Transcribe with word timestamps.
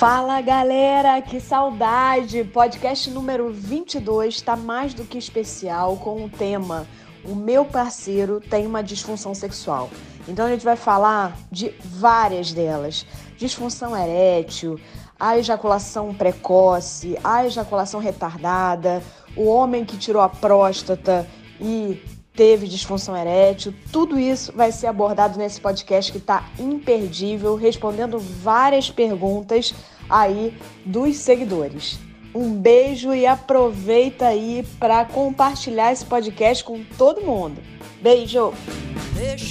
Fala 0.00 0.40
galera, 0.40 1.20
que 1.20 1.38
saudade! 1.38 2.42
Podcast 2.42 3.10
número 3.10 3.52
22 3.52 4.36
está 4.36 4.56
mais 4.56 4.94
do 4.94 5.04
que 5.04 5.18
especial 5.18 5.98
com 5.98 6.24
o 6.24 6.30
tema 6.30 6.86
O 7.22 7.34
meu 7.34 7.66
parceiro 7.66 8.40
tem 8.40 8.66
uma 8.66 8.82
disfunção 8.82 9.34
sexual. 9.34 9.90
Então 10.26 10.46
a 10.46 10.48
gente 10.48 10.64
vai 10.64 10.74
falar 10.74 11.36
de 11.52 11.74
várias 11.84 12.50
delas: 12.50 13.04
disfunção 13.36 13.94
erétil, 13.94 14.80
a 15.18 15.36
ejaculação 15.36 16.14
precoce, 16.14 17.18
a 17.22 17.44
ejaculação 17.44 18.00
retardada, 18.00 19.02
o 19.36 19.44
homem 19.44 19.84
que 19.84 19.98
tirou 19.98 20.22
a 20.22 20.30
próstata 20.30 21.28
e 21.60 22.02
teve 22.40 22.66
disfunção 22.66 23.14
erétil, 23.14 23.74
tudo 23.92 24.18
isso 24.18 24.50
vai 24.56 24.72
ser 24.72 24.86
abordado 24.86 25.38
nesse 25.38 25.60
podcast 25.60 26.10
que 26.10 26.16
está 26.16 26.48
imperdível, 26.58 27.54
respondendo 27.54 28.18
várias 28.18 28.90
perguntas 28.90 29.74
aí 30.10 30.54
dos 30.84 31.16
seguidores. 31.16 31.98
Um 32.34 32.52
beijo 32.52 33.12
e 33.14 33.26
aproveita 33.26 34.26
aí 34.28 34.64
para 34.78 35.04
compartilhar 35.04 35.92
esse 35.92 36.04
podcast 36.04 36.62
com 36.62 36.84
todo 36.96 37.22
mundo. 37.22 37.60
Beijo! 38.00 38.52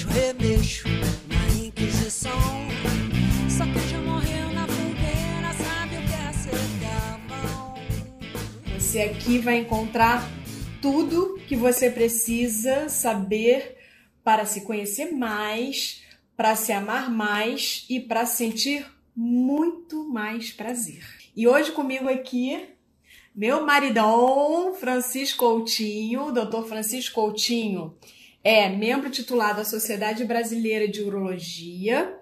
Remexo 0.10 0.88
na 1.28 1.66
Inquisição. 1.66 2.32
Só 3.50 3.66
que 3.66 3.80
já 3.90 3.98
morreu 4.00 4.52
na 4.54 4.66
fogueira, 4.68 5.54
sabe 5.54 5.98
o 5.98 6.02
que 6.08 6.14
é 8.74 8.80
Você 8.80 9.02
aqui 9.02 9.40
vai 9.40 9.58
encontrar 9.58 10.28
tudo 10.82 11.40
que 11.48 11.56
você 11.56 11.90
precisa 11.90 12.90
saber 12.90 13.78
para 14.24 14.46
se 14.46 14.62
conhecer 14.62 15.12
mais, 15.12 16.02
para 16.36 16.56
se 16.56 16.72
amar 16.72 17.12
mais 17.12 17.86
e 17.90 18.00
para 18.00 18.26
sentir 18.26 18.86
muito 19.20 20.08
mais 20.08 20.50
prazer. 20.50 21.04
E 21.36 21.46
hoje 21.46 21.74
comigo 21.74 22.08
aqui, 22.08 22.70
meu 23.36 23.66
maridão, 23.66 24.74
Francisco 24.76 25.40
Coutinho, 25.40 26.32
Dr. 26.32 26.66
Francisco 26.66 27.16
Coutinho, 27.16 27.94
é 28.42 28.70
membro 28.70 29.10
titular 29.10 29.54
da 29.54 29.66
Sociedade 29.66 30.24
Brasileira 30.24 30.88
de 30.88 31.02
Urologia 31.02 32.18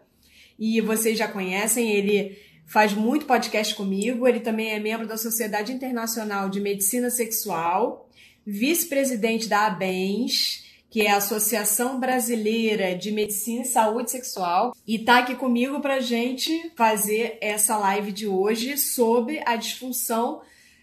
e 0.58 0.82
vocês 0.82 1.20
já 1.20 1.28
conhecem, 1.28 1.92
ele 1.92 2.36
faz 2.66 2.94
muito 2.94 3.28
podcast 3.28 3.76
comigo, 3.76 4.28
ele 4.28 4.40
também 4.40 4.72
é 4.72 4.80
membro 4.80 5.06
da 5.06 5.18
Sociedade 5.18 5.72
Internacional 5.72 6.50
de 6.50 6.60
Medicina 6.60 7.12
Sexual, 7.12 8.10
vice-presidente 8.44 9.48
da 9.48 9.68
ABENS, 9.68 10.66
que 10.90 11.02
é 11.02 11.12
a 11.12 11.18
Associação 11.18 12.00
Brasileira 12.00 12.96
de 12.96 13.12
Medicina 13.12 13.62
e 13.62 13.66
Saúde 13.66 14.12
Sexual, 14.12 14.76
e 14.86 15.00
tá 15.00 15.20
aqui 15.20 15.36
comigo 15.36 15.80
para 15.80 16.00
gente 16.00 16.72
fazer 16.76 17.38
essa 17.42 17.78
live 17.78 18.12
de 18.12 18.28
hoje 18.28 18.78
sobre 18.78 19.42
a 19.46 19.56
disfunção 19.56 20.42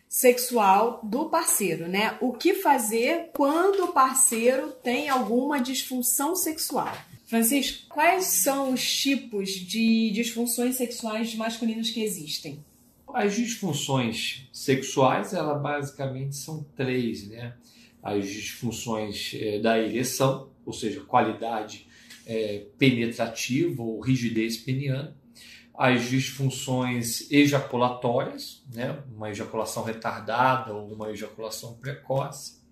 sexual 0.09 1.01
do 1.03 1.25
parceiro, 1.25 1.89
né? 1.89 2.17
O 2.21 2.33
que 2.33 2.55
fazer 2.55 3.31
quando 3.35 3.85
o 3.85 3.93
parceiro 3.93 4.71
tem 4.83 5.09
alguma 5.09 5.61
disfunção 5.61 6.37
sexual? 6.37 6.97
Francisco, 7.27 7.89
quais 7.89 8.27
são 8.27 8.73
os 8.73 9.01
tipos 9.01 9.51
de 9.51 10.11
disfunções 10.13 10.77
sexuais 10.77 11.35
masculinos 11.35 11.91
que 11.91 12.03
existem? 12.03 12.65
As 13.13 13.35
disfunções 13.35 14.47
sexuais, 14.53 15.33
elas 15.33 15.61
basicamente 15.61 16.37
são 16.37 16.65
três, 16.77 17.27
né? 17.27 17.55
As 18.05 18.29
disfunções 18.29 19.33
é, 19.35 19.59
da 19.59 19.79
ereção, 19.79 20.51
ou 20.67 20.75
seja, 20.75 21.01
qualidade 21.01 21.87
é, 22.27 22.67
penetrativa 22.79 23.83
ou 23.83 23.99
rigidez 23.99 24.59
peniana, 24.59 25.17
as 25.77 26.09
disfunções 26.09 27.29
ejaculatórias, 27.33 28.63
né, 28.73 29.03
uma 29.17 29.31
ejaculação 29.31 29.83
retardada 29.83 30.73
ou 30.73 30.93
uma 30.93 31.11
ejaculação 31.11 31.75
precoce, 31.79 32.63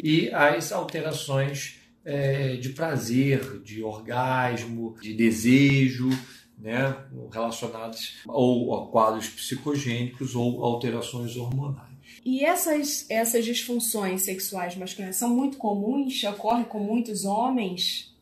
e 0.00 0.30
as 0.30 0.70
alterações 0.70 1.80
é, 2.04 2.54
de 2.56 2.68
prazer, 2.68 3.60
de 3.62 3.82
orgasmo, 3.82 4.94
de 5.00 5.14
desejo, 5.14 6.10
né, 6.58 6.96
relacionadas 7.32 8.18
ou 8.26 8.76
a 8.76 8.90
quadros 8.90 9.28
psicogênicos 9.28 10.36
ou 10.36 10.62
alterações 10.62 11.34
hormonais. 11.36 11.95
E 12.26 12.44
essas, 12.44 13.08
essas 13.08 13.44
disfunções 13.44 14.22
sexuais 14.22 14.74
masculinas 14.74 15.14
são 15.14 15.32
muito 15.32 15.58
comuns? 15.58 16.24
Ocorrem 16.24 16.64
com 16.64 16.80
muitos 16.80 17.24
homens? 17.24 18.12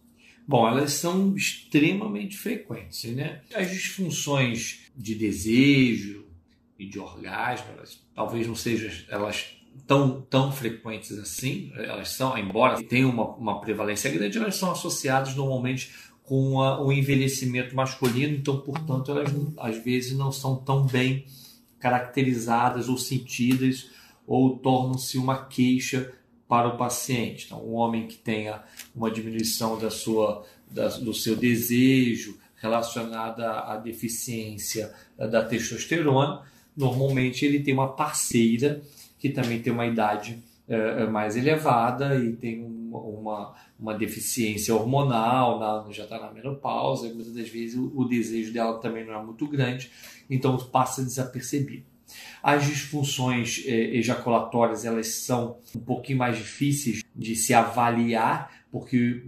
Bom, 0.47 0.69
elas 0.69 0.93
são 0.93 1.35
extremamente 1.35 2.37
frequentes, 2.37 3.03
né? 3.17 3.41
As 3.55 3.71
disfunções 3.71 4.81
de 4.95 5.15
desejo 5.15 6.27
e 6.79 6.85
de 6.85 6.99
orgasmo, 6.99 7.65
elas, 7.79 7.99
talvez 8.15 8.47
não 8.47 8.55
sejam 8.55 8.91
elas 9.09 9.57
tão, 9.87 10.21
tão 10.21 10.53
frequentes 10.53 11.13
assim, 11.19 11.73
elas 11.75 12.11
são, 12.11 12.37
embora 12.37 12.85
tenham 12.85 13.09
uma, 13.09 13.35
uma 13.37 13.61
prevalência 13.63 14.11
grande, 14.11 14.37
elas 14.37 14.57
são 14.57 14.71
associadas 14.71 15.35
normalmente 15.35 15.95
com 16.25 16.61
a, 16.61 16.79
o 16.79 16.93
envelhecimento 16.93 17.75
masculino, 17.75 18.37
então, 18.37 18.61
portanto, 18.61 19.11
elas 19.11 19.31
às 19.57 19.83
vezes 19.83 20.13
não 20.13 20.31
são 20.31 20.57
tão 20.57 20.87
bem 20.87 21.25
caracterizadas 21.85 22.89
ou 22.89 22.97
sentidas 22.97 23.91
ou 24.27 24.57
tornam-se 24.57 25.19
uma 25.19 25.45
queixa 25.45 26.11
para 26.49 26.67
o 26.69 26.79
paciente. 26.79 27.45
Então, 27.45 27.63
um 27.63 27.75
homem 27.75 28.07
que 28.07 28.17
tenha 28.17 28.63
uma 28.97 29.11
diminuição 29.11 29.79
da 29.79 29.91
sua, 29.91 30.47
da, 30.71 30.89
do 30.89 31.13
seu 31.13 31.37
desejo 31.37 32.39
relacionada 32.57 33.61
à 33.61 33.77
deficiência 33.77 34.95
da 35.19 35.45
testosterona, 35.45 36.41
normalmente 36.75 37.45
ele 37.45 37.61
tem 37.61 37.75
uma 37.75 37.93
parceira 37.93 38.81
que 39.19 39.29
também 39.29 39.61
tem 39.61 39.71
uma 39.71 39.85
idade 39.85 40.43
é, 40.67 41.05
mais 41.05 41.37
elevada 41.37 42.17
e 42.17 42.33
tem 42.33 42.65
uma, 42.65 42.84
uma, 42.99 43.55
uma 43.79 43.95
deficiência 43.95 44.75
hormonal, 44.75 45.59
na, 45.59 45.93
já 45.93 46.05
está 46.05 46.19
na 46.19 46.33
menopausa, 46.33 47.09
muitas 47.09 47.33
das 47.33 47.49
vezes 47.49 47.77
o, 47.77 47.93
o 47.95 48.05
desejo 48.05 48.53
dela 48.53 48.79
também 48.81 49.05
não 49.05 49.15
é 49.15 49.23
muito 49.23 49.47
grande, 49.47 49.91
então 50.29 50.57
passa 50.57 51.03
desapercebido. 51.03 51.85
As 52.43 52.67
disfunções 52.67 53.63
eh, 53.67 53.97
ejaculatórias 53.97 54.85
elas 54.85 55.09
são 55.09 55.57
um 55.75 55.81
pouquinho 55.81 56.19
mais 56.19 56.37
difíceis 56.37 57.03
de 57.15 57.35
se 57.35 57.55
avaliar, 57.55 58.65
porque 58.71 59.25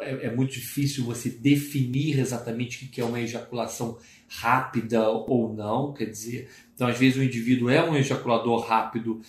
é, 0.00 0.26
é 0.26 0.34
muito 0.34 0.52
difícil 0.52 1.04
você 1.04 1.30
definir 1.30 2.18
exatamente 2.18 2.84
o 2.84 2.88
que 2.88 3.00
é 3.00 3.04
uma 3.04 3.20
ejaculação 3.20 3.98
rápida 4.28 5.08
ou 5.08 5.52
não. 5.52 5.92
Quer 5.92 6.06
dizer, 6.06 6.48
então 6.74 6.86
às 6.86 6.98
vezes 6.98 7.18
o 7.18 7.22
indivíduo 7.22 7.68
é 7.68 7.82
um 7.88 7.96
ejaculador 7.96 8.60
rápido, 8.60 9.20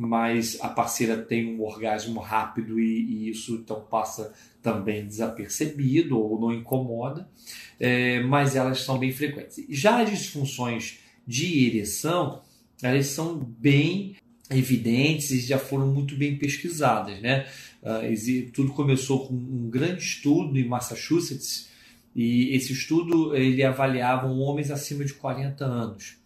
mas 0.00 0.56
a 0.62 0.68
parceira 0.68 1.18
tem 1.18 1.54
um 1.54 1.62
orgasmo 1.62 2.20
rápido 2.20 2.80
e, 2.80 2.84
e 2.84 3.28
isso 3.28 3.56
então 3.56 3.82
passa 3.82 4.32
também 4.62 5.04
desapercebido 5.04 6.18
ou 6.18 6.40
não 6.40 6.54
incomoda, 6.54 7.28
é, 7.78 8.20
mas 8.22 8.56
elas 8.56 8.80
são 8.80 8.98
bem 8.98 9.12
frequentes. 9.12 9.62
Já 9.68 10.00
as 10.00 10.08
disfunções 10.08 11.00
de 11.26 11.66
ereção, 11.66 12.40
elas 12.82 13.08
são 13.08 13.38
bem 13.38 14.16
evidentes 14.50 15.32
e 15.32 15.40
já 15.40 15.58
foram 15.58 15.86
muito 15.86 16.16
bem 16.16 16.36
pesquisadas. 16.38 17.20
Né? 17.20 17.46
Uh, 17.82 18.50
tudo 18.52 18.72
começou 18.72 19.28
com 19.28 19.34
um 19.34 19.68
grande 19.68 20.02
estudo 20.02 20.58
em 20.58 20.66
Massachusetts 20.66 21.68
e 22.16 22.56
esse 22.56 22.72
estudo 22.72 23.36
ele 23.36 23.62
avaliava 23.62 24.26
homens 24.28 24.70
acima 24.70 25.04
de 25.04 25.12
40 25.12 25.62
anos. 25.64 26.19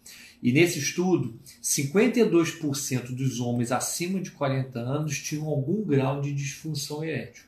E 0.45 0.51
nesse 0.51 0.77
estudo, 0.77 1.39
52% 1.59 3.15
dos 3.15 3.39
homens 3.39 3.71
acima 3.71 4.21
de 4.21 4.29
40 4.29 4.77
anos 4.77 5.17
tinham 5.17 5.47
algum 5.47 5.83
grau 5.83 6.21
de 6.21 6.31
disfunção 6.31 7.03
erétil. 7.03 7.45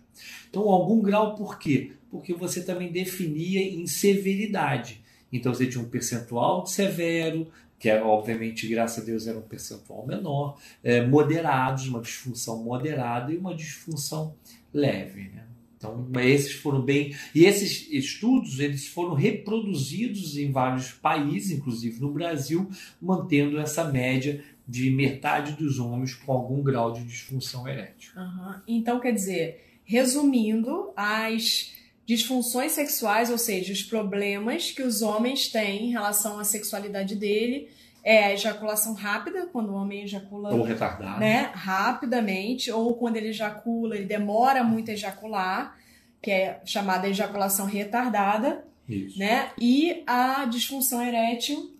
Então, 0.50 0.64
algum 0.64 1.00
grau 1.00 1.36
por 1.36 1.60
quê? 1.60 1.92
Porque 2.10 2.34
você 2.34 2.64
também 2.64 2.92
definia 2.92 3.62
em 3.62 3.86
severidade. 3.86 5.00
Então, 5.32 5.54
você 5.54 5.68
tinha 5.68 5.84
um 5.84 5.88
percentual 5.88 6.66
severo, 6.66 7.48
que 7.78 7.88
obviamente, 7.92 8.68
graças 8.68 9.04
a 9.04 9.06
Deus, 9.06 9.28
era 9.28 9.38
um 9.38 9.44
percentual 9.44 10.04
menor, 10.04 10.58
é, 10.84 11.06
moderados, 11.06 11.88
uma 11.90 12.02
disfunção 12.02 12.64
moderada 12.64 13.32
e 13.32 13.38
uma 13.38 13.54
disfunção 13.54 14.34
leve. 14.74 15.30
Né? 15.30 15.44
Então, 15.78 16.10
esses 16.20 16.54
foram 16.54 16.82
bem. 16.82 17.16
E 17.34 17.46
esses 17.46 17.88
estudos 17.92 18.60
eles 18.60 18.88
foram 18.88 19.14
reproduzidos 19.14 20.36
em 20.36 20.52
vários 20.52 20.92
países, 20.92 21.52
inclusive 21.52 22.02
no 22.02 22.12
Brasil, 22.12 22.70
mantendo 23.00 23.60
essa 23.60 23.84
média 23.84 24.44
de 24.68 24.90
metade 24.90 25.54
dos 25.54 25.80
homens 25.80 26.14
com 26.14 26.32
algum 26.32 26.62
grau 26.62 26.92
de 26.92 27.04
disfunção 27.04 27.68
erétil. 27.68 28.12
Uhum. 28.18 28.56
Então, 28.68 29.00
quer 29.00 29.14
dizer, 29.14 29.64
resumindo, 29.86 30.92
as 30.96 31.72
disfunções 32.06 32.72
sexuais, 32.72 33.30
ou 33.30 33.38
seja, 33.38 33.72
os 33.72 33.84
problemas 33.84 34.72
que 34.72 34.82
os 34.82 35.02
homens 35.02 35.48
têm 35.48 35.88
em 35.88 35.92
relação 35.92 36.40
à 36.40 36.44
sexualidade 36.44 37.16
dele, 37.16 37.70
é 38.08 38.24
a 38.24 38.34
ejaculação 38.34 38.94
rápida, 38.94 39.48
quando 39.48 39.70
o 39.70 39.76
homem 39.76 40.04
ejacula. 40.04 40.56
Ou 40.56 40.64
retardado. 40.64 41.20
Né, 41.20 41.52
rapidamente, 41.54 42.72
ou 42.72 42.96
quando 42.96 43.18
ele 43.18 43.28
ejacula, 43.28 43.98
ele 43.98 44.06
demora 44.06 44.64
muito 44.64 44.90
a 44.90 44.94
ejacular, 44.94 45.78
que 46.22 46.32
é 46.32 46.62
chamada 46.64 47.10
ejaculação 47.10 47.66
retardada. 47.66 48.66
Isso. 48.88 49.20
Né? 49.20 49.50
E 49.60 50.04
a 50.08 50.46
disfunção 50.46 51.06
erétil, 51.06 51.76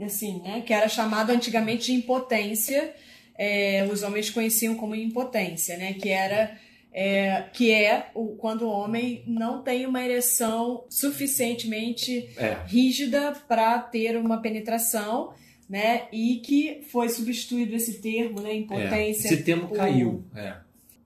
assim, 0.00 0.40
né? 0.40 0.62
Que 0.62 0.72
era 0.72 0.88
chamado 0.88 1.28
antigamente 1.28 1.92
de 1.92 1.92
impotência. 1.92 2.94
É, 3.36 3.86
os 3.92 4.02
homens 4.02 4.30
conheciam 4.30 4.74
como 4.76 4.94
impotência, 4.94 5.76
né? 5.76 5.92
Que 5.92 6.08
era 6.08 6.56
é, 6.90 7.44
que 7.52 7.70
é 7.70 8.10
o, 8.14 8.28
quando 8.36 8.62
o 8.62 8.70
homem 8.70 9.22
não 9.26 9.62
tem 9.62 9.84
uma 9.84 10.02
ereção 10.02 10.84
suficientemente 10.88 12.30
é. 12.38 12.56
rígida 12.66 13.32
para 13.46 13.78
ter 13.78 14.16
uma 14.16 14.40
penetração, 14.40 15.34
né? 15.70 16.08
E 16.12 16.38
que 16.44 16.82
foi 16.90 17.08
substituído 17.08 17.76
esse 17.76 18.00
termo, 18.00 18.40
né? 18.40 18.52
Impotência. 18.56 19.28
É. 19.28 19.32
Esse 19.32 19.44
termo 19.44 19.68
por, 19.68 19.76
caiu. 19.76 20.24
É. 20.34 20.56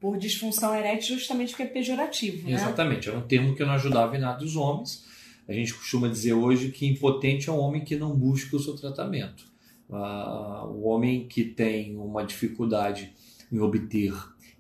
Por 0.01 0.17
disfunção 0.17 0.75
erétil, 0.75 1.19
justamente 1.19 1.51
porque 1.51 1.65
é 1.65 1.67
pejorativo. 1.67 2.49
Né? 2.49 2.55
Exatamente. 2.55 3.11
Era 3.11 3.19
um 3.19 3.23
termo 3.23 3.55
que 3.55 3.63
não 3.63 3.73
ajudava 3.73 4.17
em 4.17 4.21
nada 4.21 4.43
os 4.43 4.57
homens. 4.57 5.05
A 5.47 5.53
gente 5.53 5.75
costuma 5.75 6.09
dizer 6.09 6.33
hoje 6.33 6.71
que 6.71 6.87
impotente 6.87 7.51
é 7.51 7.53
um 7.53 7.59
homem 7.59 7.85
que 7.85 7.95
não 7.95 8.17
busca 8.17 8.57
o 8.57 8.59
seu 8.59 8.75
tratamento. 8.75 9.45
Uh, 9.87 10.67
o 10.69 10.85
homem 10.85 11.29
que 11.29 11.45
tem 11.45 11.95
uma 11.99 12.25
dificuldade 12.25 13.13
em 13.53 13.61
obter 13.61 14.15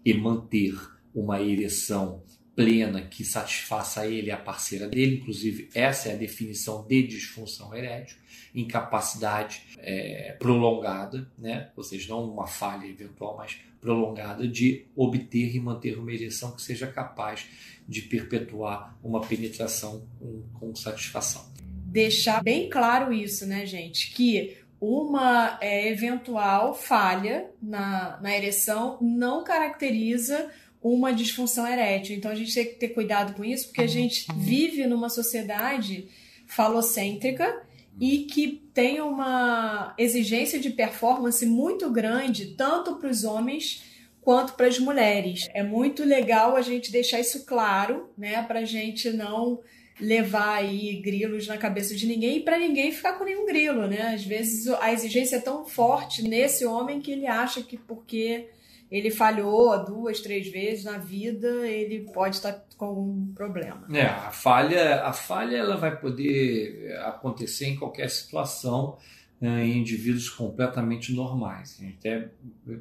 e 0.04 0.12
manter 0.12 0.74
uma 1.14 1.40
ereção 1.40 2.22
plena 2.54 3.02
que 3.02 3.24
satisfaça 3.24 4.06
ele 4.06 4.28
e 4.28 4.30
a 4.30 4.36
parceira 4.36 4.88
dele, 4.88 5.16
inclusive 5.16 5.68
essa 5.74 6.08
é 6.08 6.12
a 6.12 6.16
definição 6.16 6.86
de 6.86 7.02
disfunção 7.02 7.74
erétil, 7.74 8.16
incapacidade 8.54 9.62
é, 9.78 10.36
prolongada, 10.38 11.28
né? 11.36 11.70
ou 11.76 11.82
seja, 11.82 12.08
não 12.08 12.30
uma 12.30 12.46
falha 12.46 12.86
eventual, 12.86 13.36
mas 13.36 13.56
prolongada 13.80 14.48
de 14.48 14.86
obter 14.96 15.54
e 15.54 15.60
manter 15.60 15.98
uma 15.98 16.12
ereção 16.12 16.52
que 16.52 16.62
seja 16.62 16.86
capaz 16.86 17.46
de 17.86 18.02
perpetuar 18.02 18.96
uma 19.02 19.20
penetração 19.20 20.06
com, 20.18 20.42
com 20.58 20.74
satisfação. 20.74 21.52
Deixar 21.86 22.42
bem 22.42 22.70
claro 22.70 23.12
isso, 23.12 23.46
né, 23.46 23.66
gente? 23.66 24.12
Que 24.14 24.56
uma 24.80 25.58
é, 25.60 25.88
eventual 25.90 26.74
falha 26.74 27.50
na, 27.62 28.18
na 28.20 28.36
ereção 28.36 28.98
não 29.00 29.44
caracteriza 29.44 30.50
uma 30.84 31.14
disfunção 31.14 31.66
erétil. 31.66 32.14
Então 32.14 32.30
a 32.30 32.34
gente 32.34 32.52
tem 32.52 32.66
que 32.66 32.74
ter 32.74 32.88
cuidado 32.88 33.34
com 33.34 33.42
isso, 33.42 33.68
porque 33.68 33.80
a 33.80 33.86
gente 33.86 34.26
vive 34.36 34.86
numa 34.86 35.08
sociedade 35.08 36.06
falocêntrica 36.46 37.62
e 37.98 38.18
que 38.18 38.62
tem 38.74 39.00
uma 39.00 39.94
exigência 39.96 40.60
de 40.60 40.68
performance 40.68 41.46
muito 41.46 41.90
grande, 41.90 42.54
tanto 42.54 42.96
para 42.96 43.08
os 43.08 43.24
homens 43.24 43.82
quanto 44.20 44.52
para 44.54 44.66
as 44.66 44.78
mulheres. 44.78 45.48
É 45.54 45.62
muito 45.62 46.04
legal 46.04 46.54
a 46.54 46.60
gente 46.60 46.92
deixar 46.92 47.18
isso 47.18 47.46
claro, 47.46 48.10
né, 48.16 48.42
para 48.42 48.60
a 48.60 48.64
gente 48.64 49.10
não 49.10 49.60
levar 49.98 50.56
aí 50.56 50.96
grilos 50.96 51.46
na 51.46 51.56
cabeça 51.56 51.94
de 51.94 52.06
ninguém 52.06 52.38
e 52.38 52.40
para 52.40 52.58
ninguém 52.58 52.92
ficar 52.92 53.12
com 53.14 53.24
nenhum 53.24 53.46
grilo, 53.46 53.86
né? 53.86 54.12
Às 54.12 54.24
vezes 54.24 54.66
a 54.66 54.92
exigência 54.92 55.36
é 55.36 55.40
tão 55.40 55.64
forte 55.64 56.20
nesse 56.22 56.66
homem 56.66 57.00
que 57.00 57.12
ele 57.12 57.28
acha 57.28 57.62
que 57.62 57.76
porque 57.76 58.48
ele 58.90 59.10
falhou 59.10 59.84
duas, 59.84 60.20
três 60.20 60.48
vezes 60.48 60.84
na 60.84 60.98
vida, 60.98 61.66
ele 61.66 62.00
pode 62.12 62.36
estar 62.36 62.64
com 62.76 62.84
algum 62.84 63.26
problema. 63.34 63.86
É, 63.92 64.04
a 64.06 64.30
falha, 64.30 65.02
a 65.02 65.12
falha 65.12 65.56
ela 65.56 65.76
vai 65.76 65.98
poder 65.98 66.96
acontecer 67.04 67.66
em 67.66 67.76
qualquer 67.76 68.08
situação 68.10 68.98
né, 69.40 69.66
em 69.66 69.78
indivíduos 69.78 70.30
completamente 70.30 71.12
normais. 71.12 71.76
A 71.78 71.84
gente 71.84 71.96
até 71.98 72.30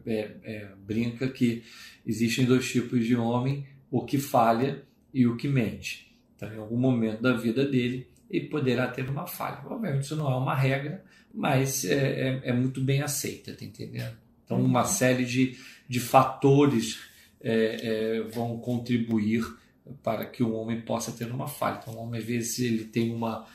é, 0.06 0.32
é, 0.44 0.68
brinca 0.78 1.28
que 1.28 1.64
existem 2.06 2.46
dois 2.46 2.70
tipos 2.70 3.06
de 3.06 3.16
homem, 3.16 3.66
o 3.90 4.06
que 4.06 4.18
falha 4.18 4.84
e 5.14 5.28
o 5.28 5.36
que 5.36 5.48
mente. 5.48 6.16
Então, 6.36 6.54
em 6.54 6.58
algum 6.58 6.78
momento 6.78 7.22
da 7.22 7.34
vida 7.34 7.66
dele, 7.66 8.08
ele 8.30 8.48
poderá 8.48 8.88
ter 8.88 9.08
uma 9.10 9.28
falha. 9.28 9.60
Obviamente, 9.66 10.04
isso 10.04 10.16
não 10.16 10.32
é 10.32 10.36
uma 10.36 10.56
regra, 10.56 11.04
mas 11.34 11.86
é, 11.86 12.30
é, 12.30 12.42
é 12.46 12.54
muito 12.54 12.82
bem 12.82 13.02
aceita, 13.02 13.54
tá 13.54 13.66
entendendo? 13.66 14.23
Então, 14.54 14.66
uma 14.66 14.86
série 14.86 15.26
de, 15.26 15.58
de 15.88 16.00
fatores 16.00 17.00
é, 17.42 17.78
é, 17.82 18.22
vão 18.22 18.58
contribuir 18.58 19.44
para 20.02 20.26
que 20.26 20.42
o 20.42 20.54
homem 20.54 20.82
possa 20.82 21.12
ter 21.12 21.30
uma 21.32 21.48
falha. 21.48 21.80
Então, 21.82 21.96
o 21.96 21.98
homem, 21.98 22.20
às 22.20 22.26
vezes, 22.26 22.60
ele 22.60 22.86
tem 22.86 23.14
uma, 23.14 23.46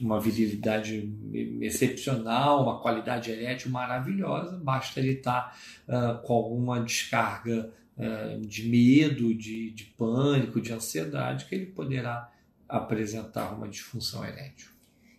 uma 0.00 0.20
virilidade 0.20 1.12
excepcional, 1.60 2.62
uma 2.62 2.80
qualidade 2.80 3.30
erétil 3.30 3.70
maravilhosa, 3.70 4.56
basta 4.56 4.98
ele 4.98 5.12
estar 5.12 5.56
uh, 5.86 6.20
com 6.26 6.34
alguma 6.34 6.80
descarga 6.80 7.72
uh, 7.96 8.40
de 8.40 8.68
medo, 8.68 9.32
de, 9.34 9.70
de 9.70 9.84
pânico, 9.84 10.60
de 10.60 10.72
ansiedade, 10.72 11.44
que 11.44 11.54
ele 11.54 11.66
poderá 11.66 12.30
apresentar 12.68 13.54
uma 13.54 13.68
disfunção 13.68 14.24
erétil. 14.24 14.70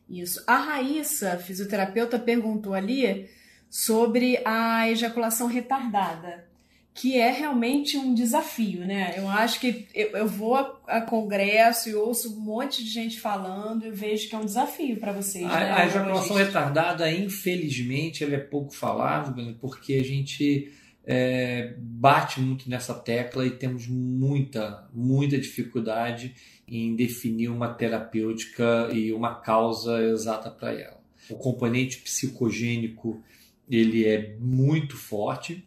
Isso. 0.09 0.43
A 0.47 0.57
Raíssa, 0.57 1.37
fisioterapeuta, 1.37 2.17
perguntou 2.17 2.73
ali 2.73 3.29
sobre 3.69 4.41
a 4.43 4.89
ejaculação 4.89 5.47
retardada, 5.47 6.47
que 6.93 7.17
é 7.17 7.31
realmente 7.31 7.97
um 7.97 8.13
desafio, 8.13 8.81
né? 8.85 9.13
Eu 9.15 9.29
acho 9.29 9.59
que 9.59 9.87
eu, 9.93 10.09
eu 10.09 10.27
vou 10.27 10.55
a, 10.55 10.79
a, 10.87 11.01
congresso 11.01 11.87
e 11.87 11.95
ouço 11.95 12.35
um 12.35 12.41
monte 12.41 12.83
de 12.83 12.89
gente 12.89 13.19
falando 13.21 13.85
e 13.85 13.91
vejo 13.91 14.27
que 14.27 14.35
é 14.35 14.37
um 14.37 14.45
desafio 14.45 14.97
para 14.97 15.13
vocês. 15.13 15.45
A, 15.45 15.59
né? 15.59 15.71
a 15.71 15.85
ejaculação 15.85 16.35
retardada, 16.35 17.09
infelizmente, 17.11 18.23
ela 18.23 18.35
é 18.35 18.39
pouco 18.39 18.73
falada, 18.73 19.33
porque 19.61 19.93
a 19.93 20.03
gente 20.03 20.73
é, 21.05 21.73
bate 21.77 22.41
muito 22.41 22.69
nessa 22.69 22.93
tecla 22.93 23.45
e 23.45 23.51
temos 23.51 23.87
muita, 23.87 24.87
muita 24.93 25.37
dificuldade 25.37 26.35
em 26.67 26.95
definir 26.95 27.49
uma 27.49 27.73
terapêutica 27.73 28.89
e 28.91 29.13
uma 29.13 29.35
causa 29.35 30.03
exata 30.03 30.51
para 30.51 30.73
ela. 30.73 30.99
O 31.29 31.35
componente 31.35 31.97
psicogênico 31.97 33.23
ele 33.69 34.05
é 34.05 34.35
muito 34.39 34.97
forte. 34.97 35.65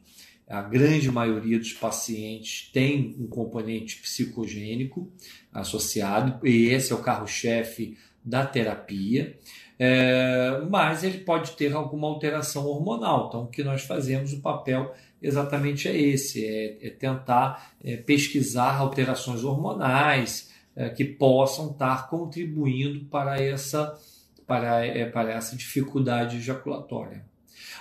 A 0.48 0.60
grande 0.60 1.10
maioria 1.10 1.58
dos 1.58 1.72
pacientes 1.72 2.70
tem 2.72 3.16
um 3.18 3.26
componente 3.26 3.96
psicogênico 3.96 5.10
associado, 5.52 6.46
e 6.46 6.66
esse 6.66 6.92
é 6.92 6.94
o 6.94 7.02
carro-chefe 7.02 7.96
da 8.24 8.44
terapia, 8.44 9.38
é, 9.78 10.60
mas 10.68 11.02
ele 11.02 11.18
pode 11.18 11.52
ter 11.52 11.72
alguma 11.72 12.06
alteração 12.06 12.66
hormonal. 12.66 13.28
Então, 13.28 13.44
o 13.44 13.48
que 13.48 13.64
nós 13.64 13.82
fazemos, 13.82 14.32
o 14.32 14.40
papel 14.40 14.94
exatamente 15.20 15.88
é 15.88 15.96
esse: 15.96 16.44
é, 16.44 16.86
é 16.86 16.90
tentar 16.90 17.72
é, 17.82 17.96
pesquisar 17.96 18.76
alterações 18.76 19.42
hormonais 19.42 20.52
é, 20.76 20.88
que 20.88 21.04
possam 21.04 21.70
estar 21.70 22.08
contribuindo 22.08 23.06
para 23.06 23.40
essa, 23.40 23.98
para, 24.46 24.84
é, 24.84 25.04
para 25.06 25.32
essa 25.32 25.56
dificuldade 25.56 26.36
ejaculatória. 26.36 27.24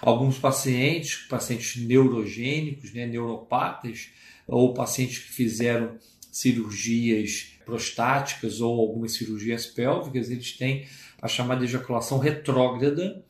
Alguns 0.01 0.37
pacientes, 0.37 1.15
pacientes 1.27 1.81
neurogênicos, 1.81 2.93
né, 2.93 3.05
neuropatas, 3.05 4.09
ou 4.47 4.73
pacientes 4.73 5.19
que 5.19 5.31
fizeram 5.31 5.97
cirurgias 6.31 7.57
prostáticas 7.65 8.61
ou 8.61 8.79
algumas 8.79 9.13
cirurgias 9.13 9.65
pélvicas, 9.65 10.29
eles 10.29 10.57
têm 10.57 10.87
a 11.21 11.27
chamada 11.27 11.63
ejaculação 11.63 12.17
retrógrada, 12.17 13.23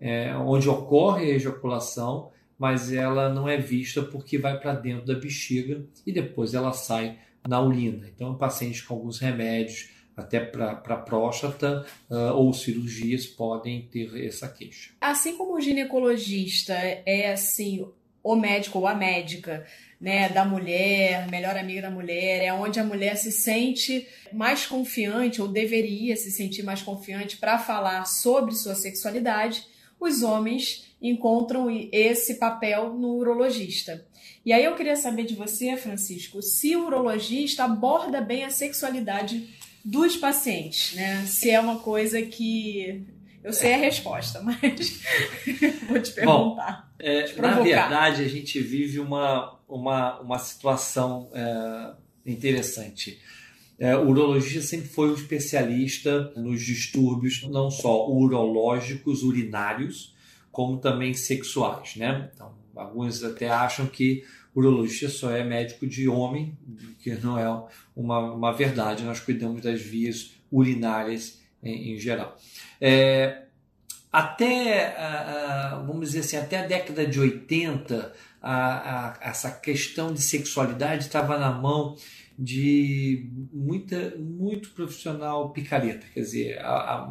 é, 0.00 0.34
onde 0.36 0.68
ocorre 0.68 1.30
a 1.30 1.34
ejaculação, 1.34 2.30
mas 2.58 2.92
ela 2.92 3.28
não 3.28 3.48
é 3.48 3.56
vista 3.56 4.02
porque 4.02 4.38
vai 4.38 4.58
para 4.58 4.74
dentro 4.74 5.06
da 5.06 5.14
bexiga 5.14 5.84
e 6.06 6.12
depois 6.12 6.54
ela 6.54 6.72
sai 6.72 7.18
na 7.46 7.60
urina. 7.60 8.08
Então, 8.08 8.36
pacientes 8.36 8.80
com 8.80 8.94
alguns 8.94 9.18
remédios 9.18 9.90
até 10.16 10.40
para 10.40 10.96
próstata 10.96 11.84
uh, 12.08 12.34
ou 12.34 12.52
cirurgias 12.52 13.26
podem 13.26 13.82
ter 13.82 14.24
essa 14.24 14.48
queixa. 14.48 14.90
Assim 15.00 15.36
como 15.36 15.54
o 15.54 15.60
ginecologista 15.60 16.74
é 16.74 17.32
assim 17.32 17.86
o 18.22 18.36
médico 18.36 18.78
ou 18.78 18.86
a 18.86 18.94
médica 18.94 19.66
né, 20.00 20.28
da 20.28 20.44
mulher, 20.44 21.30
melhor 21.30 21.56
amiga 21.56 21.82
da 21.82 21.90
mulher, 21.90 22.42
é 22.44 22.52
onde 22.52 22.80
a 22.80 22.84
mulher 22.84 23.16
se 23.16 23.30
sente 23.30 24.06
mais 24.32 24.66
confiante 24.66 25.40
ou 25.40 25.48
deveria 25.48 26.16
se 26.16 26.30
sentir 26.30 26.62
mais 26.62 26.82
confiante 26.82 27.36
para 27.36 27.58
falar 27.58 28.04
sobre 28.06 28.54
sua 28.54 28.74
sexualidade, 28.74 29.66
os 30.00 30.22
homens 30.22 30.94
encontram 31.00 31.68
esse 31.92 32.34
papel 32.34 32.94
no 32.94 33.14
urologista. 33.14 34.06
E 34.44 34.52
aí 34.52 34.64
eu 34.64 34.74
queria 34.74 34.96
saber 34.96 35.24
de 35.24 35.34
você, 35.34 35.76
Francisco, 35.76 36.42
se 36.42 36.76
o 36.76 36.86
urologista 36.86 37.64
aborda 37.64 38.20
bem 38.20 38.44
a 38.44 38.50
sexualidade 38.50 39.48
dos 39.84 40.16
pacientes, 40.16 40.94
né? 40.94 41.26
Se 41.26 41.50
é 41.50 41.60
uma 41.60 41.78
coisa 41.78 42.22
que 42.22 43.04
eu 43.42 43.52
sei 43.52 43.74
a 43.74 43.78
resposta, 43.78 44.40
mas 44.42 45.02
vou 45.86 46.00
te 46.00 46.12
perguntar. 46.12 46.88
Bom, 46.88 46.96
é, 46.98 47.22
te 47.24 47.40
na 47.40 47.60
verdade, 47.60 48.22
a 48.22 48.28
gente 48.28 48.58
vive 48.60 48.98
uma, 48.98 49.60
uma, 49.68 50.20
uma 50.20 50.38
situação 50.38 51.30
é, 51.34 51.94
interessante. 52.24 53.20
É, 53.78 53.94
o 53.96 54.08
urologista 54.08 54.62
sempre 54.62 54.88
foi 54.88 55.10
um 55.10 55.14
especialista 55.14 56.32
nos 56.36 56.62
distúrbios 56.62 57.42
não 57.42 57.70
só 57.70 58.08
urológicos, 58.08 59.22
urinários, 59.22 60.13
como 60.54 60.78
também 60.78 61.12
sexuais. 61.12 61.96
Né? 61.96 62.30
Então, 62.32 62.54
alguns 62.74 63.22
até 63.22 63.48
acham 63.50 63.86
que 63.86 64.24
urologista 64.54 65.08
só 65.08 65.30
é 65.32 65.42
médico 65.42 65.86
de 65.86 66.08
homem, 66.08 66.56
que 67.00 67.12
não 67.16 67.36
é 67.36 67.46
uma, 67.94 68.32
uma 68.32 68.52
verdade. 68.52 69.02
Nós 69.02 69.18
cuidamos 69.20 69.60
das 69.60 69.82
vias 69.82 70.32
urinárias 70.50 71.42
em, 71.62 71.94
em 71.94 71.98
geral. 71.98 72.38
É, 72.80 73.42
até, 74.12 74.94
vamos 75.84 76.10
dizer 76.12 76.20
assim, 76.20 76.36
até 76.36 76.60
a 76.60 76.66
década 76.66 77.04
de 77.04 77.18
80, 77.18 78.12
a, 78.40 79.18
essa 79.20 79.50
questão 79.50 80.14
de 80.14 80.22
sexualidade 80.22 81.06
estava 81.06 81.36
na 81.36 81.50
mão 81.50 81.96
de 82.38 83.28
muita, 83.52 84.14
muito 84.16 84.70
profissional 84.70 85.50
picareta, 85.50 86.06
quer 86.12 86.20
dizer, 86.20 86.60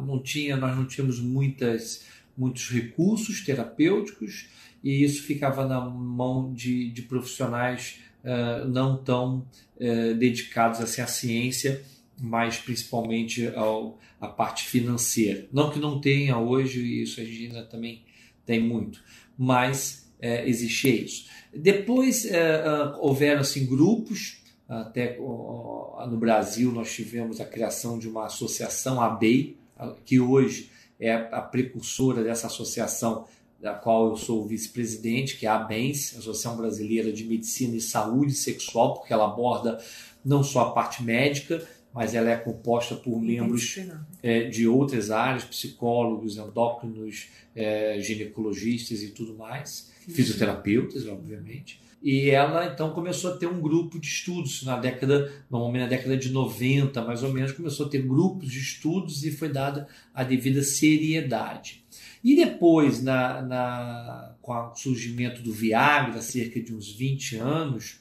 não 0.06 0.22
tinha, 0.22 0.56
nós 0.56 0.76
não 0.76 0.86
tínhamos 0.86 1.18
muitas, 1.20 2.06
muitos 2.36 2.68
recursos 2.70 3.40
terapêuticos 3.40 4.48
e 4.82 5.02
isso 5.02 5.22
ficava 5.22 5.66
na 5.66 5.80
mão 5.80 6.52
de, 6.52 6.90
de 6.90 7.02
profissionais 7.02 8.00
uh, 8.22 8.68
não 8.68 8.96
tão 8.96 9.46
uh, 9.76 10.14
dedicados 10.14 10.80
assim, 10.80 11.00
à 11.00 11.06
ciência, 11.06 11.82
mas 12.20 12.58
principalmente 12.58 13.46
ao, 13.56 13.98
à 14.20 14.28
parte 14.28 14.64
financeira. 14.64 15.48
Não 15.52 15.70
que 15.70 15.78
não 15.78 16.00
tenha 16.00 16.38
hoje, 16.38 17.02
isso 17.02 17.20
a 17.20 17.24
gente 17.24 17.46
ainda 17.46 17.64
também 17.64 18.02
tem 18.44 18.60
muito, 18.60 19.02
mas 19.38 20.12
é, 20.20 20.46
existia 20.48 20.94
isso. 20.94 21.26
Depois 21.52 22.24
é, 22.26 22.62
houveram 23.00 23.40
assim, 23.40 23.66
grupos, 23.66 24.42
até 24.68 25.16
no 25.18 26.16
Brasil 26.18 26.70
nós 26.70 26.92
tivemos 26.92 27.40
a 27.40 27.44
criação 27.44 27.98
de 27.98 28.08
uma 28.08 28.26
associação, 28.26 29.00
ABEI, 29.00 29.56
que 30.04 30.20
hoje 30.20 30.70
é 31.06 31.28
a 31.32 31.40
precursora 31.40 32.22
dessa 32.22 32.46
associação 32.46 33.26
da 33.60 33.72
qual 33.72 34.10
eu 34.10 34.16
sou 34.16 34.46
vice-presidente, 34.46 35.38
que 35.38 35.46
é 35.46 35.48
a 35.48 35.56
ABENS, 35.56 36.16
Associação 36.18 36.56
Brasileira 36.56 37.10
de 37.10 37.24
Medicina 37.24 37.76
e 37.76 37.80
Saúde 37.80 38.34
Sexual, 38.34 38.94
porque 38.94 39.12
ela 39.12 39.24
aborda 39.24 39.82
não 40.24 40.42
só 40.42 40.68
a 40.68 40.72
parte 40.72 41.02
médica, 41.02 41.66
mas 41.92 42.14
ela 42.14 42.28
é 42.28 42.36
composta 42.36 42.96
por 42.96 43.20
membros 43.20 43.78
é, 44.22 44.44
de 44.44 44.66
outras 44.66 45.10
áreas, 45.10 45.44
psicólogos, 45.44 46.36
endócrinos, 46.36 47.28
é, 47.54 47.98
ginecologistas 48.00 49.02
e 49.02 49.08
tudo 49.08 49.34
mais, 49.34 49.92
fisioterapeutas, 50.08 51.06
obviamente. 51.06 51.80
E 52.04 52.28
ela 52.28 52.66
então 52.66 52.90
começou 52.90 53.32
a 53.32 53.36
ter 53.38 53.46
um 53.46 53.62
grupo 53.62 53.98
de 53.98 54.06
estudos 54.06 54.62
na 54.62 54.76
década, 54.76 55.32
normalmente 55.50 55.84
na 55.84 55.88
década 55.88 56.18
de 56.18 56.30
90, 56.30 57.02
mais 57.02 57.22
ou 57.22 57.32
menos, 57.32 57.52
começou 57.52 57.86
a 57.86 57.88
ter 57.88 58.02
grupos 58.02 58.52
de 58.52 58.58
estudos 58.58 59.24
e 59.24 59.30
foi 59.30 59.48
dada 59.48 59.88
a 60.12 60.22
devida 60.22 60.62
seriedade. 60.62 61.82
E 62.22 62.36
depois, 62.36 63.02
na, 63.02 63.40
na, 63.40 64.34
com 64.42 64.52
o 64.52 64.74
surgimento 64.74 65.40
do 65.40 65.50
Viagra, 65.50 66.20
cerca 66.20 66.60
de 66.60 66.74
uns 66.74 66.92
20 66.92 67.36
anos, 67.36 68.00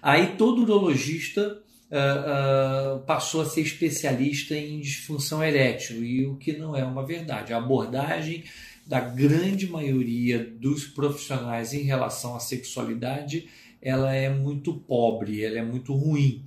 aí 0.00 0.36
todo 0.36 0.62
urologista 0.62 1.60
uh, 1.90 2.98
uh, 2.98 3.00
passou 3.00 3.40
a 3.40 3.46
ser 3.46 3.62
especialista 3.62 4.54
em 4.54 4.78
disfunção 4.78 5.42
erétil, 5.42 6.04
e 6.04 6.24
o 6.24 6.36
que 6.36 6.52
não 6.52 6.76
é 6.76 6.84
uma 6.84 7.04
verdade. 7.04 7.52
A 7.52 7.58
abordagem 7.58 8.44
da 8.86 9.00
grande 9.00 9.68
maioria 9.68 10.44
dos 10.58 10.84
profissionais 10.84 11.72
em 11.72 11.82
relação 11.82 12.34
à 12.34 12.40
sexualidade 12.40 13.48
ela 13.82 14.14
é 14.14 14.28
muito 14.28 14.74
pobre, 14.74 15.44
ela 15.44 15.58
é 15.58 15.62
muito 15.62 15.92
ruim. 15.92 16.44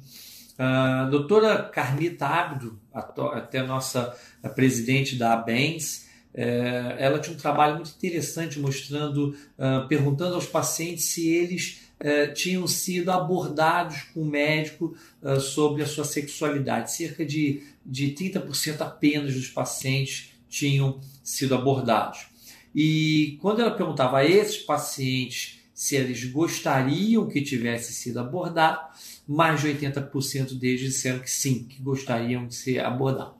A 0.57 1.03
doutora 1.11 1.63
Carnita 1.63 2.25
Abdo, 2.25 2.79
até 2.93 3.61
nossa 3.61 4.15
presidente 4.55 5.17
da 5.17 5.33
ABENS, 5.33 6.07
eh, 6.33 6.95
ela 6.97 7.19
tinha 7.19 7.35
um 7.35 7.39
trabalho 7.39 7.75
muito 7.75 7.91
interessante 7.97 8.57
mostrando, 8.57 9.35
ah, 9.59 9.85
perguntando 9.89 10.35
aos 10.35 10.45
pacientes 10.45 11.05
se 11.05 11.27
eles 11.27 11.81
eh, 11.99 12.27
tinham 12.27 12.65
sido 12.67 13.11
abordados 13.11 14.03
com 14.13 14.21
o 14.21 14.25
médico 14.25 14.95
uh, 15.21 15.39
sobre 15.39 15.81
a 15.81 15.85
sua 15.85 16.03
sexualidade. 16.03 16.93
Cerca 16.93 17.25
de, 17.25 17.63
de 17.85 18.11
30% 18.11 18.81
apenas 18.81 19.33
dos 19.33 19.47
pacientes 19.47 20.33
tinham 20.49 20.99
sido 21.25 21.55
abordados. 21.55 22.27
E 22.73 23.37
quando 23.41 23.61
ela 23.61 23.71
perguntava 23.71 24.19
a 24.19 24.25
esses 24.25 24.57
pacientes 24.57 25.59
se 25.73 25.97
eles 25.97 26.23
gostariam 26.23 27.27
que 27.27 27.41
tivesse 27.41 27.91
sido 27.91 28.19
abordado, 28.19 28.79
mais 29.27 29.59
de 29.59 29.67
80% 29.67 30.57
deles 30.57 30.79
disseram 30.79 31.19
que 31.19 31.29
sim, 31.29 31.65
que 31.65 31.81
gostariam 31.81 32.47
de 32.47 32.55
ser 32.55 32.79
abordados. 32.79 33.33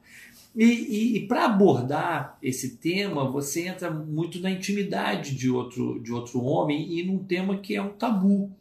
E, 0.55 0.63
e, 0.65 1.17
e 1.17 1.27
para 1.27 1.45
abordar 1.45 2.37
esse 2.41 2.77
tema, 2.77 3.29
você 3.29 3.67
entra 3.67 3.91
muito 3.91 4.39
na 4.39 4.49
intimidade 4.49 5.35
de 5.35 5.49
outro, 5.49 6.01
de 6.01 6.11
outro 6.11 6.41
homem 6.43 6.97
e 6.97 7.03
num 7.03 7.19
tema 7.19 7.57
que 7.57 7.75
é 7.75 7.81
um 7.81 7.93
tabu. 7.93 8.51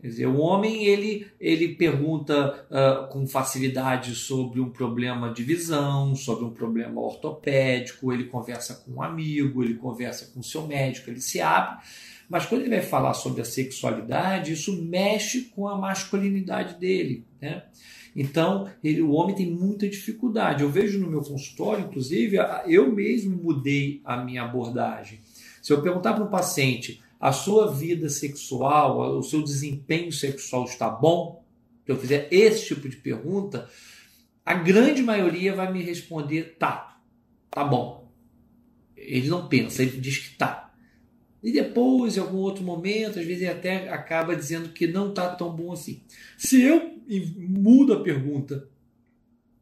Quer 0.00 0.08
dizer, 0.08 0.26
o 0.26 0.38
homem 0.38 0.84
ele, 0.84 1.26
ele 1.40 1.74
pergunta 1.74 2.66
uh, 2.70 3.08
com 3.08 3.26
facilidade 3.26 4.14
sobre 4.14 4.60
um 4.60 4.70
problema 4.70 5.32
de 5.32 5.42
visão, 5.42 6.14
sobre 6.14 6.44
um 6.44 6.50
problema 6.50 7.00
ortopédico, 7.00 8.12
ele 8.12 8.24
conversa 8.24 8.76
com 8.76 8.92
um 8.92 9.02
amigo, 9.02 9.64
ele 9.64 9.74
conversa 9.74 10.30
com 10.32 10.40
seu 10.40 10.66
médico, 10.66 11.10
ele 11.10 11.20
se 11.20 11.40
abre. 11.40 11.78
Mas 12.28 12.46
quando 12.46 12.60
ele 12.60 12.70
vai 12.70 12.82
falar 12.82 13.14
sobre 13.14 13.40
a 13.40 13.44
sexualidade, 13.44 14.52
isso 14.52 14.80
mexe 14.84 15.46
com 15.46 15.66
a 15.66 15.76
masculinidade 15.76 16.78
dele. 16.78 17.24
Né? 17.40 17.64
Então, 18.14 18.68
ele, 18.84 19.00
o 19.00 19.12
homem 19.12 19.34
tem 19.34 19.50
muita 19.50 19.88
dificuldade. 19.88 20.62
Eu 20.62 20.70
vejo 20.70 21.00
no 21.00 21.10
meu 21.10 21.22
consultório, 21.22 21.86
inclusive, 21.86 22.36
eu 22.66 22.92
mesmo 22.92 23.36
mudei 23.36 24.00
a 24.04 24.16
minha 24.22 24.42
abordagem. 24.42 25.20
Se 25.62 25.72
eu 25.72 25.82
perguntar 25.82 26.14
para 26.14 26.24
um 26.24 26.30
paciente, 26.30 27.00
a 27.20 27.32
sua 27.32 27.72
vida 27.72 28.08
sexual, 28.08 29.18
o 29.18 29.22
seu 29.22 29.42
desempenho 29.42 30.12
sexual 30.12 30.64
está 30.64 30.88
bom? 30.88 31.44
Se 31.84 31.92
eu 31.92 31.96
fizer 31.96 32.28
esse 32.30 32.66
tipo 32.66 32.88
de 32.88 32.96
pergunta, 32.96 33.68
a 34.44 34.54
grande 34.54 35.02
maioria 35.02 35.54
vai 35.54 35.72
me 35.72 35.82
responder 35.82 36.56
tá, 36.58 37.00
tá 37.50 37.64
bom. 37.64 38.12
Ele 38.96 39.28
não 39.28 39.48
pensa, 39.48 39.82
ele 39.82 39.98
diz 40.00 40.18
que 40.18 40.36
tá. 40.36 40.72
E 41.42 41.52
depois, 41.52 42.16
em 42.16 42.20
algum 42.20 42.38
outro 42.38 42.64
momento, 42.64 43.18
às 43.18 43.24
vezes 43.24 43.42
ele 43.42 43.50
até 43.50 43.88
acaba 43.88 44.34
dizendo 44.34 44.70
que 44.70 44.86
não 44.86 45.10
está 45.10 45.34
tão 45.34 45.54
bom 45.54 45.72
assim. 45.72 46.02
Se 46.36 46.62
eu 46.62 46.98
mudo 47.36 47.92
a 47.94 48.02
pergunta 48.02 48.68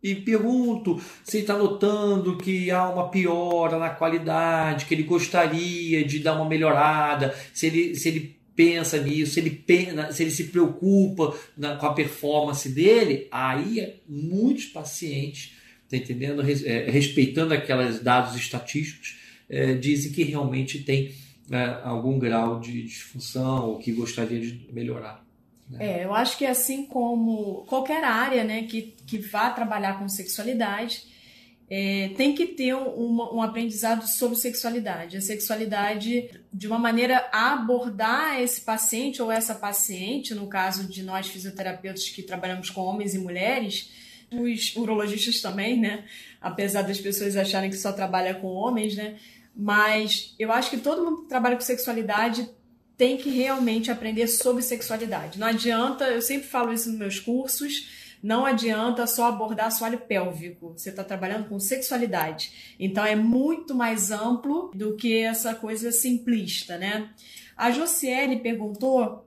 e 0.03 0.15
pergunto 0.15 1.01
se 1.25 1.39
está 1.39 1.57
notando 1.57 2.37
que 2.37 2.71
há 2.71 2.89
uma 2.89 3.09
piora 3.09 3.79
na 3.79 3.91
qualidade, 3.91 4.87
que 4.87 4.95
ele 4.95 5.03
gostaria 5.03 6.05
de 6.05 6.21
dar 6.21 6.35
uma 6.35 6.49
melhorada, 6.49 7.35
se 7.53 7.67
ele, 7.67 7.95
se 7.95 8.09
ele 8.09 8.37
pensa 8.55 9.01
nisso, 9.03 9.35
se 9.35 9.41
ele, 9.41 9.51
pena, 9.51 10.13
se 10.13 10.23
ele 10.23 10.31
se 10.31 10.45
preocupa 10.45 11.37
na, 11.57 11.77
com 11.77 11.87
a 11.87 11.93
performance 11.93 12.69
dele, 12.69 13.29
aí 13.31 13.95
muitos 14.09 14.67
pacientes, 14.67 15.55
tá 15.91 15.97
entendendo? 15.97 16.43
É, 16.43 16.91
respeitando 16.91 17.53
aqueles 17.53 18.01
dados 18.01 18.35
estatísticos, 18.35 19.19
é, 19.49 19.75
dizem 19.75 20.13
que 20.13 20.23
realmente 20.23 20.83
tem 20.83 21.15
né, 21.49 21.81
algum 21.85 22.19
grau 22.19 22.59
de 22.59 22.83
disfunção 22.83 23.71
ou 23.71 23.79
que 23.79 23.93
gostaria 23.93 24.41
de 24.41 24.67
melhorar. 24.73 25.26
Né? 25.71 26.01
É, 26.01 26.05
eu 26.05 26.15
acho 26.15 26.37
que 26.39 26.47
assim 26.47 26.87
como 26.87 27.65
qualquer 27.67 28.05
área 28.05 28.45
né, 28.45 28.63
que, 28.65 28.95
que 29.07 29.19
vá 29.19 29.51
trabalhar 29.51 29.99
com 29.99 30.09
sexualidade, 30.09 31.03
é, 31.69 32.11
tem 32.17 32.33
que 32.33 32.47
ter 32.47 32.75
um, 32.75 33.37
um, 33.37 33.43
aprendizado 33.43 34.07
sobre 34.07 34.37
sexualidade. 34.37 35.17
A 35.17 35.21
sexualidade, 35.21 36.31
de 36.53 36.67
uma 36.69 36.79
maneira 36.79 37.29
a 37.33 37.55
abordar 37.55 38.41
esse 38.41 38.61
paciente 38.61 39.21
ou 39.21 39.33
essa 39.33 39.55
paciente, 39.55 40.33
no 40.33 40.47
caso 40.47 40.85
de 40.87 41.03
nós 41.03 41.27
fisioterapeutas 41.27 42.09
que 42.09 42.23
trabalhamos 42.23 42.71
com 42.71 42.83
homens 42.83 43.15
e 43.15 43.19
mulheres, 43.19 43.91
os 44.31 44.77
urologistas 44.77 45.41
também, 45.41 45.79
né? 45.79 46.05
Apesar 46.41 46.83
das 46.83 47.01
pessoas 47.01 47.37
acharem 47.37 47.71
que 47.71 47.77
só 47.77 47.93
trabalha 47.93 48.35
com 48.35 48.47
homens, 48.47 48.95
né? 48.95 49.17
Mas 49.55 50.35
eu 50.39 50.53
acho 50.53 50.71
que 50.71 50.79
todo 50.79 51.05
mundo 51.05 51.23
que 51.23 51.29
trabalha 51.29 51.57
com 51.57 51.63
sexualidade 51.63 52.49
tem 52.97 53.17
que 53.17 53.29
realmente 53.31 53.91
aprender 53.91 54.27
sobre 54.27 54.63
sexualidade. 54.63 55.39
Não 55.39 55.47
adianta, 55.47 56.05
eu 56.05 56.23
sempre 56.23 56.49
falo 56.49 56.73
isso 56.73 56.89
nos 56.89 56.99
meus 56.99 57.21
cursos, 57.21 58.17
não 58.23 58.47
adianta 58.47 59.07
só 59.07 59.27
abordar 59.27 59.67
assoalho 59.67 59.99
pélvico. 59.99 60.73
Você 60.77 60.91
está 60.91 61.05
trabalhando 61.05 61.49
com 61.49 61.61
sexualidade. 61.61 62.75
Então 62.81 63.05
é 63.05 63.15
muito 63.15 63.75
mais 63.75 64.11
amplo 64.11 64.71
do 64.75 64.97
que 64.97 65.19
essa 65.19 65.55
coisa 65.55 65.93
simplista, 65.93 66.79
né? 66.79 67.11
A 67.57 67.71
Josiele 67.71 68.41
perguntou 68.41 69.26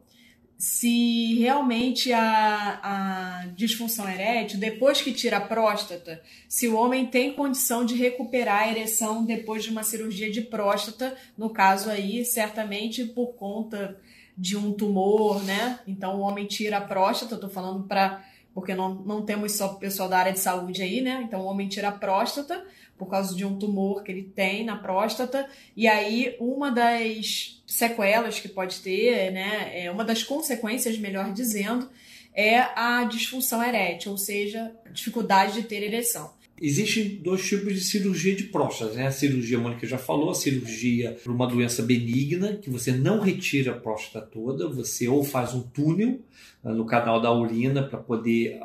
se 0.60 1.36
realmente 1.40 2.12
a, 2.12 2.80
a, 2.84 3.46
disfunção 3.56 4.10
erétil, 4.10 4.60
depois 4.60 5.02
que 5.02 5.14
tira 5.14 5.38
a 5.38 5.42
próstata, 5.42 6.22
se 6.50 6.68
o 6.68 6.76
homem 6.76 7.06
tem 7.06 7.32
condição 7.32 7.86
de 7.86 7.96
recuperar 7.96 8.64
a 8.64 8.70
ereção 8.70 9.24
depois 9.24 9.64
de 9.64 9.70
uma 9.70 9.84
cirurgia 9.84 10.30
de 10.30 10.42
próstata, 10.42 11.16
no 11.38 11.50
caso 11.50 11.90
aí, 11.90 12.26
certamente 12.26 13.06
por 13.06 13.36
conta 13.36 13.98
de 14.38 14.58
um 14.58 14.74
tumor, 14.74 15.42
né? 15.46 15.80
Então 15.88 16.18
o 16.18 16.20
homem 16.20 16.46
tira 16.46 16.80
a 16.80 16.82
próstata, 16.82 17.36
eu 17.36 17.40
tô 17.40 17.48
falando 17.48 17.88
para 17.88 18.22
porque 18.54 18.76
não, 18.76 18.96
não 18.96 19.22
temos 19.22 19.54
só 19.54 19.70
pessoal 19.76 20.10
da 20.10 20.18
área 20.18 20.34
de 20.34 20.40
saúde 20.40 20.82
aí, 20.82 21.00
né? 21.00 21.22
Então 21.24 21.40
o 21.40 21.46
homem 21.46 21.70
tira 21.70 21.88
a 21.88 21.94
próstata 21.94 22.62
por 23.00 23.08
causa 23.08 23.34
de 23.34 23.46
um 23.46 23.58
tumor 23.58 24.04
que 24.04 24.12
ele 24.12 24.24
tem 24.24 24.66
na 24.66 24.76
próstata, 24.76 25.50
e 25.76 25.88
aí 25.88 26.36
uma 26.40 26.70
das 26.70 27.64
sequelas 27.66 28.40
que 28.40 28.50
pode 28.50 28.82
ter, 28.82 29.32
né, 29.32 29.72
é 29.74 29.90
uma 29.90 30.04
das 30.04 30.22
consequências, 30.22 30.98
melhor 30.98 31.32
dizendo, 31.32 31.90
é 32.34 32.60
a 32.60 33.06
disfunção 33.06 33.64
erétil, 33.64 34.12
ou 34.12 34.18
seja, 34.18 34.76
dificuldade 34.92 35.54
de 35.54 35.64
ter 35.64 35.82
ereção. 35.82 36.38
Existem 36.62 37.18
dois 37.22 37.46
tipos 37.48 37.74
de 37.74 37.82
cirurgia 37.82 38.36
de 38.36 38.44
próstata. 38.46 38.94
Né? 38.94 39.08
A 39.08 39.12
cirurgia, 39.12 39.58
a 39.58 39.62
Mônica 39.62 39.88
já 39.88 39.98
falou, 39.98 40.32
a 40.32 40.36
cirurgia 40.36 41.18
para 41.24 41.32
uma 41.32 41.48
doença 41.48 41.82
benigna, 41.82 42.56
que 42.58 42.70
você 42.70 42.92
não 42.92 43.20
retira 43.20 43.72
a 43.72 43.78
próstata 43.78 44.26
toda, 44.26 44.68
você 44.68 45.08
ou 45.08 45.24
faz 45.24 45.54
um 45.54 45.62
túnel 45.62 46.20
né, 46.64 46.74
no 46.74 46.86
canal 46.86 47.22
da 47.22 47.32
urina 47.32 47.84
para 47.84 48.00
poder 48.00 48.60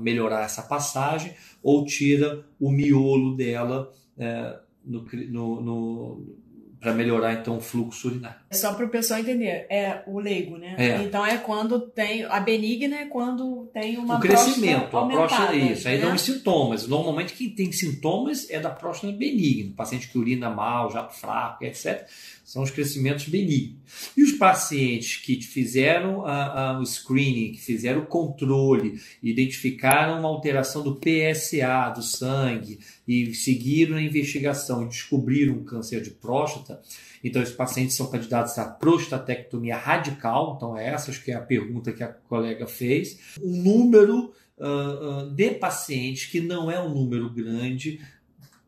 melhorar 0.00 0.44
essa 0.44 0.62
passagem, 0.62 1.34
ou 1.62 1.84
tira 1.84 2.44
o 2.60 2.70
miolo 2.70 3.36
dela 3.36 3.92
é, 4.16 4.58
no, 4.84 5.04
no, 5.28 5.60
no 5.60 6.36
para 6.80 6.94
melhorar 6.94 7.34
então 7.34 7.56
o 7.56 7.60
fluxo 7.60 8.08
urinário. 8.08 8.38
Só 8.52 8.74
para 8.74 8.86
o 8.86 8.88
pessoal 8.88 9.18
entender, 9.18 9.66
é 9.68 10.02
o 10.06 10.20
leigo, 10.20 10.56
né? 10.56 10.76
É. 10.78 11.02
Então 11.02 11.26
é 11.26 11.36
quando 11.36 11.80
tem 11.80 12.24
a 12.24 12.38
benigna 12.38 12.96
é 12.96 13.06
quando 13.06 13.68
tem 13.74 13.98
uma 13.98 14.18
o 14.18 14.20
crescimento, 14.20 14.96
a 14.96 15.06
próstata 15.06 15.52
é 15.52 15.58
isso. 15.58 15.88
Aí 15.88 15.96
né? 15.98 16.04
dão 16.04 16.14
os 16.14 16.22
sintomas. 16.22 16.86
Normalmente 16.86 17.34
quem 17.34 17.50
tem 17.50 17.72
sintomas 17.72 18.48
é 18.48 18.60
da 18.60 18.70
próstata 18.70 19.12
benigna, 19.12 19.72
paciente 19.76 20.08
que 20.08 20.16
urina 20.16 20.48
mal, 20.48 20.92
jato 20.92 21.14
fraco, 21.14 21.64
etc. 21.64 22.06
São 22.44 22.62
os 22.62 22.70
crescimentos 22.70 23.26
benignos. 23.28 23.76
E 24.16 24.22
os 24.22 24.32
pacientes 24.32 25.16
que 25.16 25.42
fizeram 25.42 26.24
a, 26.24 26.70
a, 26.70 26.78
o 26.78 26.86
screening, 26.86 27.50
que 27.50 27.60
fizeram 27.60 28.02
o 28.02 28.06
controle, 28.06 29.00
identificaram 29.20 30.20
uma 30.20 30.28
alteração 30.28 30.84
do 30.84 30.94
PSA 30.94 31.92
do 31.92 32.02
sangue 32.02 32.78
e 33.06 33.34
seguiram 33.34 33.96
a 33.96 34.02
investigação 34.02 34.84
e 34.84 34.88
descobriram 34.88 35.54
um 35.54 35.64
câncer 35.64 36.00
de 36.00 36.10
próstata, 36.10 36.80
então 37.26 37.42
esses 37.42 37.54
pacientes 37.54 37.96
são 37.96 38.10
candidatos 38.10 38.58
à 38.58 38.64
prostatectomia 38.64 39.76
radical. 39.76 40.54
Então, 40.56 40.76
é 40.76 40.88
essa 40.88 41.12
que 41.12 41.30
é 41.30 41.34
a 41.34 41.40
pergunta 41.40 41.92
que 41.92 42.02
a 42.02 42.08
colega 42.08 42.66
fez. 42.66 43.18
Um 43.42 43.62
número 43.62 44.32
uh, 44.58 45.24
uh, 45.24 45.30
de 45.30 45.50
pacientes, 45.52 46.26
que 46.26 46.40
não 46.40 46.70
é 46.70 46.80
um 46.80 46.92
número 46.94 47.30
grande, 47.30 48.00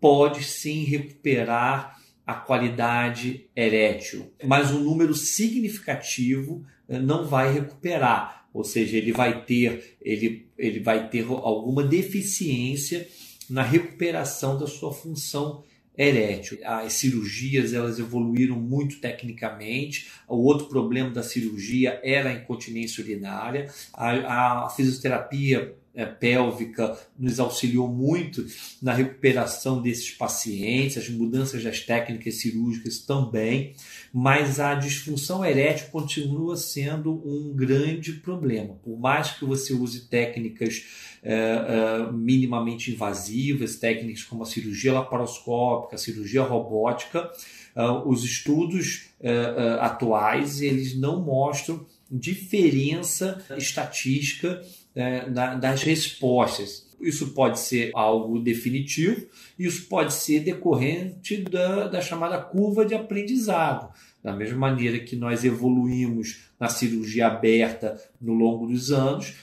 pode 0.00 0.45
sim 0.45 0.85
recuperar 0.85 1.99
a 2.27 2.35
qualidade 2.35 3.49
erétil, 3.57 4.31
mas 4.45 4.71
um 4.71 4.81
número 4.81 5.15
significativo 5.15 6.62
eh, 6.87 6.99
não 6.99 7.25
vai 7.25 7.50
recuperar, 7.50 8.47
ou 8.53 8.62
seja, 8.62 8.99
ele 8.99 9.12
vai 9.12 9.47
ter, 9.47 9.97
ele, 10.03 10.47
ele 10.59 10.79
vai 10.79 11.09
ter 11.09 11.25
alguma 11.27 11.83
deficiência 11.83 13.09
na 13.49 13.62
recuperação 13.62 14.59
da 14.59 14.67
sua 14.67 14.93
função 14.93 15.65
erétil. 15.99 16.59
As 16.64 16.93
cirurgias 16.93 17.75
elas 17.75 17.99
evoluíram 17.99 18.55
muito 18.55 19.00
tecnicamente. 19.00 20.09
O 20.28 20.37
outro 20.37 20.69
problema 20.69 21.11
da 21.11 21.25
cirurgia 21.25 22.00
era 22.05 22.31
a 22.31 22.35
incontinência 22.35 23.02
urinária. 23.02 23.69
A, 23.93 24.67
a 24.67 24.71
fisioterapia 24.71 25.75
pélvica 26.07 26.99
nos 27.19 27.40
auxiliou 27.40 27.88
muito 27.88 28.47
na 28.81 28.93
recuperação 28.93 29.83
desses 29.83 30.11
pacientes, 30.11 30.99
as 30.99 31.09
mudanças 31.09 31.62
das 31.64 31.81
técnicas 31.81 32.37
cirúrgicas 32.37 32.99
também, 32.99 33.75
mas 34.12 34.61
a 34.61 34.75
disfunção 34.75 35.45
erétil 35.45 35.88
continua 35.88 36.57
sendo 36.57 37.12
um 37.12 37.52
grande 37.55 38.12
problema. 38.12 38.75
Por 38.83 38.99
mais 38.99 39.33
que 39.33 39.45
você 39.45 39.73
use 39.73 40.09
técnicas 40.09 40.85
é, 41.23 41.35
é, 41.35 42.12
minimamente 42.12 42.93
invasivas, 42.93 43.76
técnicas 43.76 44.23
como 44.23 44.43
a 44.43 44.47
cirurgia 44.47 44.93
laparoscópica, 44.93 45.97
a 45.97 45.99
cirurgia 45.99 46.43
robótica, 46.43 47.31
é, 47.75 47.83
os 48.07 48.25
estudos 48.25 49.09
é, 49.21 49.31
é, 49.31 49.71
atuais 49.81 50.61
eles 50.61 50.97
não 50.97 51.23
mostram 51.23 51.85
diferença 52.11 53.45
estatística 53.57 54.62
é, 54.99 55.31
das 55.31 55.83
respostas. 55.83 56.87
Isso 57.00 57.28
pode 57.28 57.61
ser 57.61 57.93
algo 57.95 58.40
definitivo, 58.40 59.26
isso 59.57 59.87
pode 59.88 60.12
ser 60.12 60.40
decorrente 60.40 61.37
da, 61.43 61.87
da 61.87 62.00
chamada 62.00 62.38
curva 62.38 62.85
de 62.85 62.94
aprendizado. 62.94 63.92
Da 64.23 64.35
mesma 64.35 64.59
maneira 64.59 64.99
que 64.99 65.14
nós 65.14 65.44
evoluímos 65.44 66.40
na 66.59 66.68
cirurgia 66.68 67.29
aberta 67.29 67.96
no 68.20 68.35
longo 68.35 68.66
dos 68.66 68.90
anos, 68.90 69.35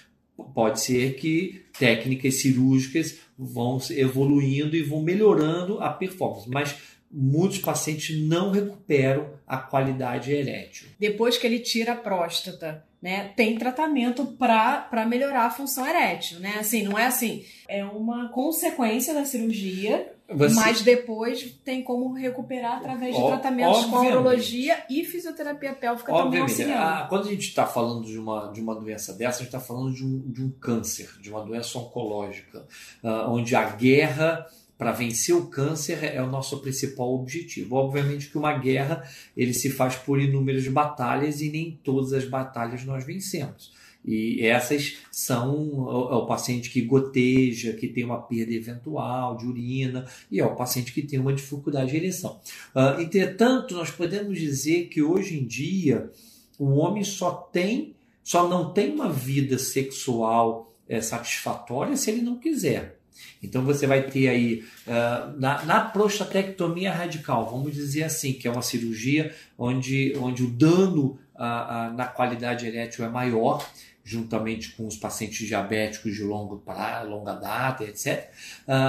pode 0.53 0.81
ser 0.81 1.15
que 1.15 1.63
técnicas 1.79 2.35
cirúrgicas 2.41 3.19
vão 3.39 3.79
evoluindo 3.91 4.75
e 4.75 4.83
vão 4.83 5.01
melhorando 5.01 5.79
a 5.79 5.89
performance. 5.89 6.49
Mas 6.49 6.75
muitos 7.17 7.59
pacientes 7.59 8.21
não 8.27 8.51
recuperam 8.51 9.29
a 9.47 9.57
qualidade 9.57 10.33
erétil. 10.33 10.89
Depois 10.99 11.37
que 11.37 11.47
ele 11.47 11.59
tira 11.59 11.93
a 11.93 11.95
próstata, 11.95 12.83
né, 13.01 13.31
tem 13.37 13.57
tratamento 13.57 14.25
para 14.25 15.05
melhorar 15.07 15.45
a 15.45 15.49
função 15.49 15.87
erétil, 15.87 16.39
né? 16.39 16.55
Assim, 16.59 16.83
não 16.83 16.99
é 16.99 17.05
assim, 17.05 17.45
é 17.69 17.85
uma 17.85 18.29
consequência 18.29 19.13
da 19.13 19.23
cirurgia, 19.23 20.11
Você... 20.27 20.55
mas 20.55 20.81
depois 20.81 21.43
tem 21.63 21.83
como 21.83 22.11
recuperar 22.13 22.77
através 22.77 23.15
de 23.15 23.21
tratamentos 23.21 23.85
com 23.85 23.97
urologia 23.97 24.83
e 24.89 25.05
fisioterapia 25.05 25.73
pélvica 25.73 26.11
Obviamente. 26.11 26.51
também 26.57 26.73
auxiliando. 26.73 27.09
quando 27.09 27.27
a 27.27 27.31
gente 27.31 27.47
está 27.47 27.65
falando 27.65 28.05
de 28.05 28.17
uma, 28.17 28.51
de 28.51 28.59
uma 28.59 28.75
doença 28.75 29.13
dessa, 29.13 29.37
a 29.37 29.43
gente 29.43 29.55
está 29.55 29.59
falando 29.59 29.93
de 29.93 30.03
um, 30.03 30.19
de 30.31 30.43
um 30.43 30.49
câncer, 30.49 31.11
de 31.21 31.29
uma 31.29 31.45
doença 31.45 31.77
oncológica, 31.77 32.65
uh, 33.03 33.29
onde 33.29 33.55
a 33.55 33.69
guerra 33.69 34.47
para 34.77 34.91
vencer 34.91 35.35
o 35.35 35.47
câncer 35.47 36.03
é 36.03 36.21
o 36.21 36.29
nosso 36.29 36.59
principal 36.59 37.13
objetivo. 37.13 37.75
Obviamente 37.75 38.29
que 38.29 38.37
uma 38.37 38.57
guerra 38.57 39.03
ele 39.35 39.53
se 39.53 39.69
faz 39.69 39.95
por 39.95 40.19
inúmeras 40.19 40.67
batalhas 40.67 41.41
e 41.41 41.49
nem 41.49 41.79
todas 41.83 42.13
as 42.13 42.25
batalhas 42.25 42.83
nós 42.83 43.05
vencemos. 43.05 43.73
E 44.07 44.45
essas 44.45 44.97
são 45.11 45.55
o, 45.55 46.17
o 46.17 46.25
paciente 46.27 46.69
que 46.69 46.81
goteja, 46.81 47.73
que 47.73 47.87
tem 47.87 48.03
uma 48.03 48.21
perda 48.21 48.53
eventual 48.53 49.35
de 49.35 49.47
urina, 49.47 50.05
e 50.29 50.39
é 50.39 50.45
o 50.45 50.55
paciente 50.55 50.93
que 50.93 51.01
tem 51.01 51.19
uma 51.19 51.33
dificuldade 51.33 51.89
de 51.89 51.97
ereção. 51.97 52.39
Uh, 52.75 53.01
entretanto, 53.01 53.73
nós 53.73 53.89
podemos 53.89 54.37
dizer 54.37 54.89
que 54.89 55.01
hoje 55.01 55.39
em 55.39 55.45
dia 55.45 56.11
o 56.59 56.75
homem 56.75 57.03
só 57.03 57.31
tem, 57.31 57.95
só 58.23 58.47
não 58.47 58.71
tem 58.71 58.93
uma 58.93 59.09
vida 59.09 59.57
sexual 59.57 60.71
é, 60.87 61.01
satisfatória 61.01 61.97
se 61.97 62.11
ele 62.11 62.21
não 62.21 62.37
quiser. 62.37 62.99
Então 63.41 63.63
você 63.63 63.85
vai 63.87 64.03
ter 64.03 64.27
aí 64.27 64.63
uh, 64.87 65.39
na, 65.39 65.63
na, 65.65 65.81
prostatectomia 65.81 66.91
radical, 66.91 67.49
vamos 67.49 67.73
dizer 67.73 68.03
assim, 68.03 68.33
que 68.33 68.47
é 68.47 68.51
uma 68.51 68.61
cirurgia 68.61 69.33
onde, 69.57 70.13
onde 70.19 70.43
o 70.43 70.49
dano 70.49 71.19
uh, 71.35 71.91
uh, 71.91 71.93
na 71.93 72.05
qualidade 72.05 72.65
erétil 72.65 73.05
é 73.05 73.09
maior, 73.09 73.65
juntamente 74.03 74.71
com 74.73 74.85
os 74.85 74.97
pacientes 74.97 75.47
diabéticos 75.47 76.13
de 76.13 76.23
longo 76.23 76.57
pra, 76.57 77.01
longa 77.01 77.33
data, 77.33 77.83
etc. 77.83 78.29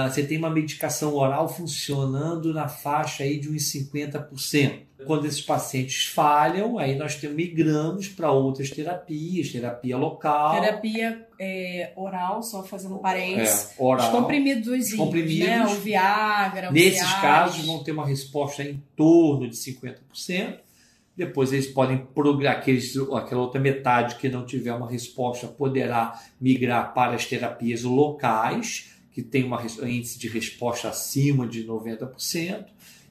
você 0.07 0.21
tem 0.21 0.37
uma 0.37 0.49
medicação 0.51 1.15
oral 1.15 1.49
funcionando 1.49 2.53
na 2.53 2.67
faixa 2.67 3.23
aí 3.23 3.39
de 3.39 3.49
uns 3.49 3.63
50%. 3.63 4.81
Quando 5.07 5.25
esses 5.25 5.41
pacientes 5.41 6.05
falham, 6.05 6.77
aí 6.77 6.95
nós 6.95 7.19
migramos 7.23 8.07
para 8.07 8.29
outras 8.29 8.69
terapias, 8.69 9.51
terapia 9.51 9.97
local. 9.97 10.61
Terapia 10.61 11.26
é, 11.39 11.91
oral, 11.95 12.41
só 12.41 12.63
fazendo 12.63 12.97
parênteses. 12.97 13.71
É, 13.77 13.83
oral. 13.83 14.05
Os 14.05 14.19
comprimidos, 14.19 14.93
comprimidos 14.93 15.47
né? 15.47 15.65
o 15.65 15.75
Viagra, 15.75 16.69
o 16.69 16.73
Nesses 16.73 16.99
Viagra. 16.99 17.21
casos 17.21 17.65
vão 17.65 17.83
ter 17.83 17.91
uma 17.91 18.05
resposta 18.05 18.63
em 18.63 18.81
torno 18.95 19.49
de 19.49 19.55
50%. 19.55 20.59
Depois 21.15 21.51
eles 21.51 21.67
podem 21.67 21.97
programar, 21.97 22.59
aqueles, 22.59 22.95
aquela 22.95 23.41
outra 23.41 23.59
metade 23.59 24.15
que 24.17 24.29
não 24.29 24.45
tiver 24.45 24.71
uma 24.73 24.89
resposta 24.89 25.47
poderá 25.47 26.21
migrar 26.39 26.93
para 26.93 27.15
as 27.15 27.25
terapias 27.25 27.81
locais, 27.81 28.91
que 29.11 29.23
tem 29.23 29.43
um 29.43 29.87
índice 29.87 30.19
de 30.19 30.27
resposta 30.27 30.89
acima 30.89 31.47
de 31.47 31.65
90%. 31.65 32.65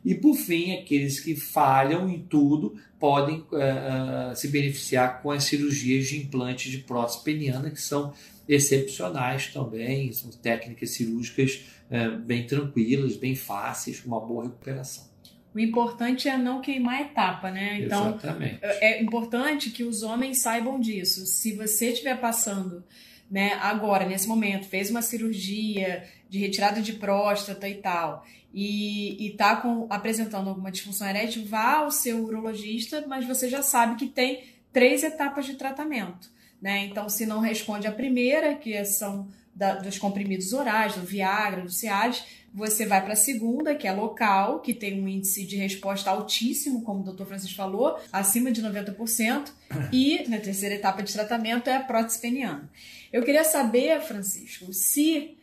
E, 0.07 0.15
por 0.15 0.37
fim, 0.37 0.73
aqueles 0.73 1.19
que 1.19 1.35
falham 1.35 2.09
em 2.09 2.23
tudo 2.23 2.77
podem 2.97 3.41
uh, 3.41 4.31
uh, 4.31 4.37
se 4.37 4.47
beneficiar 4.47 5.21
com 5.21 5.33
as 5.33 5.43
cirurgias 5.43 6.07
de 6.07 6.19
implante 6.19 6.71
de 6.71 6.79
prótese 6.79 7.25
peniana, 7.25 7.73
que 7.73 7.83
são 7.83 8.15
excepcionais 8.49 9.49
também, 9.49 10.13
são 10.13 10.31
técnicas 10.31 10.91
cirúrgicas 10.91 11.65
uh, 11.91 12.19
bem 12.19 12.47
tranquilas, 12.47 13.17
bem 13.17 13.35
fáceis, 13.35 13.99
com 13.99 14.07
uma 14.07 14.21
boa 14.21 14.45
recuperação. 14.45 15.09
O 15.53 15.59
importante 15.59 16.29
é 16.29 16.39
não 16.39 16.61
queimar 16.61 17.01
a 17.01 17.03
etapa, 17.03 17.51
né? 17.51 17.81
Então, 17.81 18.11
Exatamente. 18.11 18.61
é 18.63 19.03
importante 19.03 19.71
que 19.71 19.83
os 19.83 20.05
homens 20.05 20.39
saibam 20.39 20.79
disso. 20.79 21.27
Se 21.27 21.53
você 21.57 21.89
estiver 21.91 22.21
passando 22.21 22.85
né, 23.29 23.55
agora, 23.55 24.07
nesse 24.07 24.29
momento, 24.29 24.69
fez 24.69 24.89
uma 24.89 25.03
cirurgia 25.03 26.05
de 26.29 26.39
retirada 26.39 26.81
de 26.81 26.93
próstata 26.93 27.69
e 27.69 27.75
tal, 27.75 28.25
e 28.59 29.27
está 29.27 29.63
apresentando 29.91 30.49
alguma 30.49 30.73
disfunção 30.73 31.07
erétil, 31.07 31.45
vá 31.45 31.75
ao 31.75 31.91
seu 31.91 32.25
urologista, 32.25 33.05
mas 33.07 33.27
você 33.27 33.51
já 33.51 33.61
sabe 33.61 33.97
que 33.97 34.07
tem 34.07 34.45
três 34.73 35.05
etapas 35.05 35.45
de 35.45 35.57
tratamento. 35.57 36.31
Né? 36.61 36.87
Então, 36.87 37.07
se 37.07 37.27
não 37.27 37.41
responde 37.41 37.87
a 37.87 37.93
primeira, 37.93 38.55
que 38.55 38.83
são 38.87 39.29
da, 39.55 39.75
dos 39.75 39.99
comprimidos 39.99 40.55
orais, 40.55 40.95
do 40.95 41.03
Viagra, 41.03 41.61
do 41.61 41.71
Cialis, 41.71 42.25
você 42.55 42.87
vai 42.87 43.03
para 43.03 43.13
a 43.13 43.17
segunda, 43.17 43.75
que 43.75 43.87
é 43.87 43.93
local, 43.93 44.61
que 44.61 44.73
tem 44.73 45.03
um 45.03 45.07
índice 45.07 45.45
de 45.45 45.57
resposta 45.57 46.09
altíssimo, 46.09 46.81
como 46.81 47.01
o 47.01 47.05
doutor 47.05 47.27
Francisco 47.27 47.57
falou, 47.57 47.99
acima 48.11 48.51
de 48.51 48.63
90%. 48.63 49.51
E 49.93 50.27
na 50.29 50.39
terceira 50.39 50.77
etapa 50.77 51.03
de 51.03 51.13
tratamento 51.13 51.69
é 51.69 51.77
a 51.77 51.83
prótese 51.83 52.19
peniana. 52.19 52.71
Eu 53.13 53.23
queria 53.23 53.45
saber, 53.45 54.01
Francisco, 54.01 54.73
se 54.73 55.37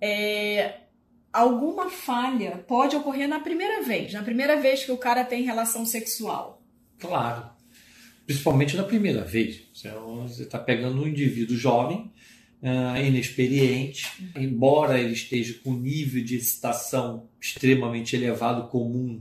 é, 0.00 0.79
alguma 1.32 1.90
falha 1.90 2.64
pode 2.66 2.96
ocorrer 2.96 3.28
na 3.28 3.40
primeira 3.40 3.82
vez, 3.82 4.12
na 4.12 4.22
primeira 4.22 4.60
vez 4.60 4.84
que 4.84 4.92
o 4.92 4.98
cara 4.98 5.24
tem 5.24 5.42
relação 5.42 5.86
sexual. 5.86 6.62
Claro. 6.98 7.48
Principalmente 8.26 8.76
na 8.76 8.84
primeira 8.84 9.24
vez. 9.24 9.62
Você 9.72 10.42
está 10.42 10.58
pegando 10.58 11.02
um 11.02 11.08
indivíduo 11.08 11.56
jovem, 11.56 12.12
uh, 12.62 12.96
inexperiente, 13.04 14.06
embora 14.36 15.00
ele 15.00 15.12
esteja 15.12 15.54
com 15.64 15.72
nível 15.72 16.22
de 16.22 16.36
excitação 16.36 17.28
extremamente 17.40 18.14
elevado, 18.14 18.68
comum 18.68 19.20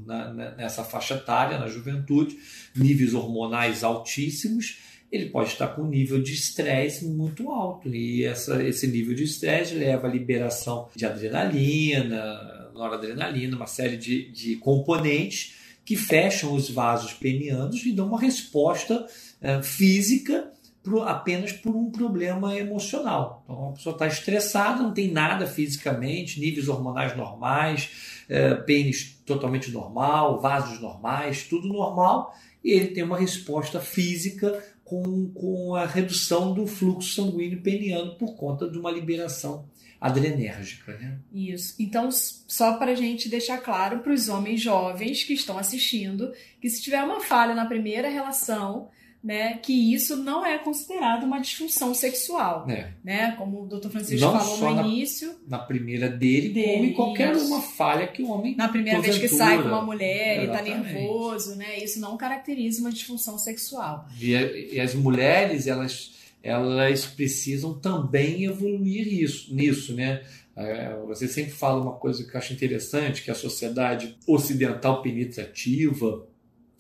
nessa 0.58 0.84
faixa 0.84 1.16
etária, 1.16 1.58
na 1.58 1.68
juventude, 1.68 2.38
níveis 2.76 3.14
hormonais 3.14 3.84
altíssimos, 3.84 4.78
ele 5.12 5.30
pode 5.30 5.50
estar 5.50 5.68
com 5.70 5.82
um 5.82 5.88
nível 5.88 6.22
de 6.22 6.34
estresse 6.34 7.06
muito 7.06 7.50
alto. 7.50 7.90
E 7.90 8.24
essa, 8.24 8.64
esse 8.64 8.88
nível 8.88 9.16
de 9.16 9.24
estresse 9.24 9.74
leva 9.74 10.08
à 10.08 10.12
liberação 10.12 10.88
de 10.96 11.06
adrenalina, 11.06 12.70
noradrenalina, 12.74 13.56
uma 13.56 13.68
série 13.68 13.98
de, 13.98 14.32
de 14.32 14.56
componentes 14.58 15.56
que 15.84 15.96
fecham 15.96 16.54
os 16.54 16.70
vasos 16.70 17.14
penianos 17.14 17.84
e 17.86 17.92
dão 17.92 18.08
uma 18.08 18.22
resposta 18.22 19.08
uh, 19.42 19.64
física 19.64 20.52
por, 20.84 21.08
apenas 21.08 21.52
por 21.52 21.76
um 21.76 21.90
problema 21.90 22.56
emocional. 22.56 23.42
Então, 23.44 23.70
a 23.70 23.72
pessoa 23.74 23.94
está 23.94 24.08
estressada, 24.08 24.84
não 24.84 24.94
tem 24.94 25.12
nada 25.12 25.48
fisicamente, 25.48 26.40
níveis 26.40 26.68
hormonais 26.68 27.18
normais, 27.18 27.90
uh, 28.30 28.64
pênis 28.66 29.20
totalmente 29.26 29.72
normal, 29.72 30.40
vasos 30.40 30.80
normais, 30.80 31.44
tudo 31.44 31.68
normal, 31.68 32.36
e 32.64 32.72
ele 32.72 32.90
tem 32.90 33.04
uma 33.04 33.18
resposta 33.18 33.80
física 33.80 34.64
com, 34.90 35.30
com 35.30 35.76
a 35.76 35.86
redução 35.86 36.52
do 36.52 36.66
fluxo 36.66 37.14
sanguíneo 37.14 37.62
peniano 37.62 38.16
por 38.16 38.36
conta 38.36 38.68
de 38.68 38.76
uma 38.76 38.90
liberação 38.90 39.70
adrenérgica. 40.02 40.98
Né? 40.98 41.20
Isso. 41.32 41.76
Então, 41.78 42.10
só 42.12 42.74
para 42.78 42.94
a 42.94 42.96
gente 42.96 43.30
deixar 43.30 43.60
claro 43.60 44.00
para 44.00 44.12
os 44.12 44.30
homens 44.30 44.60
jovens 44.60 45.24
que 45.24 45.34
estão 45.34 45.60
assistindo, 45.60 46.34
que 46.60 46.68
se 46.68 46.82
tiver 46.82 47.04
uma 47.04 47.22
falha 47.22 47.54
na 47.54 47.68
primeira 47.68 48.10
relação, 48.10 48.90
né, 49.22 49.58
que 49.58 49.94
isso 49.94 50.16
não 50.16 50.46
é 50.46 50.58
considerado 50.58 51.24
uma 51.24 51.40
disfunção 51.40 51.94
sexual, 51.94 52.66
é. 52.70 52.92
né, 53.04 53.36
como 53.38 53.64
o 53.64 53.68
Dr. 53.68 53.90
Francisco 53.90 54.26
não 54.26 54.40
falou 54.40 54.76
no 54.76 54.88
início. 54.88 55.36
Na 55.48 55.60
primeira 55.60 56.10
dele, 56.10 56.50
dele 56.50 56.72
como 56.72 56.86
em 56.86 56.94
qualquer 56.94 57.36
isso. 57.36 57.48
uma 57.48 57.62
falha 57.62 58.08
que 58.08 58.24
o 58.24 58.30
homem 58.30 58.56
Na 58.56 58.70
primeira 58.70 59.02
vez 59.02 59.18
que 59.18 59.28
sai 59.28 59.62
com 59.62 59.68
uma 59.68 59.82
mulher 59.82 60.44
Exatamente. 60.44 60.70
e 60.70 60.78
está 60.78 60.94
nervoso, 60.94 61.56
né, 61.56 61.78
isso 61.84 62.00
não 62.00 62.16
caracteriza 62.16 62.80
uma 62.82 62.92
disfunção 62.92 63.38
sexual. 63.38 64.08
E, 64.20 64.32
e 64.74 64.80
as 64.80 64.96
mulheres, 64.96 65.68
elas 65.68 66.18
elas 66.42 67.06
precisam 67.06 67.78
também 67.78 68.46
evoluir 68.46 69.08
isso, 69.08 69.54
nisso, 69.54 69.94
né? 69.94 70.24
É, 70.56 70.98
você 71.06 71.28
sempre 71.28 71.52
fala 71.52 71.82
uma 71.82 71.94
coisa 71.94 72.24
que 72.24 72.34
eu 72.34 72.38
acho 72.38 72.54
interessante, 72.54 73.24
que 73.24 73.32
a 73.32 73.36
sociedade 73.36 74.18
ocidental 74.28 75.02
penetrativa, 75.02 76.28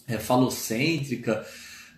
é, 0.07 0.17
falocêntrica, 0.17 1.45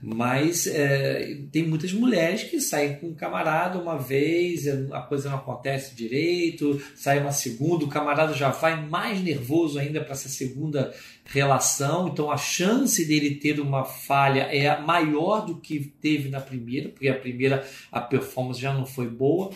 mas 0.01 0.65
é, 0.65 1.37
tem 1.51 1.67
muitas 1.67 1.93
mulheres 1.93 2.43
que 2.43 2.59
saem 2.59 2.95
com 2.95 3.07
um 3.07 3.13
camarada 3.13 3.77
uma 3.77 3.97
vez, 3.97 4.67
a 4.67 5.01
coisa 5.01 5.29
não 5.29 5.37
acontece 5.37 5.95
direito, 5.95 6.81
sai 6.95 7.19
uma 7.19 7.31
segunda, 7.31 7.85
o 7.85 7.89
camarada 7.89 8.33
já 8.33 8.49
vai 8.49 8.83
mais 8.87 9.21
nervoso 9.21 9.77
ainda 9.77 10.01
para 10.01 10.13
essa 10.13 10.27
segunda 10.27 10.91
relação, 11.25 12.07
então 12.07 12.31
a 12.31 12.37
chance 12.37 13.05
dele 13.05 13.35
ter 13.35 13.59
uma 13.59 13.85
falha 13.85 14.41
é 14.41 14.79
maior 14.81 15.45
do 15.45 15.57
que 15.57 15.79
teve 16.01 16.29
na 16.29 16.41
primeira, 16.41 16.89
porque 16.89 17.07
a 17.07 17.15
primeira 17.15 17.65
a 17.91 18.01
performance 18.01 18.59
já 18.59 18.73
não 18.73 18.85
foi 18.85 19.07
boa. 19.07 19.51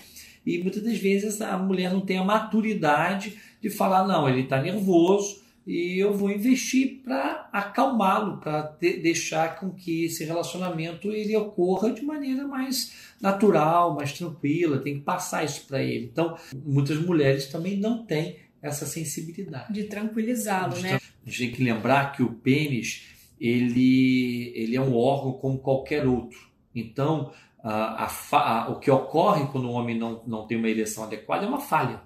E 0.46 0.60
muitas 0.60 0.84
das 0.84 0.98
vezes 0.98 1.42
a 1.42 1.58
mulher 1.58 1.92
não 1.92 2.02
tem 2.02 2.20
a 2.20 2.24
maturidade 2.24 3.36
de 3.60 3.70
falar: 3.70 4.08
não, 4.08 4.30
ele 4.30 4.42
está 4.42 4.62
nervoso, 4.62 5.44
e 5.66 5.98
eu 6.00 6.14
vou 6.14 6.30
investir 6.30 7.02
para 7.04 7.50
acalmá-lo, 7.52 8.38
para 8.38 8.78
deixar 8.80 9.60
com 9.60 9.72
que 9.72 10.06
esse 10.06 10.24
relacionamento 10.24 11.12
ele 11.12 11.36
ocorra 11.36 11.92
de 11.92 12.04
maneira 12.04 12.48
mais 12.48 12.94
natural, 13.20 13.96
mais 13.96 14.14
tranquila, 14.14 14.78
tem 14.78 15.00
que 15.00 15.02
passar 15.02 15.44
isso 15.44 15.66
para 15.66 15.82
ele. 15.82 16.06
Então, 16.06 16.38
muitas 16.64 17.00
mulheres 17.00 17.48
também 17.48 17.78
não 17.78 18.06
têm 18.06 18.38
essa 18.62 18.86
sensibilidade. 18.86 19.74
De 19.74 19.86
tranquilizá-lo, 19.86 20.78
né? 20.80 21.00
A 21.26 21.30
gente 21.30 21.38
tem 21.40 21.52
que 21.52 21.64
lembrar 21.64 22.12
que 22.12 22.22
o 22.22 22.34
pênis 22.34 23.08
ele, 23.42 24.54
ele 24.56 24.76
é 24.76 24.82
um 24.82 24.96
órgão 24.96 25.34
como 25.34 25.58
qualquer 25.58 26.06
outro. 26.06 26.38
Então, 26.76 27.32
a, 27.64 28.06
a, 28.06 28.38
a, 28.38 28.70
o 28.70 28.80
que 28.80 28.92
ocorre 28.92 29.48
quando 29.48 29.66
o 29.66 29.72
homem 29.72 29.98
não, 29.98 30.22
não 30.28 30.46
tem 30.46 30.58
uma 30.58 30.70
ereção 30.70 31.06
adequada 31.06 31.44
é 31.44 31.50
uma 31.50 31.60
falha. 31.60 32.02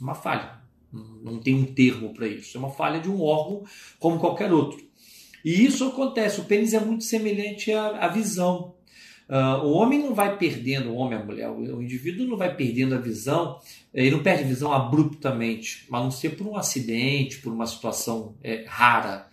Uma 0.00 0.16
falha 0.16 0.63
não 1.22 1.38
tem 1.38 1.54
um 1.54 1.64
termo 1.64 2.12
para 2.14 2.26
isso. 2.26 2.56
É 2.56 2.60
uma 2.60 2.70
falha 2.70 3.00
de 3.00 3.10
um 3.10 3.20
órgão 3.20 3.64
como 3.98 4.18
qualquer 4.18 4.52
outro. 4.52 4.82
E 5.44 5.64
isso 5.64 5.84
acontece. 5.84 6.40
O 6.40 6.44
pênis 6.44 6.72
é 6.72 6.80
muito 6.80 7.04
semelhante 7.04 7.72
à, 7.72 8.04
à 8.04 8.08
visão. 8.08 8.74
Uh, 9.28 9.64
o 9.64 9.72
homem 9.72 9.98
não 9.98 10.14
vai 10.14 10.36
perdendo, 10.36 10.90
o 10.90 10.96
homem, 10.96 11.18
a 11.18 11.24
mulher, 11.24 11.50
o, 11.50 11.82
indivíduo 11.82 12.26
não 12.26 12.36
vai 12.36 12.54
perdendo 12.54 12.94
a 12.94 12.98
visão, 12.98 13.58
ele 13.92 14.10
não 14.10 14.22
perde 14.22 14.44
a 14.44 14.46
visão 14.46 14.70
abruptamente, 14.70 15.86
a 15.90 15.98
não 15.98 16.10
ser 16.10 16.36
por 16.36 16.46
um 16.46 16.56
acidente, 16.56 17.38
por 17.38 17.50
uma 17.50 17.66
situação 17.66 18.34
é, 18.42 18.64
rara. 18.68 19.26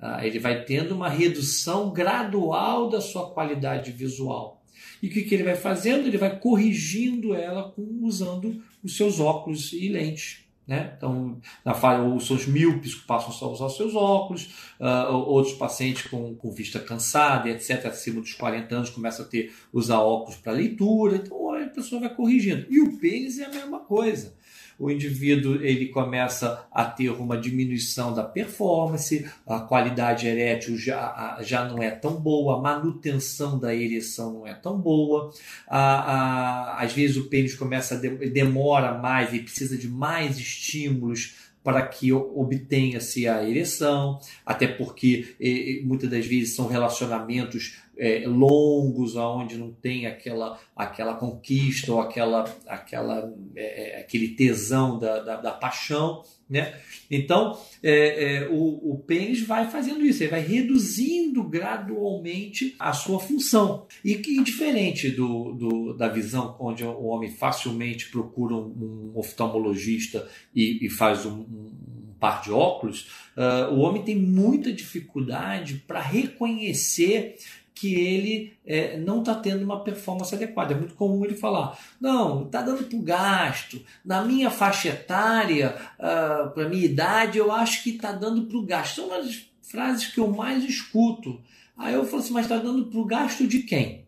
Uh, 0.00 0.24
ele 0.24 0.40
vai 0.40 0.64
tendo 0.64 0.94
uma 0.94 1.08
redução 1.08 1.92
gradual 1.92 2.88
da 2.88 3.00
sua 3.00 3.30
qualidade 3.30 3.92
visual. 3.92 4.62
E 5.00 5.06
o 5.06 5.10
que, 5.10 5.22
que 5.22 5.34
ele 5.34 5.44
vai 5.44 5.54
fazendo? 5.54 6.06
Ele 6.06 6.18
vai 6.18 6.38
corrigindo 6.38 7.34
ela 7.34 7.70
com, 7.70 8.00
usando 8.02 8.62
os 8.82 8.96
seus 8.96 9.20
óculos 9.20 9.72
e 9.72 9.88
lentes. 9.88 10.45
Né? 10.66 10.94
Então, 10.96 11.40
na 11.64 11.74
falha, 11.74 12.02
os 12.02 12.26
seus 12.26 12.46
míopes 12.46 12.94
passam 12.94 13.48
a 13.48 13.52
usar 13.52 13.66
os 13.66 13.76
seus 13.76 13.94
óculos, 13.94 14.52
uh, 14.80 15.14
outros 15.14 15.54
pacientes 15.54 16.08
com, 16.10 16.34
com 16.34 16.50
vista 16.50 16.80
cansada, 16.80 17.48
etc., 17.48 17.86
acima 17.86 18.20
dos 18.20 18.34
40 18.34 18.74
anos, 18.74 18.90
começam 18.90 19.24
a 19.24 19.28
ter 19.28 19.54
usar 19.72 20.00
óculos 20.00 20.36
para 20.36 20.52
leitura. 20.52 21.16
Então, 21.16 21.52
a 21.54 21.66
pessoa 21.68 22.00
vai 22.00 22.14
corrigindo. 22.14 22.66
E 22.68 22.80
o 22.80 22.98
pênis 22.98 23.38
é 23.38 23.44
a 23.44 23.50
mesma 23.50 23.78
coisa 23.80 24.34
o 24.78 24.90
indivíduo 24.90 25.56
ele 25.62 25.86
começa 25.88 26.66
a 26.70 26.84
ter 26.84 27.10
uma 27.10 27.36
diminuição 27.36 28.12
da 28.12 28.22
performance, 28.22 29.26
a 29.46 29.60
qualidade 29.60 30.26
erétil 30.26 30.76
já, 30.76 31.38
já 31.40 31.64
não 31.66 31.82
é 31.82 31.90
tão 31.90 32.14
boa, 32.14 32.58
a 32.58 32.60
manutenção 32.60 33.58
da 33.58 33.74
ereção 33.74 34.32
não 34.32 34.46
é 34.46 34.54
tão 34.54 34.78
boa, 34.78 35.32
a, 35.66 35.80
a, 35.80 36.82
às 36.82 36.92
vezes 36.92 37.16
o 37.16 37.28
pênis 37.28 37.54
começa 37.54 37.96
demora 37.96 38.98
mais 38.98 39.32
e 39.32 39.40
precisa 39.40 39.76
de 39.76 39.88
mais 39.88 40.38
estímulos 40.38 41.46
para 41.66 41.84
que 41.84 42.12
obtenha-se 42.12 43.26
a 43.26 43.42
ereção, 43.42 44.20
até 44.44 44.68
porque 44.68 45.34
muitas 45.82 46.08
das 46.08 46.24
vezes 46.24 46.54
são 46.54 46.68
relacionamentos 46.68 47.78
é, 47.98 48.24
longos, 48.26 49.16
onde 49.16 49.56
não 49.56 49.72
tem 49.72 50.06
aquela, 50.06 50.58
aquela 50.74 51.14
conquista 51.14 51.92
ou 51.92 52.00
aquela, 52.00 52.44
aquela, 52.66 53.32
é, 53.54 53.98
é, 53.98 54.00
aquele 54.00 54.28
tesão 54.28 54.98
da, 54.98 55.20
da, 55.20 55.36
da, 55.36 55.52
paixão. 55.52 56.22
Né? 56.48 56.78
Então, 57.10 57.58
é, 57.82 58.44
é, 58.44 58.48
o, 58.48 58.92
o 58.92 58.98
pênis 58.98 59.40
vai 59.40 59.68
fazendo 59.68 60.04
isso, 60.04 60.22
ele 60.22 60.30
vai 60.30 60.42
reduzindo 60.42 61.42
gradualmente 61.42 62.76
a 62.78 62.92
sua 62.92 63.18
função. 63.18 63.86
E 64.04 64.14
que 64.16 64.42
diferente 64.42 65.10
do, 65.10 65.52
do, 65.52 65.92
da 65.94 66.08
visão 66.08 66.56
onde 66.60 66.84
o 66.84 67.04
homem 67.04 67.30
facilmente 67.30 68.10
procura 68.10 68.54
um, 68.54 69.12
um 69.14 69.18
oftalmologista 69.18 70.28
e, 70.54 70.86
e 70.86 70.90
faz 70.90 71.26
um, 71.26 71.40
um 71.40 71.96
par 72.18 72.42
de 72.42 72.50
óculos, 72.50 73.10
uh, 73.36 73.72
o 73.72 73.80
homem 73.80 74.02
tem 74.02 74.16
muita 74.16 74.72
dificuldade 74.72 75.84
para 75.86 76.00
reconhecer 76.00 77.36
que 77.76 77.94
ele 77.94 78.54
é, 78.64 78.96
não 78.96 79.20
está 79.20 79.34
tendo 79.34 79.62
uma 79.62 79.84
performance 79.84 80.34
adequada. 80.34 80.72
É 80.72 80.76
muito 80.76 80.94
comum 80.94 81.24
ele 81.24 81.36
falar: 81.36 81.78
não, 82.00 82.46
está 82.46 82.62
dando 82.62 82.84
para 82.84 82.98
o 82.98 83.02
gasto. 83.02 83.80
Na 84.02 84.22
minha 84.22 84.50
faixa 84.50 84.88
etária, 84.88 85.76
uh, 85.98 86.02
ah, 86.02 86.52
para 86.54 86.68
minha 86.68 86.86
idade, 86.86 87.36
eu 87.36 87.52
acho 87.52 87.82
que 87.82 87.90
está 87.90 88.12
dando 88.12 88.46
para 88.46 88.56
o 88.56 88.62
gasto. 88.62 88.96
São 88.96 89.12
as 89.12 89.46
frases 89.60 90.06
que 90.06 90.18
eu 90.18 90.28
mais 90.28 90.64
escuto. 90.64 91.38
Aí 91.76 91.92
eu 91.92 92.04
falo 92.06 92.22
assim: 92.22 92.32
mas 92.32 92.46
está 92.46 92.56
dando 92.56 92.86
para 92.86 92.98
o 92.98 93.04
gasto 93.04 93.46
de 93.46 93.60
quem? 93.60 94.05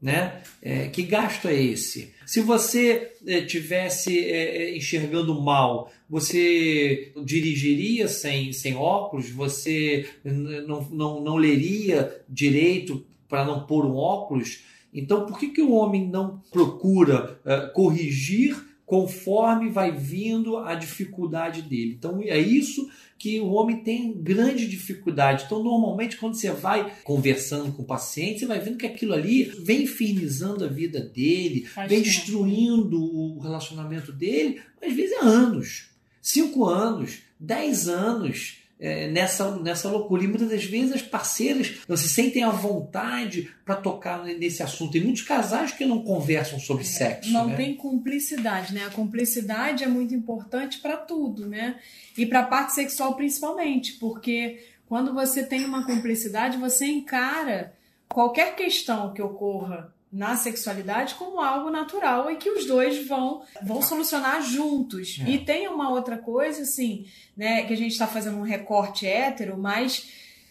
Né? 0.00 0.42
É, 0.62 0.86
que 0.86 1.02
gasto 1.02 1.48
é 1.48 1.60
esse? 1.60 2.14
Se 2.24 2.40
você 2.40 3.12
é, 3.26 3.40
tivesse 3.40 4.16
é, 4.18 4.62
é 4.62 4.76
enxergando 4.76 5.40
mal, 5.40 5.90
você 6.08 7.12
dirigiria 7.24 8.06
sem, 8.06 8.52
sem 8.52 8.76
óculos? 8.76 9.30
Você 9.30 10.08
não, 10.24 10.82
não, 10.90 11.20
não 11.20 11.36
leria 11.36 12.22
direito 12.28 13.04
para 13.28 13.44
não 13.44 13.66
pôr 13.66 13.84
um 13.84 13.96
óculos? 13.96 14.60
Então, 14.94 15.26
por 15.26 15.38
que, 15.38 15.48
que 15.48 15.62
o 15.62 15.72
homem 15.72 16.08
não 16.08 16.40
procura 16.50 17.38
uh, 17.44 17.72
corrigir 17.72 18.56
conforme 18.88 19.68
vai 19.68 19.92
vindo 19.92 20.56
a 20.56 20.74
dificuldade 20.74 21.60
dele? 21.60 21.94
Então, 21.98 22.22
é 22.22 22.38
isso 22.38 22.90
que 23.18 23.38
o 23.38 23.48
homem 23.48 23.82
tem 23.82 24.14
grande 24.14 24.66
dificuldade. 24.66 25.44
Então, 25.44 25.62
normalmente, 25.62 26.16
quando 26.16 26.34
você 26.34 26.50
vai 26.50 26.90
conversando 27.04 27.70
com 27.72 27.82
o 27.82 27.86
paciente, 27.86 28.40
você 28.40 28.46
vai 28.46 28.58
vendo 28.58 28.78
que 28.78 28.86
aquilo 28.86 29.12
ali 29.12 29.44
vem 29.62 29.82
infernizando 29.82 30.64
a 30.64 30.68
vida 30.68 31.00
dele, 31.00 31.66
Faz 31.66 31.90
vem 31.90 32.00
destruindo 32.00 32.98
o 32.98 33.38
relacionamento 33.40 34.10
dele, 34.10 34.58
às 34.82 34.94
vezes 34.94 35.18
há 35.18 35.26
anos. 35.26 35.90
cinco 36.22 36.64
anos, 36.64 37.18
dez 37.38 37.88
anos 37.88 38.56
é, 38.80 39.08
nessa, 39.08 39.56
nessa 39.58 39.88
loucura. 39.88 40.24
E 40.24 40.28
muitas 40.28 40.48
das 40.48 40.64
vezes 40.64 40.92
as 40.92 41.02
parceiras 41.02 41.78
não 41.88 41.96
se 41.96 42.08
sentem 42.08 42.42
à 42.44 42.50
vontade 42.50 43.50
para 43.64 43.74
tocar 43.74 44.22
nesse 44.24 44.62
assunto. 44.62 44.92
Tem 44.92 45.02
muitos 45.02 45.22
casais 45.22 45.72
que 45.72 45.84
não 45.84 46.02
conversam 46.02 46.58
sobre 46.58 46.84
é, 46.84 46.86
sexo. 46.86 47.32
Não 47.32 47.48
né? 47.48 47.56
tem 47.56 47.74
cumplicidade, 47.74 48.72
né? 48.72 48.84
A 48.86 48.90
cumplicidade 48.90 49.84
é 49.84 49.88
muito 49.88 50.14
importante 50.14 50.78
para 50.78 50.96
tudo, 50.96 51.46
né? 51.46 51.78
E 52.16 52.24
para 52.24 52.40
a 52.40 52.46
parte 52.46 52.74
sexual 52.74 53.14
principalmente, 53.14 53.94
porque 53.94 54.58
quando 54.86 55.12
você 55.12 55.44
tem 55.44 55.64
uma 55.64 55.84
cumplicidade, 55.84 56.56
você 56.56 56.86
encara 56.86 57.74
qualquer 58.08 58.54
questão 58.56 59.12
que 59.12 59.20
ocorra 59.20 59.92
na 60.12 60.36
sexualidade 60.36 61.14
como 61.14 61.40
algo 61.40 61.70
natural 61.70 62.30
e 62.30 62.36
que 62.36 62.50
os 62.50 62.64
dois 62.64 63.06
vão 63.06 63.42
vão 63.62 63.82
solucionar 63.82 64.42
juntos. 64.42 65.20
É. 65.20 65.30
E 65.30 65.38
tem 65.38 65.68
uma 65.68 65.90
outra 65.90 66.16
coisa, 66.16 66.62
assim, 66.62 67.06
né, 67.36 67.64
que 67.64 67.72
a 67.72 67.76
gente 67.76 67.92
está 67.92 68.06
fazendo 68.06 68.38
um 68.38 68.42
recorte 68.42 69.06
hétero, 69.06 69.58
mas 69.58 70.08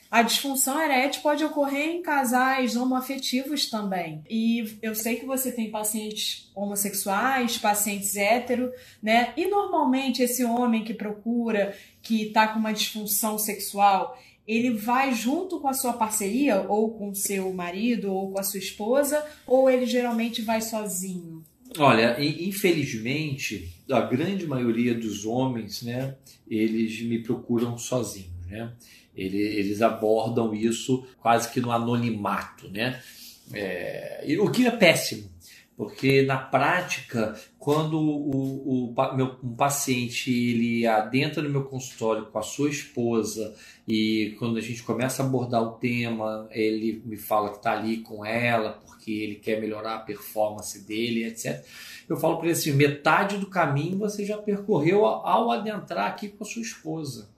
a 0.09 0.21
disfunção 0.21 0.81
erétil 0.81 1.21
pode 1.21 1.43
ocorrer 1.43 1.89
em 1.89 2.01
casais 2.01 2.77
homoafetivos 2.77 3.69
também. 3.69 4.23
E 4.29 4.77
eu 4.81 4.95
sei 4.95 5.17
que 5.17 5.25
você 5.25 5.51
tem 5.51 5.69
pacientes 5.69 6.49
homossexuais, 6.55 7.57
pacientes 7.57 8.15
hétero, 8.15 8.71
né? 9.03 9.33
E 9.35 9.47
normalmente 9.47 10.23
esse 10.23 10.45
homem 10.45 10.83
que 10.83 10.93
procura, 10.93 11.75
que 12.01 12.27
está 12.27 12.47
com 12.47 12.59
uma 12.59 12.71
disfunção 12.71 13.37
sexual, 13.37 14.17
ele 14.47 14.71
vai 14.71 15.13
junto 15.13 15.59
com 15.59 15.67
a 15.67 15.73
sua 15.73 15.93
parceria, 15.93 16.61
ou 16.61 16.97
com 16.97 17.13
seu 17.13 17.51
marido, 17.53 18.13
ou 18.13 18.31
com 18.31 18.39
a 18.39 18.43
sua 18.43 18.59
esposa, 18.59 19.23
ou 19.45 19.69
ele 19.69 19.85
geralmente 19.85 20.41
vai 20.41 20.61
sozinho? 20.61 21.43
Olha, 21.77 22.15
infelizmente, 22.19 23.69
a 23.91 23.99
grande 24.01 24.47
maioria 24.47 24.93
dos 24.93 25.25
homens, 25.25 25.81
né, 25.81 26.15
eles 26.49 27.01
me 27.01 27.21
procuram 27.21 27.77
sozinhos, 27.77 28.45
né? 28.47 28.71
Eles, 29.13 29.81
abordam 29.81 30.53
isso 30.53 31.03
quase 31.19 31.51
que 31.51 31.59
no 31.59 31.71
anonimato, 31.71 32.69
né? 32.69 33.01
É, 33.51 34.37
o 34.39 34.51
que 34.51 34.67
é 34.67 34.71
péssimo, 34.71 35.29
porque 35.77 36.23
na 36.23 36.37
prática, 36.39 37.39
quando 37.59 37.99
o, 37.99 38.89
o 38.89 39.15
meu, 39.15 39.37
um 39.43 39.55
paciente 39.55 40.33
ele 40.33 40.87
adentra 40.87 41.43
no 41.43 41.51
meu 41.51 41.65
consultório 41.65 42.25
com 42.25 42.39
a 42.39 42.41
sua 42.41 42.67
esposa 42.67 43.55
e 43.87 44.35
quando 44.39 44.57
a 44.57 44.61
gente 44.61 44.81
começa 44.81 45.21
a 45.21 45.25
abordar 45.27 45.61
o 45.61 45.73
tema, 45.73 46.47
ele 46.49 47.03
me 47.05 47.15
fala 47.15 47.51
que 47.51 47.57
está 47.57 47.73
ali 47.73 47.97
com 47.97 48.25
ela 48.25 48.81
porque 48.87 49.11
ele 49.11 49.35
quer 49.35 49.61
melhorar 49.61 49.97
a 49.97 49.99
performance 49.99 50.83
dele, 50.87 51.25
etc. 51.25 51.63
Eu 52.09 52.17
falo 52.17 52.37
para 52.37 52.47
ele 52.47 52.53
assim: 52.53 52.73
metade 52.73 53.37
do 53.37 53.47
caminho 53.47 53.99
você 53.99 54.25
já 54.25 54.35
percorreu 54.35 55.05
ao 55.05 55.51
adentrar 55.51 56.07
aqui 56.07 56.29
com 56.29 56.43
a 56.43 56.47
sua 56.47 56.63
esposa. 56.63 57.29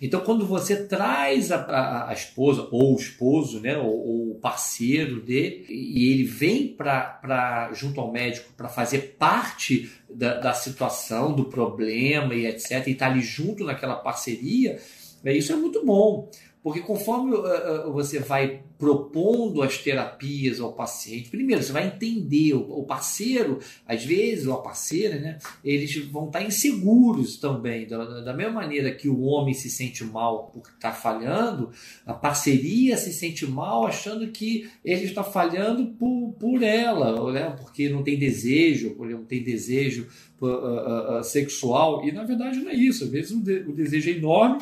Então, 0.00 0.20
quando 0.20 0.46
você 0.46 0.84
traz 0.84 1.50
a, 1.50 1.56
a, 1.56 2.10
a 2.10 2.12
esposa 2.12 2.68
ou 2.70 2.94
o 2.94 2.98
esposo, 2.98 3.60
né, 3.60 3.76
ou, 3.78 4.32
o 4.32 4.38
parceiro 4.40 5.20
dele, 5.20 5.64
e 5.68 6.12
ele 6.12 6.24
vem 6.24 6.68
para 6.68 7.70
junto 7.72 8.00
ao 8.00 8.12
médico 8.12 8.52
para 8.56 8.68
fazer 8.68 9.16
parte 9.18 9.90
da, 10.08 10.34
da 10.38 10.52
situação, 10.52 11.34
do 11.34 11.46
problema 11.46 12.34
e 12.34 12.46
etc., 12.46 12.86
e 12.86 12.90
está 12.90 13.06
ali 13.06 13.22
junto 13.22 13.64
naquela 13.64 13.96
parceria, 13.96 14.78
é, 15.24 15.36
isso 15.36 15.52
é 15.52 15.56
muito 15.56 15.84
bom. 15.84 16.30
Porque 16.66 16.80
conforme 16.80 17.32
uh, 17.32 17.92
você 17.92 18.18
vai 18.18 18.60
propondo 18.76 19.62
as 19.62 19.78
terapias 19.78 20.58
ao 20.58 20.72
paciente, 20.72 21.30
primeiro 21.30 21.62
você 21.62 21.70
vai 21.70 21.86
entender 21.86 22.54
o, 22.54 22.82
parceiro, 22.82 23.60
às 23.86 24.04
vezes, 24.04 24.48
ou 24.48 24.54
a 24.54 24.62
parceira, 24.62 25.16
né? 25.20 25.38
Eles 25.62 25.94
vão 26.06 26.26
estar 26.26 26.42
inseguros 26.42 27.36
também. 27.36 27.86
Da, 27.86 28.34
mesma 28.34 28.54
maneira 28.54 28.92
que 28.92 29.08
o 29.08 29.20
homem 29.20 29.54
se 29.54 29.70
sente 29.70 30.02
mal 30.02 30.48
por 30.48 30.68
estar 30.68 30.90
falhando, 30.90 31.70
a 32.04 32.14
parceria 32.14 32.96
se 32.96 33.12
sente 33.12 33.46
mal 33.46 33.86
achando 33.86 34.26
que 34.32 34.68
ele 34.84 35.04
está 35.04 35.22
falhando 35.22 35.92
por, 35.92 36.32
por 36.32 36.64
ela, 36.64 37.32
né? 37.32 37.54
porque 37.60 37.88
não 37.88 38.02
tem 38.02 38.18
desejo, 38.18 38.96
porque 38.96 39.14
não 39.14 39.24
tem 39.24 39.40
desejo 39.40 40.08
uh, 40.42 41.22
sexual. 41.22 42.04
E 42.04 42.10
na 42.10 42.24
verdade 42.24 42.58
não 42.58 42.72
é 42.72 42.74
isso. 42.74 43.04
Às 43.04 43.10
vezes 43.10 43.30
o 43.30 43.72
desejo 43.72 44.10
é 44.10 44.14
enorme, 44.14 44.60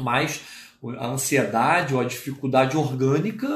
mas 0.00 0.57
a 0.96 1.08
ansiedade 1.08 1.94
ou 1.94 2.00
a 2.00 2.04
dificuldade 2.04 2.76
orgânica 2.76 3.48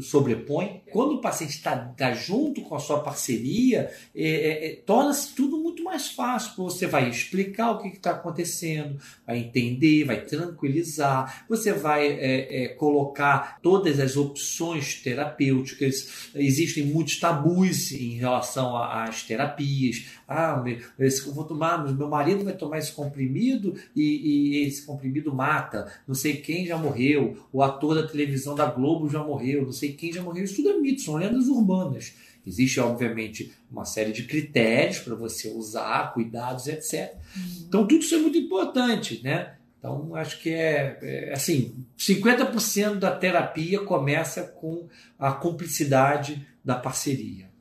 sobrepõe. 0.00 0.82
Quando 0.90 1.14
o 1.14 1.20
paciente 1.20 1.50
está 1.50 1.76
tá 1.76 2.12
junto 2.12 2.62
com 2.62 2.74
a 2.74 2.78
sua 2.78 3.00
parceria, 3.00 3.90
é, 4.14 4.28
é, 4.28 4.66
é, 4.66 4.76
torna-se 4.76 5.34
tudo 5.34 5.58
muito 5.58 5.82
mais 5.84 6.08
fácil. 6.08 6.64
Você 6.64 6.86
vai 6.86 7.08
explicar 7.08 7.72
o 7.72 7.78
que 7.78 7.88
está 7.88 8.12
acontecendo, 8.12 8.98
vai 9.26 9.38
entender, 9.38 10.04
vai 10.04 10.22
tranquilizar, 10.22 11.44
você 11.48 11.72
vai 11.72 12.06
é, 12.06 12.64
é, 12.64 12.68
colocar 12.68 13.58
todas 13.62 14.00
as 14.00 14.16
opções 14.16 15.02
terapêuticas. 15.02 16.30
Existem 16.34 16.86
muitos 16.86 17.18
tabus 17.18 17.92
em 17.92 18.16
relação 18.16 18.76
às 18.76 19.22
terapias. 19.22 20.06
Ah, 20.26 20.62
eu 20.98 21.32
vou 21.32 21.44
tomar, 21.44 21.84
meu 21.92 22.08
marido 22.08 22.44
vai 22.44 22.54
tomar 22.54 22.78
esse 22.78 22.92
comprimido 22.92 23.74
e, 23.94 24.02
e 24.02 24.66
esse 24.66 24.86
comprimido 24.86 25.34
mata. 25.34 25.92
Não 26.06 26.14
sei 26.14 26.36
quem 26.36 26.66
já 26.66 26.76
morreu, 26.78 27.36
o 27.52 27.62
ator 27.62 27.94
da 27.94 28.06
televisão 28.06 28.54
da 28.54 28.66
Globo 28.66 29.08
já 29.08 29.22
morreu, 29.22 29.64
não 29.64 29.72
sei 29.72 29.92
quem 29.92 30.12
já 30.12 30.22
morreu. 30.22 30.44
Isso 30.44 30.56
tudo 30.56 30.70
é 30.70 30.78
mito, 30.78 31.02
são 31.02 31.16
lendas 31.16 31.48
urbanas. 31.48 32.14
Existe, 32.46 32.78
obviamente, 32.78 33.52
uma 33.70 33.84
série 33.84 34.12
de 34.12 34.24
critérios 34.24 34.98
para 34.98 35.14
você 35.14 35.48
usar, 35.48 36.12
cuidados, 36.12 36.66
etc. 36.66 37.14
Uhum. 37.14 37.64
Então, 37.68 37.86
tudo 37.86 38.02
isso 38.02 38.14
é 38.14 38.18
muito 38.18 38.36
importante, 38.36 39.20
né? 39.22 39.54
Então, 39.78 40.14
acho 40.14 40.40
que 40.40 40.50
é, 40.50 40.98
é 41.02 41.32
assim, 41.32 41.74
50% 41.98 42.96
da 42.96 43.10
terapia 43.10 43.80
começa 43.80 44.42
com 44.42 44.88
a 45.18 45.32
cumplicidade 45.32 46.46
da 46.64 46.74
parceria. 46.74 47.53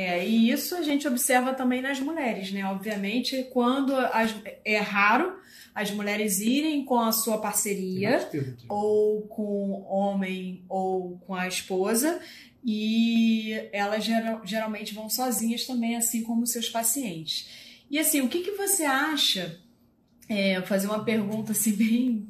É, 0.00 0.24
e 0.24 0.48
isso 0.48 0.76
a 0.76 0.82
gente 0.82 1.08
observa 1.08 1.52
também 1.52 1.82
nas 1.82 1.98
mulheres, 1.98 2.52
né? 2.52 2.64
Obviamente, 2.64 3.48
quando 3.50 3.96
as, 3.96 4.32
é 4.64 4.78
raro 4.78 5.36
as 5.74 5.90
mulheres 5.90 6.38
irem 6.38 6.84
com 6.84 7.00
a 7.00 7.10
sua 7.10 7.38
parceria, 7.38 8.30
ou 8.68 9.22
com 9.22 9.42
o 9.42 9.82
homem, 9.92 10.62
ou 10.68 11.18
com 11.26 11.34
a 11.34 11.48
esposa, 11.48 12.20
e 12.64 13.52
elas 13.72 14.04
geral, 14.04 14.40
geralmente 14.44 14.94
vão 14.94 15.10
sozinhas 15.10 15.66
também, 15.66 15.96
assim 15.96 16.22
como 16.22 16.46
seus 16.46 16.68
pacientes. 16.68 17.48
E 17.90 17.98
assim, 17.98 18.20
o 18.20 18.28
que, 18.28 18.44
que 18.44 18.52
você 18.52 18.84
acha? 18.84 19.58
É, 20.28 20.62
fazer 20.62 20.86
uma 20.86 21.02
pergunta 21.02 21.50
assim 21.50 21.72
bem, 21.74 22.28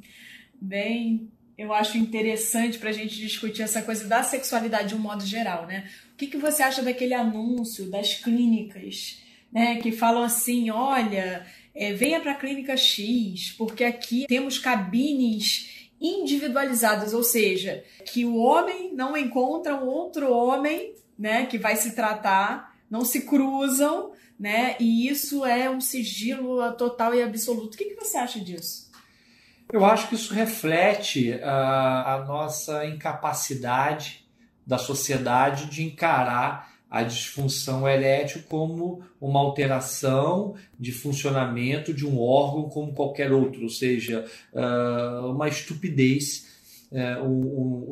bem, 0.59 1.31
eu 1.59 1.75
acho 1.75 1.99
interessante 1.99 2.79
para 2.79 2.89
a 2.89 2.95
gente 2.95 3.15
discutir 3.15 3.61
essa 3.61 3.83
coisa 3.83 4.07
da 4.07 4.23
sexualidade 4.23 4.89
de 4.89 4.95
um 4.95 5.01
modo 5.01 5.27
geral, 5.27 5.67
né? 5.67 5.87
Que, 6.19 6.27
que 6.27 6.37
você 6.37 6.63
acha 6.63 6.83
daquele 6.83 7.15
anúncio 7.15 7.91
das 7.91 8.15
clínicas, 8.15 9.23
né? 9.51 9.77
Que 9.77 9.91
falam 9.91 10.23
assim, 10.23 10.69
olha, 10.69 11.47
é, 11.75 11.93
venha 11.93 12.21
para 12.21 12.33
a 12.33 12.35
clínica 12.35 12.77
X, 12.77 13.55
porque 13.57 13.85
aqui 13.85 14.27
temos 14.27 14.59
cabines 14.59 15.89
individualizadas, 16.01 17.15
ou 17.15 17.23
seja, 17.23 17.85
que 18.05 18.25
o 18.25 18.37
homem 18.37 18.93
não 18.95 19.17
encontra 19.17 19.75
um 19.77 19.87
outro 19.87 20.33
homem, 20.33 20.95
né, 21.19 21.47
que 21.47 21.59
vai 21.59 21.77
se 21.77 21.95
tratar, 21.95 22.77
não 22.91 23.05
se 23.05 23.23
cruzam, 23.23 24.13
né, 24.39 24.77
e 24.79 25.09
isso 25.09 25.45
é 25.45 25.69
um 25.69 25.81
sigilo 25.81 26.73
total 26.73 27.15
e 27.15 27.23
absoluto. 27.23 27.75
O 27.75 27.79
que, 27.79 27.85
que 27.87 28.05
você 28.05 28.17
acha 28.17 28.41
disso? 28.41 28.89
Eu 29.73 29.85
acho 29.85 30.09
que 30.09 30.15
isso 30.15 30.33
reflete 30.33 31.35
a, 31.43 32.15
a 32.15 32.25
nossa 32.25 32.87
incapacidade 32.87 34.27
da 34.69 34.77
sociedade 34.77 35.65
de 35.71 35.83
encarar 35.83 36.77
a 36.91 37.03
disfunção 37.03 37.89
erétil 37.89 38.43
como 38.49 39.03
uma 39.19 39.41
alteração 39.41 40.55
de 40.79 40.93
funcionamento 40.93 41.93
de 41.95 42.07
um 42.07 42.21
órgão 42.21 42.69
como 42.69 42.93
qualquer 42.93 43.33
outro, 43.33 43.63
ou 43.63 43.71
seja, 43.71 44.27
ah, 44.55 45.23
uma 45.25 45.49
estupidez. 45.49 46.47
É, 46.91 47.17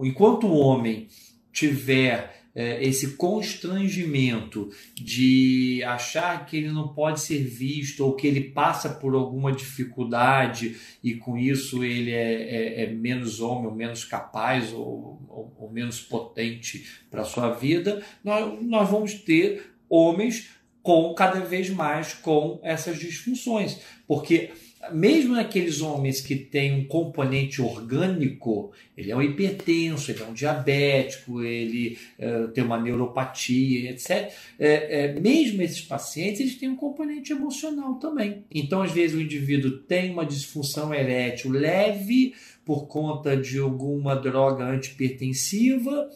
enquanto 0.03 0.47
o 0.47 0.57
homem 0.57 1.09
tiver 1.53 2.36
é, 2.57 2.83
esse 2.83 3.19
constrangimento 3.19 4.71
de 4.95 5.83
achar 5.85 6.47
que 6.47 6.57
ele 6.57 6.71
não 6.71 6.89
pode 6.89 7.21
ser 7.21 7.45
visto 7.45 8.03
ou 8.03 8.15
que 8.15 8.27
ele 8.27 8.41
passa 8.41 8.89
por 8.89 9.15
alguma 9.15 9.53
dificuldade 9.53 10.75
e 11.05 11.15
com 11.15 11.37
isso 11.37 11.85
ele 11.85 12.11
é, 12.11 12.33
é, 12.33 12.85
é 12.85 12.87
menos 12.91 13.43
homem 13.43 13.67
ou 13.67 13.75
menos 13.75 14.07
capaz 14.07 14.73
ou, 14.73 15.23
ou, 15.29 15.55
ou 15.59 15.71
menos 15.71 16.01
potente 16.01 16.87
para 17.11 17.21
a 17.21 17.27
sua 17.27 17.51
vida, 17.51 18.03
nós, 18.25 18.63
nós 18.63 18.89
vamos 18.89 19.13
ter 19.13 19.75
homens 19.87 20.49
com 20.83 21.13
cada 21.13 21.41
vez 21.41 21.69
mais 21.69 22.15
com 22.15 22.59
essas 22.63 22.99
disfunções, 22.99 23.81
porque 24.07 24.53
mesmo 24.93 25.35
naqueles 25.35 25.81
homens 25.81 26.21
que 26.21 26.37
têm 26.37 26.75
um 26.75 26.85
componente 26.85 27.61
orgânico, 27.61 28.73
ele 28.97 29.11
é 29.11 29.17
um 29.17 29.23
hipertenso, 29.23 30.11
ele 30.11 30.23
é 30.23 30.25
um 30.25 30.33
diabético, 30.33 31.43
ele 31.43 31.99
é, 32.19 32.47
tem 32.49 32.65
uma 32.65 32.81
neuropatia, 32.81 33.91
etc. 33.91 34.33
É, 34.59 35.05
é, 35.05 35.21
mesmo 35.21 35.63
esses 35.63 35.83
pacientes, 35.83 36.41
eles 36.41 36.57
têm 36.57 36.69
um 36.69 36.77
componente 36.77 37.33
emocional 37.33 37.97
também. 37.97 38.45
Então, 38.51 38.83
às 38.83 38.93
vezes, 38.93 39.17
o 39.17 39.21
indivíduo 39.21 39.79
tem 39.79 40.11
uma 40.11 40.25
disfunção 40.25 40.95
erétil 40.95 41.51
leve 41.51 42.35
por 42.65 42.87
conta 42.87 43.37
de 43.37 43.59
alguma 43.59 44.17
droga 44.17 44.65
antipertensiva, 44.65 46.09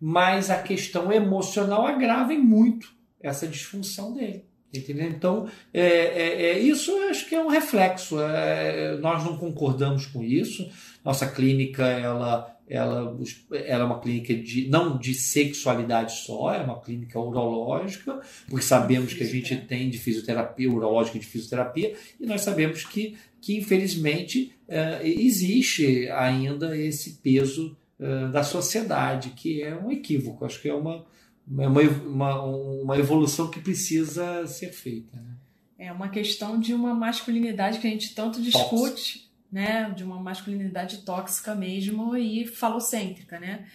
mas 0.00 0.50
a 0.50 0.62
questão 0.62 1.12
emocional 1.12 1.86
agrava 1.86 2.34
muito 2.34 2.92
essa 3.20 3.46
disfunção 3.46 4.12
dele. 4.12 4.47
Entendeu? 4.72 5.08
Então, 5.08 5.48
é, 5.72 5.82
é, 5.82 6.42
é, 6.50 6.58
isso 6.58 6.90
eu 6.90 7.08
acho 7.08 7.26
que 7.26 7.34
é 7.34 7.42
um 7.42 7.48
reflexo. 7.48 8.20
É, 8.20 8.98
nós 8.98 9.24
não 9.24 9.36
concordamos 9.38 10.06
com 10.06 10.22
isso. 10.22 10.68
Nossa 11.02 11.26
clínica, 11.26 11.86
ela, 11.86 12.54
ela, 12.68 13.16
ela 13.50 13.82
é 13.82 13.86
uma 13.86 14.00
clínica 14.00 14.34
de, 14.34 14.68
não 14.68 14.98
de 14.98 15.14
sexualidade 15.14 16.12
só, 16.12 16.52
é 16.52 16.58
uma 16.58 16.80
clínica 16.80 17.18
urológica, 17.18 18.20
porque 18.46 18.64
sabemos 18.64 19.14
que 19.14 19.24
a 19.24 19.26
gente 19.26 19.56
tem 19.56 19.88
de 19.88 19.98
fisioterapia, 19.98 20.70
urológica 20.70 21.16
e 21.16 21.20
de 21.20 21.26
fisioterapia, 21.26 21.94
e 22.20 22.26
nós 22.26 22.42
sabemos 22.42 22.84
que, 22.84 23.16
que 23.40 23.56
infelizmente, 23.56 24.52
é, 24.68 25.00
existe 25.02 26.10
ainda 26.10 26.76
esse 26.76 27.14
peso 27.22 27.74
é, 27.98 28.28
da 28.28 28.42
sociedade, 28.42 29.30
que 29.30 29.62
é 29.62 29.74
um 29.74 29.90
equívoco. 29.90 30.44
Acho 30.44 30.60
que 30.60 30.68
é 30.68 30.74
uma 30.74 31.06
uma, 31.50 31.80
uma, 31.80 32.42
uma 32.42 32.98
evolução 32.98 33.50
que 33.50 33.60
precisa 33.60 34.46
ser 34.46 34.72
feita. 34.72 35.16
Né? 35.16 35.34
É 35.78 35.92
uma 35.92 36.08
questão 36.08 36.58
de 36.58 36.74
uma 36.74 36.92
masculinidade 36.94 37.78
que 37.78 37.86
a 37.86 37.90
gente 37.90 38.14
tanto 38.14 38.42
discute, 38.42 39.30
né? 39.50 39.90
De 39.90 40.04
uma 40.04 40.20
masculinidade 40.20 40.98
tóxica 40.98 41.54
mesmo 41.54 42.16
e 42.16 42.46
falocêntrica, 42.46 43.38
né? 43.38 43.66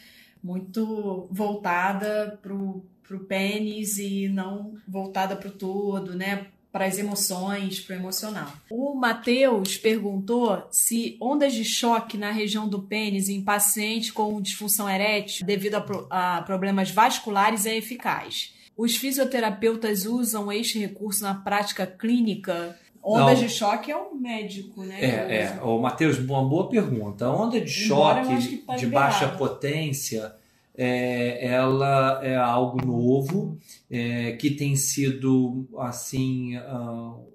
Muito 0.43 1.27
voltada 1.31 2.37
para 2.41 2.53
o 2.53 2.85
pênis 3.27 3.97
e 3.97 4.27
não 4.27 4.75
voltada 4.87 5.35
para 5.35 5.47
o 5.47 5.53
todo, 5.53 6.13
né? 6.13 6.47
Para 6.73 6.85
as 6.85 6.97
emoções, 6.97 7.79
para 7.79 7.95
o 7.95 7.99
emocional. 7.99 8.51
O 8.71 8.95
Matheus 8.95 9.77
perguntou 9.77 10.67
se 10.71 11.15
ondas 11.21 11.53
de 11.53 11.63
choque 11.63 12.17
na 12.17 12.31
região 12.31 12.67
do 12.67 12.81
pênis 12.81 13.29
em 13.29 13.43
paciente 13.43 14.11
com 14.11 14.41
disfunção 14.41 14.89
erétil 14.89 15.45
devido 15.45 15.75
a, 16.09 16.37
a 16.37 16.41
problemas 16.41 16.89
vasculares 16.89 17.67
é 17.67 17.77
eficaz. 17.77 18.55
Os 18.75 18.95
fisioterapeutas 18.95 20.07
usam 20.07 20.51
este 20.51 20.79
recurso 20.79 21.21
na 21.21 21.35
prática 21.35 21.85
clínica 21.85 22.75
Ondas 23.05 23.39
Não. 23.39 23.47
de 23.47 23.53
choque 23.53 23.91
é 23.91 23.97
o 23.97 24.15
médico, 24.15 24.81
né? 24.81 24.97
É, 25.01 25.41
é. 25.41 25.61
O 25.61 25.77
Matheus, 25.77 26.17
uma 26.17 26.41
boa 26.41 26.69
pergunta. 26.69 27.29
Onda 27.29 27.59
de 27.59 27.85
Embora 27.85 28.23
choque 28.23 28.63
de 28.77 28.87
baixa 28.87 29.27
potência 29.27 30.33
é, 30.75 31.47
ela 31.47 32.19
é 32.23 32.35
algo 32.35 32.85
novo 32.85 33.57
é, 33.89 34.33
que 34.33 34.51
tem 34.51 34.75
sido 34.75 35.67
assim 35.77 36.57
uh, 36.57 37.27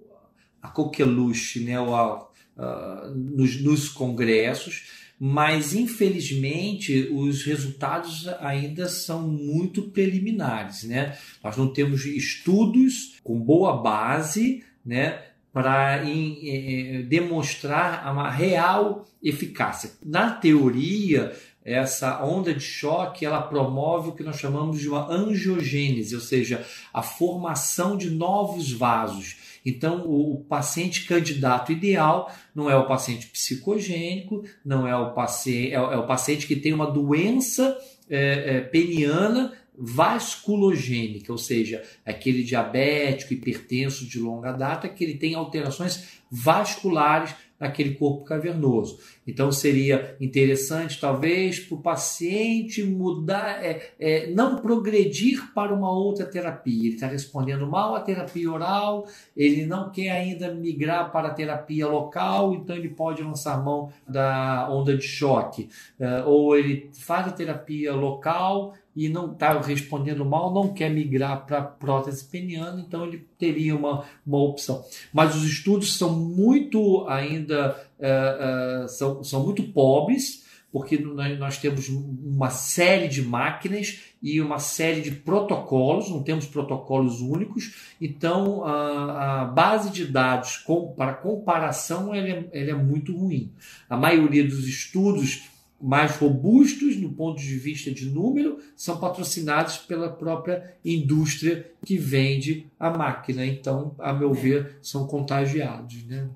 a 0.60 0.68
coqueluche 0.68 1.60
né, 1.60 1.80
uh, 1.80 3.14
nos, 3.14 3.62
nos 3.62 3.88
congressos, 3.88 5.06
mas 5.18 5.74
infelizmente 5.74 7.08
os 7.12 7.44
resultados 7.44 8.28
ainda 8.40 8.88
são 8.88 9.28
muito 9.28 9.82
preliminares. 9.82 10.84
Né? 10.84 11.16
Nós 11.42 11.56
não 11.56 11.72
temos 11.72 12.04
estudos 12.04 13.18
com 13.22 13.40
boa 13.40 13.80
base 13.82 14.64
né, 14.84 15.22
para 15.52 16.04
eh, 16.04 17.02
demonstrar 17.08 18.12
uma 18.12 18.30
real 18.30 19.06
eficácia. 19.22 19.90
Na 20.04 20.30
teoria, 20.30 21.34
essa 21.68 22.24
onda 22.24 22.54
de 22.54 22.60
choque 22.60 23.26
ela 23.26 23.42
promove 23.42 24.08
o 24.08 24.12
que 24.12 24.22
nós 24.22 24.36
chamamos 24.36 24.80
de 24.80 24.88
uma 24.88 25.10
angiogênese, 25.12 26.14
ou 26.14 26.20
seja, 26.20 26.64
a 26.92 27.02
formação 27.02 27.96
de 27.96 28.10
novos 28.10 28.72
vasos. 28.72 29.36
Então, 29.64 30.04
o, 30.06 30.44
paciente 30.48 31.06
candidato 31.06 31.72
ideal 31.72 32.32
não 32.54 32.70
é 32.70 32.76
o 32.76 32.86
paciente 32.86 33.26
psicogênico, 33.26 34.44
não 34.64 34.88
é 34.88 34.96
o 34.96 35.12
paciente, 35.12 35.72
é, 35.72 35.74
é 35.74 35.96
o 35.96 36.06
paciente 36.06 36.46
que 36.46 36.56
tem 36.56 36.72
uma 36.72 36.90
doença 36.90 37.76
é, 38.08 38.56
é, 38.56 38.60
peniana 38.60 39.52
vasculogênica, 39.80 41.30
ou 41.30 41.38
seja, 41.38 41.82
aquele 42.04 42.42
diabético, 42.42 43.32
hipertenso 43.32 44.06
de 44.06 44.18
longa 44.18 44.50
data 44.50 44.88
que 44.88 45.04
ele 45.04 45.14
tem 45.14 45.34
alterações 45.34 46.18
vasculares 46.30 47.34
naquele 47.58 47.94
corpo 47.94 48.24
cavernoso. 48.24 48.98
Então 49.26 49.50
seria 49.50 50.16
interessante, 50.20 51.00
talvez, 51.00 51.58
para 51.58 51.76
o 51.76 51.82
paciente 51.82 52.82
mudar, 52.82 53.64
é, 53.64 53.92
é, 53.98 54.30
não 54.30 54.56
progredir 54.56 55.52
para 55.52 55.74
uma 55.74 55.90
outra 55.90 56.24
terapia. 56.24 56.86
Ele 56.86 56.94
está 56.94 57.06
respondendo 57.06 57.66
mal 57.66 57.94
à 57.94 58.00
terapia 58.00 58.50
oral, 58.50 59.06
ele 59.36 59.66
não 59.66 59.90
quer 59.90 60.10
ainda 60.10 60.54
migrar 60.54 61.10
para 61.10 61.28
a 61.28 61.34
terapia 61.34 61.86
local, 61.86 62.54
então 62.54 62.76
ele 62.76 62.88
pode 62.88 63.22
lançar 63.22 63.62
mão 63.62 63.90
da 64.08 64.68
onda 64.70 64.96
de 64.96 65.04
choque. 65.04 65.68
É, 65.98 66.22
ou 66.24 66.56
ele 66.56 66.90
faz 66.94 67.26
a 67.26 67.32
terapia 67.32 67.94
local 67.94 68.74
e 68.98 69.08
não 69.08 69.30
está 69.30 69.60
respondendo 69.60 70.24
mal, 70.24 70.52
não 70.52 70.74
quer 70.74 70.90
migrar 70.90 71.46
para 71.46 71.62
prótese 71.62 72.24
peniana, 72.24 72.84
então 72.84 73.06
ele 73.06 73.24
teria 73.38 73.76
uma, 73.76 74.04
uma 74.26 74.38
opção. 74.38 74.84
Mas 75.12 75.36
os 75.36 75.44
estudos 75.44 75.96
são 75.96 76.18
muito 76.18 77.06
ainda 77.06 77.80
é, 78.00 78.82
é, 78.82 78.88
são, 78.88 79.22
são 79.22 79.44
muito 79.44 79.62
pobres, 79.62 80.44
porque 80.72 80.98
nós, 80.98 81.58
temos 81.58 81.88
uma 81.88 82.50
série 82.50 83.06
de 83.06 83.22
máquinas 83.22 84.00
e 84.20 84.40
uma 84.40 84.58
série 84.58 85.00
de 85.00 85.12
protocolos, 85.12 86.10
não 86.10 86.24
temos 86.24 86.46
protocolos 86.46 87.20
únicos, 87.20 87.94
então 88.00 88.64
a, 88.64 89.42
a 89.42 89.44
base 89.44 89.90
de 89.90 90.06
dados 90.06 90.56
com, 90.56 90.92
para 90.92 91.14
comparação 91.14 92.12
ela 92.12 92.28
é, 92.28 92.48
ela 92.52 92.70
é 92.70 92.74
muito 92.74 93.16
ruim. 93.16 93.52
A 93.88 93.96
maioria 93.96 94.42
dos 94.42 94.66
estudos 94.66 95.48
mais 95.80 96.16
robustos 96.16 96.96
no 96.96 97.12
ponto 97.12 97.40
de 97.40 97.56
vista 97.56 97.90
de 97.90 98.06
número 98.06 98.58
são 98.76 98.98
patrocinados 98.98 99.78
pela 99.78 100.10
própria 100.10 100.74
indústria 100.84 101.70
que 101.84 101.96
vende 101.96 102.66
a 102.78 102.90
máquina. 102.90 103.46
Então, 103.46 103.94
a 103.98 104.12
meu 104.12 104.32
é. 104.32 104.34
ver, 104.34 104.78
são 104.82 105.06
contagiados. 105.06 106.04
Né? 106.04 106.28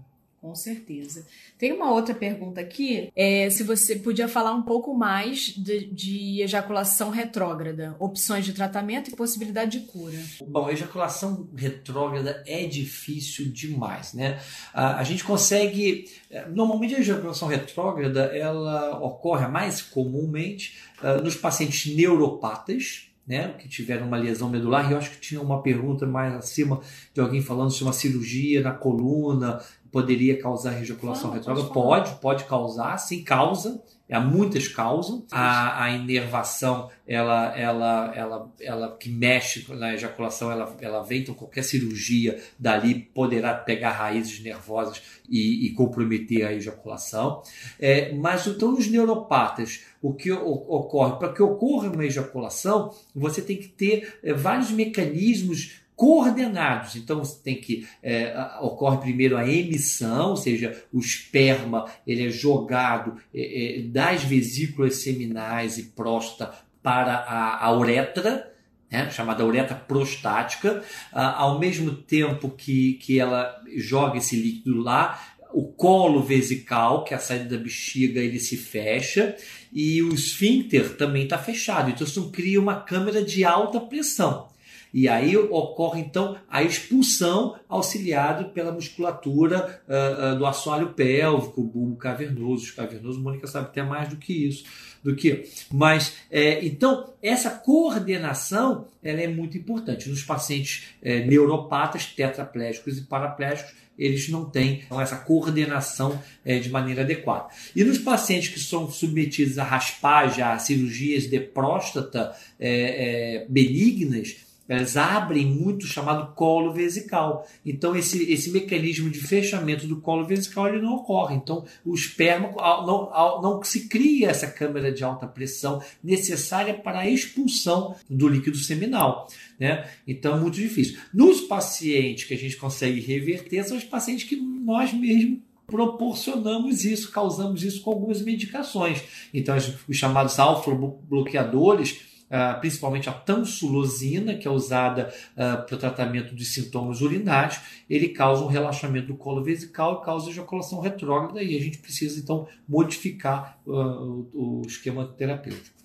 Com 0.43 0.57
certeza. 0.57 1.25
Tem 1.57 1.73
uma 1.73 1.93
outra 1.93 2.13
pergunta 2.13 2.61
aqui, 2.61 3.13
é, 3.15 3.49
se 3.49 3.63
você 3.63 3.95
podia 3.95 4.27
falar 4.27 4.53
um 4.53 4.63
pouco 4.63 4.93
mais 4.93 5.55
de, 5.57 5.87
de, 5.87 6.43
ejaculação 6.43 7.11
retrógrada, 7.11 7.95
opções 8.01 8.45
de 8.45 8.53
tratamento 8.53 9.09
e 9.09 9.15
possibilidade 9.15 9.79
de 9.79 9.87
cura. 9.87 10.19
Bom, 10.45 10.69
ejaculação 10.69 11.49
retrógrada 11.55 12.43
é 12.45 12.67
difícil 12.67 13.53
demais, 13.53 14.15
né? 14.15 14.41
A, 14.75 14.99
a 14.99 15.05
gente 15.05 15.23
consegue, 15.23 16.07
é, 16.29 16.49
normalmente 16.49 16.97
a 16.97 16.99
ejaculação 16.99 17.47
retrógrada 17.47 18.23
ela 18.37 18.99
ocorre 18.99 19.47
mais 19.47 19.81
comumente 19.81 20.77
uh, 21.01 21.23
nos 21.23 21.37
pacientes 21.37 21.95
neuropatas, 21.95 23.13
né, 23.25 23.55
que 23.61 23.69
tiveram 23.69 24.09
uma 24.09 24.17
lesão 24.17 24.51
medular, 24.51 24.89
e 24.89 24.93
eu 24.93 24.99
acho 24.99 25.13
que 25.13 25.21
tinha 25.21 25.41
uma 25.41 25.63
pergunta 25.63 26.05
mais 26.05 26.35
acima 26.35 26.81
de 27.15 27.21
alguém 27.21 27.41
falando 27.41 27.71
se 27.71 27.85
uma 27.85 27.93
cirurgia 27.93 28.61
na 28.61 28.73
coluna 28.73 29.63
poderia 29.93 30.41
causar 30.41 30.81
ejaculação 30.81 31.31
ah, 31.31 31.35
retrógrada? 31.35 31.69
Pode, 31.69 32.15
pode 32.15 32.45
causar, 32.45 32.97
sim, 32.97 33.23
causa. 33.23 33.81
Há 34.11 34.21
muitas 34.21 34.69
causas. 34.69 35.23
A, 35.31 35.85
a 35.85 35.91
inervação, 35.91 36.91
ela, 37.07 37.57
ela, 37.57 38.13
ela, 38.15 38.53
ela 38.61 38.97
que 38.97 39.09
mexe 39.09 39.65
na 39.73 39.95
ejaculação, 39.95 40.51
ela, 40.51 40.77
ela 40.81 41.03
vem, 41.03 41.23
então 41.23 41.35
qualquer 41.35 41.63
cirurgia 41.63 42.39
dali 42.59 42.95
poderá 42.95 43.55
pegar 43.55 43.93
raízes 43.93 44.43
nervosas 44.43 45.03
e, 45.29 45.67
e 45.67 45.71
comprometer 45.75 46.45
a 46.45 46.53
ejaculação. 46.53 47.43
É, 47.79 48.13
mas 48.13 48.47
então 48.47 48.75
os 48.75 48.87
neuropatas, 48.87 49.85
o 50.03 50.13
que 50.13 50.31
ocorre? 50.31 51.19
Para 51.19 51.33
que 51.33 51.43
ocorra 51.43 51.89
uma 51.89 52.05
ejaculação, 52.05 52.95
você 53.15 53.41
tem 53.41 53.57
que 53.57 53.69
ter 53.69 54.19
é, 54.23 54.35
vários 54.35 54.71
mecanismos 54.71 55.82
coordenados. 56.03 56.97
Então 56.97 57.21
você 57.21 57.41
tem 57.45 57.61
que 57.61 57.87
é, 58.03 58.35
ocorre 58.61 58.99
primeiro 58.99 59.37
a 59.37 59.49
emissão, 59.49 60.31
ou 60.31 60.37
seja, 60.37 60.85
o 60.93 60.99
esperma 60.99 61.89
ele 62.05 62.27
é 62.27 62.29
jogado 62.29 63.19
é, 63.33 63.79
é, 63.79 63.83
das 63.83 64.25
vesículas 64.25 64.97
seminais 64.97 65.79
e 65.79 65.85
próstata 65.85 66.53
para 66.83 67.15
a, 67.15 67.65
a 67.65 67.79
uretra. 67.79 68.51
Né, 68.91 69.09
chamada 69.11 69.47
uretra 69.47 69.75
prostática, 69.75 70.85
ah, 71.11 71.39
ao 71.39 71.59
mesmo 71.59 71.95
tempo 71.95 72.51
que, 72.51 72.99
que 73.01 73.19
ela 73.19 73.59
joga 73.79 74.19
esse 74.19 74.37
líquido 74.37 74.83
lá, 74.83 75.19
o 75.51 75.65
colo 75.65 76.23
vesical, 76.23 77.03
que 77.03 77.15
é 77.15 77.17
a 77.17 77.21
saída 77.21 77.57
da 77.57 77.63
bexiga, 77.63 78.21
ele 78.21 78.39
se 78.39 78.55
fecha 78.55 79.35
e 79.73 80.03
o 80.03 80.13
esfíncter 80.13 80.95
também 80.99 81.23
está 81.23 81.39
fechado. 81.39 81.89
Então 81.89 82.07
isso 82.07 82.31
cria 82.31 82.61
uma 82.61 82.83
câmera 82.83 83.25
de 83.25 83.47
alta 83.47 83.81
pressão. 83.81 84.52
E 84.93 85.09
aí 85.09 85.37
ocorre 85.37 86.01
então 86.01 86.37
a 86.49 86.63
expulsão 86.63 87.59
auxiliado 87.69 88.51
pela 88.51 88.73
musculatura 88.73 89.83
uh, 89.89 90.35
uh, 90.35 90.39
do 90.39 90.45
assoalho 90.45 90.91
pélvico, 90.91 91.63
bulbo 91.63 91.97
cavernoso, 91.97 92.65
os 92.65 92.71
cavernosos, 92.71 93.21
Mônica 93.21 93.47
sabe 93.47 93.67
até 93.69 93.83
mais 93.83 94.09
do 94.09 94.17
que 94.17 94.33
isso 94.49 94.65
do 95.03 95.17
que. 95.17 95.49
Mas 95.71 96.15
é, 96.31 96.65
então 96.65 97.13
essa 97.23 97.51
coordenação 97.51 98.87
ela 99.03 99.21
é 99.21 99.27
muito 99.27 99.59
importante 99.59 100.09
nos 100.09 100.23
pacientes 100.23 100.85
é, 101.03 101.25
neuropatas, 101.27 102.07
tetraplégicos 102.07 102.99
e 102.99 103.03
paraplégicos. 103.03 103.83
Eles 103.99 104.29
não 104.31 104.47
têm 104.47 104.83
então, 104.87 105.01
essa 105.01 105.17
coordenação 105.17 106.21
é, 106.45 106.59
de 106.59 106.71
maneira 106.71 107.03
adequada. 107.03 107.49
E 107.77 107.85
nos 107.85 107.99
pacientes 107.99 108.49
que 108.49 108.59
são 108.59 108.91
submetidos 108.91 109.59
a 109.59 109.65
raspagem, 109.65 110.43
a 110.43 110.59
cirurgias 110.59 111.27
de 111.29 111.39
próstata 111.39 112.35
é, 112.59 113.43
é, 113.43 113.47
benignas, 113.49 114.37
elas 114.73 114.97
abrem 114.97 115.45
muito 115.45 115.83
o 115.83 115.87
chamado 115.87 116.35
colo 116.35 116.73
vesical. 116.73 117.47
Então, 117.65 117.95
esse, 117.95 118.33
esse 118.33 118.51
mecanismo 118.51 119.11
de 119.11 119.21
fechamento 119.21 119.87
do 119.87 120.01
colo 120.01 120.25
vesical 120.25 120.67
ele 120.67 120.81
não 120.81 120.95
ocorre. 120.95 121.37
Então, 121.37 121.67
o 121.85 121.95
esperma 121.95 122.51
não, 122.57 123.43
não 123.43 123.63
se 123.63 123.87
cria 123.87 124.31
essa 124.31 124.47
câmara 124.47 124.91
de 124.91 125.05
alta 125.05 125.27
pressão 125.27 125.83
necessária 126.03 126.73
para 126.73 127.01
a 127.01 127.11
expulsão 127.11 127.95
do 128.09 128.27
líquido 128.27 128.57
seminal. 128.57 129.29
Né? 129.61 129.87
Então, 130.09 130.39
é 130.39 130.41
muito 130.41 130.55
difícil. 130.55 130.99
Nos 131.13 131.43
pacientes 131.43 132.25
que 132.25 132.33
a 132.33 132.39
gente 132.39 132.57
consegue 132.57 132.99
reverter, 132.99 133.65
são 133.65 133.77
os 133.77 133.85
pacientes 133.85 134.27
que 134.27 134.37
nós 134.37 134.91
mesmos 134.95 135.41
proporcionamos 135.67 136.83
isso, 136.85 137.11
causamos 137.11 137.63
isso 137.63 137.83
com 137.83 137.91
algumas 137.91 138.23
medicações. 138.23 139.03
Então, 139.35 139.55
os 139.87 139.97
chamados 139.97 140.39
alfa-bloqueadores 140.39 142.12
Uh, 142.33 142.59
principalmente 142.61 143.11
a 143.11 143.13
tansulosina, 143.13 144.35
que 144.35 144.49
é 144.49 144.51
usada 144.51 145.13
uh, 145.33 145.67
para 145.67 145.75
o 145.75 145.79
tratamento 145.79 146.35
dos 146.35 146.55
sintomas 146.55 147.03
urinários, 147.03 147.61
ele 147.91 148.09
causa 148.09 148.43
um 148.43 148.47
relaxamento 148.47 149.09
do 149.09 149.17
colo 149.17 149.45
vesical 149.45 150.01
e 150.01 150.05
causa 150.07 150.31
ejaculação 150.31 150.81
retrógrada, 150.81 151.43
e 151.43 151.55
a 151.55 151.61
gente 151.61 151.77
precisa 151.77 152.19
então 152.19 152.49
modificar 152.67 153.61
uh, 153.67 153.71
o, 153.71 154.63
o, 154.63 154.63
esquema 154.67 155.07
terapêutico. 155.07 155.77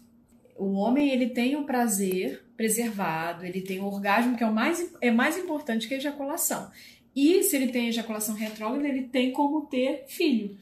O 0.55 0.75
homem 0.75 1.09
ele 1.09 1.31
tem 1.31 1.57
o 1.57 1.65
prazer 1.65 2.45
preservado, 2.55 3.45
ele 3.45 3.59
tem 3.59 3.81
o 3.81 3.85
orgasmo, 3.85 4.37
que 4.37 4.43
é 4.43 4.47
o 4.47 4.53
mais, 4.53 4.93
é 5.01 5.11
mais 5.11 5.37
importante 5.37 5.85
que 5.85 5.95
a 5.95 5.97
ejaculação. 5.97 6.71
E 7.13 7.43
se 7.43 7.57
ele 7.57 7.67
tem 7.67 7.89
ejaculação 7.89 8.35
retrógrada, 8.35 8.87
ele 8.87 9.03
tem 9.03 9.33
como 9.33 9.65
ter 9.65 10.05
filho. 10.07 10.55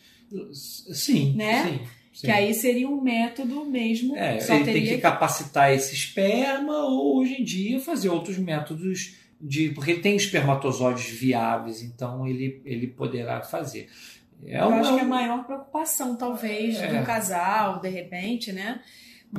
Sim, 0.51 1.35
né? 1.35 1.63
sim. 1.63 1.79
Sim. 2.15 2.27
Que 2.27 2.31
aí 2.31 2.53
seria 2.53 2.87
um 2.87 3.01
método 3.01 3.65
mesmo. 3.65 4.15
É, 4.15 4.37
ele 4.37 4.45
teria... 4.45 4.63
tem 4.65 4.85
que 4.85 4.97
capacitar 4.99 5.73
esse 5.73 5.93
esperma 5.93 6.85
ou 6.85 7.17
hoje 7.17 7.41
em 7.41 7.43
dia 7.43 7.77
fazer 7.77 8.07
outros 8.07 8.37
métodos 8.37 9.17
de. 9.39 9.71
Porque 9.71 9.91
ele 9.91 10.01
tem 10.01 10.15
espermatozoides 10.15 11.09
viáveis, 11.09 11.81
então 11.81 12.25
ele, 12.25 12.61
ele 12.63 12.87
poderá 12.87 13.41
fazer. 13.41 13.89
É 14.45 14.61
Eu 14.61 14.69
uma... 14.69 14.79
acho 14.79 14.93
que 14.93 14.99
é 14.99 15.03
a 15.03 15.07
maior 15.07 15.43
preocupação, 15.43 16.15
talvez, 16.15 16.77
é. 16.77 16.87
do 16.87 17.05
casal, 17.05 17.81
de 17.81 17.89
repente, 17.89 18.53
né? 18.53 18.79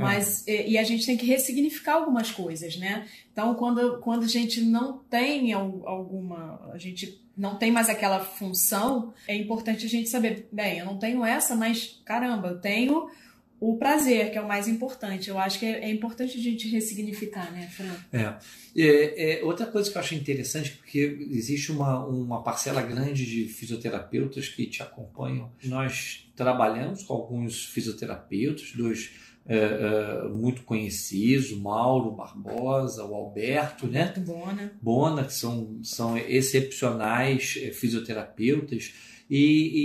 Mas, 0.01 0.47
é. 0.47 0.69
e 0.69 0.79
a 0.79 0.85
gente 0.85 1.07
tem 1.07 1.17
que 1.17 1.27
ressignificar 1.27 1.95
algumas 1.95 2.31
coisas, 2.31 2.77
né? 2.77 3.07
Então, 3.33 3.55
quando, 3.55 3.99
quando 4.01 4.25
a 4.25 4.29
gente 4.29 4.61
não 4.61 4.99
tem 4.99 5.53
alguma. 5.53 6.71
A 6.73 6.79
gente 6.79 7.21
não 7.37 7.57
tem 7.57 7.71
mais 7.71 7.89
aquela 7.89 8.21
função, 8.21 9.13
é 9.29 9.35
importante 9.37 9.85
a 9.85 9.89
gente 9.89 10.09
saber, 10.09 10.49
bem, 10.51 10.79
eu 10.79 10.87
não 10.87 10.99
tenho 10.99 11.23
essa, 11.25 11.55
mas 11.55 12.01
caramba, 12.05 12.49
eu 12.49 12.61
tenho 12.61 13.11
o 13.59 13.77
prazer, 13.77 14.31
que 14.31 14.39
é 14.39 14.41
o 14.41 14.49
mais 14.49 14.69
importante. 14.69 15.29
Eu 15.31 15.39
acho 15.39 15.59
que 15.59 15.67
é, 15.67 15.85
é 15.85 15.91
importante 15.91 16.39
a 16.39 16.41
gente 16.41 16.69
ressignificar, 16.69 17.51
né, 17.53 17.69
Fran? 17.69 17.95
É. 18.13 18.35
é. 18.77 19.41
É, 19.41 19.45
Outra 19.45 19.67
coisa 19.67 19.91
que 19.91 19.97
eu 19.97 20.01
acho 20.01 20.15
interessante, 20.15 20.73
porque 20.73 21.27
existe 21.31 21.73
uma, 21.73 22.05
uma 22.05 22.43
parcela 22.43 22.83
grande 22.83 23.25
de 23.25 23.49
fisioterapeutas 23.49 24.49
que 24.49 24.67
te 24.67 24.83
acompanham. 24.83 25.51
Nós 25.65 26.29
trabalhamos 26.37 27.03
com 27.03 27.15
alguns 27.15 27.65
fisioterapeutas, 27.65 28.73
dois 28.73 29.11
é, 29.49 29.57
é, 29.57 30.29
muito 30.29 30.63
conhecidos, 30.63 31.53
o 31.53 31.61
Mauro 31.61 32.11
Barbosa, 32.11 33.05
o 33.05 33.15
Alberto, 33.15 33.87
né? 33.87 34.13
Bona. 34.19 34.73
Bona, 34.83 35.25
que 35.25 35.33
são, 35.33 35.79
são 35.83 36.19
excepcionais 36.19 37.59
é, 37.63 37.71
fisioterapeutas. 37.71 38.93
E, 39.29 39.39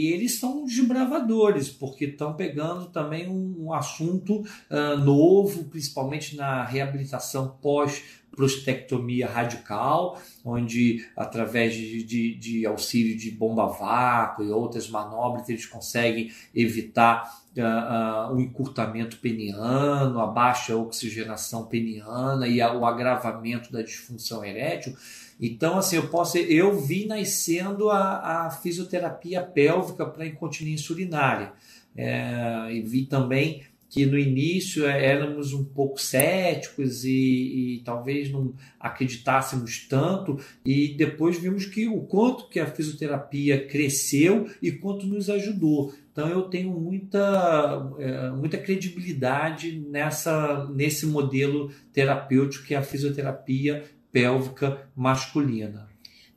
e, 0.09 0.14
eles 0.14 0.39
são 0.39 0.66
desbravadores, 0.66 1.70
porque 1.70 2.05
estão 2.05 2.36
pegando 2.36 2.86
também 2.88 3.28
um, 3.28 3.66
um 3.66 3.74
assunto 3.74 4.41
uh, 4.41 4.97
novo, 5.03 5.64
principalmente 5.66 6.36
na 6.36 6.64
reabilitação 6.64 7.57
pós 7.59 8.03
prostectomia 8.36 9.27
radical, 9.27 10.19
onde 10.43 11.05
através 11.15 11.73
de, 11.73 12.03
de, 12.03 12.36
de 12.36 12.65
auxílio 12.65 13.17
de 13.17 13.29
bomba 13.32 13.65
vácuo 13.67 14.43
e 14.43 14.49
outras 14.49 14.89
manobras 14.89 15.49
eles 15.49 15.65
conseguem 15.65 16.32
evitar 16.55 17.41
uh, 17.57 18.32
uh, 18.32 18.36
o 18.36 18.39
encurtamento 18.39 19.17
peniano, 19.17 20.19
a 20.19 20.27
baixa 20.27 20.75
oxigenação 20.75 21.65
peniana 21.65 22.47
e 22.47 22.61
a, 22.61 22.73
o 22.73 22.86
agravamento 22.86 23.71
da 23.71 23.82
disfunção 23.82 24.43
erétil. 24.43 24.95
Então, 25.39 25.77
assim, 25.77 25.95
eu 25.95 26.07
posso, 26.07 26.38
eu 26.38 26.79
vi 26.79 27.05
nascendo 27.05 27.89
a, 27.89 28.45
a 28.45 28.51
fisioterapia 28.51 29.41
pélvica 29.41 30.05
para 30.05 30.25
incontinência 30.25 30.93
urinária. 30.93 31.51
É, 31.93 32.71
e 32.71 32.82
vi 32.82 33.05
também 33.05 33.63
que 33.92 34.06
no 34.06 34.18
início 34.18 34.88
é, 34.88 35.06
éramos 35.06 35.52
um 35.52 35.66
pouco 35.66 36.00
céticos 36.00 37.04
e, 37.04 37.10
e, 37.12 37.82
talvez 37.84 38.32
não 38.32 38.54
acreditássemos 38.80 39.86
tanto 39.86 40.39
e 40.66 40.96
depois 40.96 41.38
vimos 41.38 41.66
que 41.66 41.89
o 41.89 42.00
quanto 42.04 42.48
que 42.48 42.62
a 42.62 42.66
fisioterapia 42.66 43.68
cresceu 43.68 44.50
e 44.62 44.72
quanto 44.72 45.06
nos 45.06 45.30
ajudou. 45.30 45.94
Então 46.10 46.30
eu 46.30 46.44
tenho 46.44 46.72
muita, 46.72 47.92
é, 48.00 48.30
muita 48.30 48.58
credibilidade 48.58 49.78
nessa, 49.89 50.70
nesse 50.74 51.06
modelo 51.06 51.70
terapêutico 51.92 52.66
que 52.66 52.74
é 52.74 52.78
a 52.78 52.84
fisioterapia 52.84 53.84
pélvica 54.10 54.88
masculina. 54.96 55.89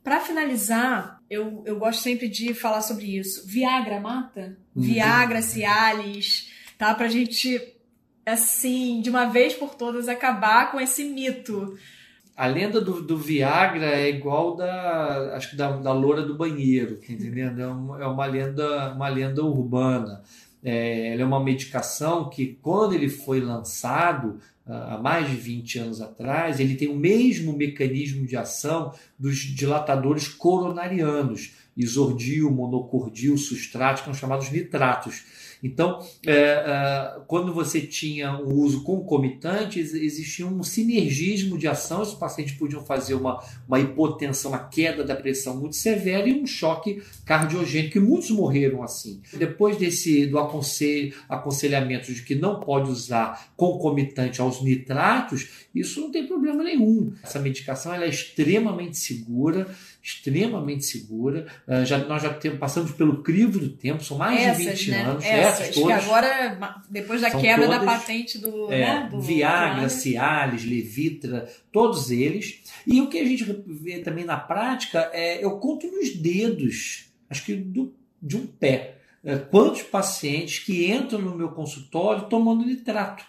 Para 0.03 0.19
finalizar, 0.19 1.21
eu, 1.29 1.63
eu 1.65 1.79
gosto 1.79 2.01
sempre 2.01 2.27
de 2.27 2.53
falar 2.53 2.81
sobre 2.81 3.17
isso. 3.17 3.47
Viagra 3.47 3.99
mata? 3.99 4.57
Uhum. 4.75 4.83
Viagra, 4.83 5.41
Cialis 5.41 6.53
tá? 6.77 6.93
Pra 6.93 7.07
gente, 7.07 7.61
assim, 8.25 9.01
de 9.01 9.09
uma 9.09 9.25
vez 9.25 9.53
por 9.53 9.75
todas, 9.75 10.07
acabar 10.07 10.71
com 10.71 10.79
esse 10.79 11.03
mito. 11.05 11.77
A 12.35 12.47
lenda 12.47 12.81
do, 12.81 13.01
do 13.01 13.17
Viagra 13.17 13.85
é 13.85 14.09
igual 14.09 14.55
da, 14.55 15.35
acho 15.35 15.51
que 15.51 15.55
da, 15.55 15.77
da 15.77 15.93
loura 15.93 16.21
do 16.21 16.35
banheiro, 16.35 16.97
tá 16.97 17.13
entendendo? 17.13 17.61
É 17.61 17.67
uma, 17.67 18.03
é 18.03 18.07
uma 18.07 18.25
lenda, 18.25 18.93
uma 18.93 19.07
lenda 19.07 19.41
urbana. 19.41 20.21
É, 20.61 21.13
ela 21.13 21.21
é 21.21 21.25
uma 21.25 21.39
medicação 21.39 22.29
que, 22.29 22.57
quando 22.61 22.93
ele 22.93 23.07
foi 23.07 23.39
lançado, 23.39 24.39
há 24.65 24.97
mais 24.97 25.29
de 25.29 25.35
20 25.35 25.79
anos 25.79 26.01
atrás, 26.01 26.59
ele 26.59 26.75
tem 26.75 26.87
o 26.87 26.95
mesmo 26.95 27.55
mecanismo 27.55 28.25
de 28.25 28.35
ação 28.35 28.91
dos 29.17 29.37
dilatadores 29.37 30.27
coronarianos, 30.27 31.53
isordil, 31.77 32.49
monocordil, 32.51 33.37
sustrato, 33.37 33.99
que 33.99 34.05
são 34.05 34.13
chamados 34.13 34.49
nitratos. 34.49 35.23
Então, 35.65 35.99
é, 36.27 36.31
é, 36.31 37.19
quando 37.27 37.51
você 37.51 37.81
tinha 37.81 38.37
um 38.37 38.53
uso 38.53 38.83
concomitante, 38.83 39.79
existia 39.79 40.45
um 40.45 40.61
sinergismo 40.61 41.57
de 41.57 41.67
ação, 41.67 42.03
os 42.03 42.13
pacientes 42.13 42.53
podiam 42.53 42.85
fazer 42.85 43.15
uma, 43.15 43.43
uma 43.67 43.79
hipotensão, 43.79 44.51
uma 44.51 44.59
queda 44.59 45.03
da 45.03 45.15
pressão 45.15 45.57
muito 45.57 45.75
severa 45.75 46.29
e 46.29 46.39
um 46.39 46.45
choque 46.45 47.01
cardiogênico, 47.25 47.97
e 47.97 48.01
muitos 48.01 48.29
morreram 48.29 48.83
assim. 48.83 49.21
Depois 49.33 49.77
desse 49.77 50.27
do 50.27 50.37
aconselho, 50.37 51.15
aconselhamento 51.27 52.13
de 52.13 52.21
que 52.21 52.35
não 52.35 52.59
pode 52.59 52.91
usar 52.91 53.51
concomitante 53.57 54.39
aos 54.39 54.61
nitratos, 54.61 55.65
isso 55.73 55.99
não 55.99 56.11
tem 56.11 56.27
problema 56.27 56.63
nenhum. 56.63 57.11
Essa 57.23 57.39
medicação 57.39 57.91
ela 57.91 58.05
é 58.05 58.09
extremamente 58.09 58.97
segura, 58.97 59.67
extremamente 60.05 60.85
segura. 60.85 61.47
Uh, 61.67 61.83
já, 61.83 61.97
nós 61.97 62.21
já 62.21 62.31
temos, 62.31 62.59
passamos 62.59 62.91
pelo 62.91 63.23
crivo 63.23 63.57
do 63.57 63.69
tempo, 63.69 64.03
são 64.03 64.17
mais 64.17 64.39
essas, 64.39 64.63
de 64.63 64.69
20 64.69 64.91
né? 64.91 65.01
anos. 65.01 65.25
Essas, 65.25 65.61
essas 65.61 65.75
todas, 65.75 66.03
que 66.03 66.05
agora, 66.05 66.79
depois 66.87 67.21
da 67.21 67.31
quebra 67.31 67.65
todas, 67.65 67.79
da 67.79 67.85
patente 67.85 68.37
do, 68.37 68.71
é, 68.71 68.79
né, 68.79 69.09
do 69.09 69.19
Viagra, 69.19 69.89
Cialis, 69.89 70.63
Levitra, 70.63 71.49
todos 71.71 72.11
eles. 72.11 72.61
E 72.85 73.01
o 73.01 73.09
que 73.09 73.17
a 73.17 73.25
gente 73.25 73.43
vê 73.65 73.97
também 73.97 74.23
na 74.23 74.37
prática 74.37 75.09
é, 75.11 75.43
eu 75.43 75.57
conto 75.57 75.87
nos 75.87 76.15
dedos, 76.15 77.09
acho 77.27 77.43
que 77.43 77.55
do, 77.55 77.91
de 78.21 78.37
um 78.37 78.45
pé, 78.45 78.97
é, 79.23 79.37
quantos 79.37 79.81
pacientes 79.81 80.59
que 80.59 80.91
entram 80.91 81.19
no 81.19 81.35
meu 81.35 81.49
consultório 81.49 82.29
tomando 82.29 82.63
nitrato. 82.63 83.25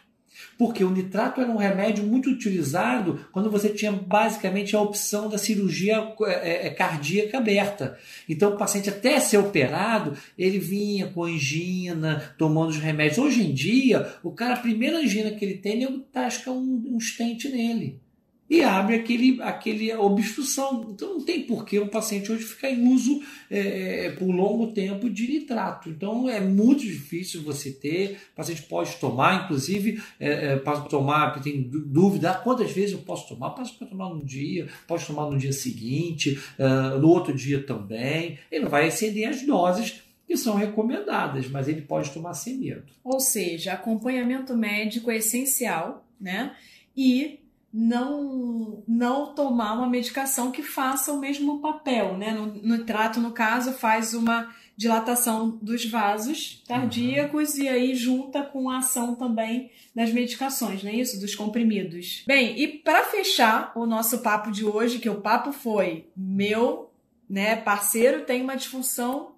Porque 0.58 0.84
o 0.84 0.90
nitrato 0.90 1.40
era 1.40 1.50
um 1.50 1.56
remédio 1.56 2.04
muito 2.04 2.30
utilizado 2.30 3.26
quando 3.32 3.50
você 3.50 3.68
tinha 3.68 3.92
basicamente 3.92 4.74
a 4.74 4.80
opção 4.80 5.28
da 5.28 5.38
cirurgia 5.38 6.12
é, 6.22 6.66
é, 6.66 6.70
cardíaca 6.70 7.38
aberta. 7.38 7.98
Então 8.28 8.54
o 8.54 8.56
paciente 8.56 8.88
até 8.88 9.20
ser 9.20 9.38
operado, 9.38 10.16
ele 10.38 10.58
vinha 10.58 11.06
com 11.08 11.24
angina, 11.24 12.34
tomando 12.38 12.70
os 12.70 12.78
remédios. 12.78 13.18
Hoje 13.18 13.42
em 13.42 13.52
dia, 13.52 14.14
o 14.22 14.30
cara, 14.30 14.54
a 14.54 14.60
primeira 14.60 14.98
angina 14.98 15.30
que 15.30 15.44
ele 15.44 15.58
tem, 15.58 15.82
ele 15.82 16.04
tasca 16.12 16.50
um, 16.50 16.82
um 16.86 17.00
stent 17.00 17.44
nele. 17.46 18.00
E 18.48 18.62
abre 18.62 18.94
aquele, 18.94 19.42
aquele 19.42 19.92
obstrução. 19.94 20.88
Então 20.90 21.14
não 21.14 21.24
tem 21.24 21.42
porquê 21.42 21.78
um 21.80 21.88
paciente 21.88 22.30
hoje 22.30 22.44
ficar 22.44 22.70
em 22.70 22.86
uso 22.88 23.20
é, 23.50 24.06
é, 24.06 24.10
por 24.12 24.30
longo 24.30 24.72
tempo 24.72 25.10
de 25.10 25.26
nitrato. 25.26 25.88
Então 25.88 26.28
é 26.28 26.40
muito 26.40 26.82
difícil 26.82 27.42
você 27.42 27.72
ter. 27.72 28.18
O 28.32 28.36
paciente 28.36 28.62
pode 28.62 28.94
tomar, 28.96 29.44
inclusive, 29.44 30.00
é, 30.18 30.52
é, 30.52 30.56
pode 30.56 30.88
tomar, 30.88 31.40
tem 31.40 31.62
dúvida, 31.62 32.30
ah, 32.30 32.34
quantas 32.34 32.70
vezes 32.70 32.92
eu 32.92 33.00
posso 33.00 33.28
tomar? 33.28 33.50
Posso 33.50 33.74
tomar 33.84 34.08
num 34.10 34.24
dia, 34.24 34.68
pode 34.86 35.04
tomar 35.04 35.30
no 35.30 35.36
dia 35.36 35.52
seguinte, 35.52 36.38
uh, 36.58 36.98
no 36.98 37.08
outro 37.08 37.34
dia 37.34 37.62
também. 37.62 38.38
Ele 38.50 38.66
vai 38.66 38.88
exceder 38.88 39.28
as 39.28 39.42
doses 39.42 40.02
que 40.26 40.36
são 40.36 40.56
recomendadas, 40.56 41.48
mas 41.48 41.68
ele 41.68 41.82
pode 41.82 42.10
tomar 42.10 42.34
sem 42.34 42.58
medo. 42.58 42.84
Ou 43.04 43.20
seja, 43.20 43.72
acompanhamento 43.72 44.56
médico 44.56 45.10
é 45.10 45.16
essencial, 45.16 46.04
né? 46.20 46.56
E 46.96 47.38
não 47.78 48.82
não 48.88 49.34
tomar 49.34 49.74
uma 49.74 49.86
medicação 49.86 50.50
que 50.50 50.62
faça 50.62 51.12
o 51.12 51.20
mesmo 51.20 51.60
papel, 51.60 52.16
né? 52.16 52.32
No, 52.32 52.46
no 52.46 52.84
trato, 52.84 53.20
no 53.20 53.32
caso, 53.32 53.74
faz 53.74 54.14
uma 54.14 54.50
dilatação 54.74 55.58
dos 55.60 55.84
vasos 55.84 56.62
cardíacos 56.66 57.54
uhum. 57.54 57.64
e 57.64 57.68
aí 57.68 57.94
junta 57.94 58.42
com 58.42 58.70
a 58.70 58.78
ação 58.78 59.14
também 59.14 59.70
das 59.94 60.10
medicações, 60.10 60.82
não 60.82 60.90
é 60.90 60.94
isso? 60.94 61.20
Dos 61.20 61.34
comprimidos. 61.34 62.24
Bem, 62.26 62.58
e 62.58 62.66
para 62.66 63.04
fechar 63.04 63.72
o 63.74 63.84
nosso 63.84 64.20
papo 64.20 64.50
de 64.50 64.64
hoje, 64.64 64.98
que 64.98 65.08
o 65.08 65.20
papo 65.20 65.52
foi 65.52 66.08
meu, 66.16 66.90
né, 67.28 67.56
parceiro 67.56 68.24
tem 68.24 68.42
uma 68.42 68.56
disfunção 68.56 69.36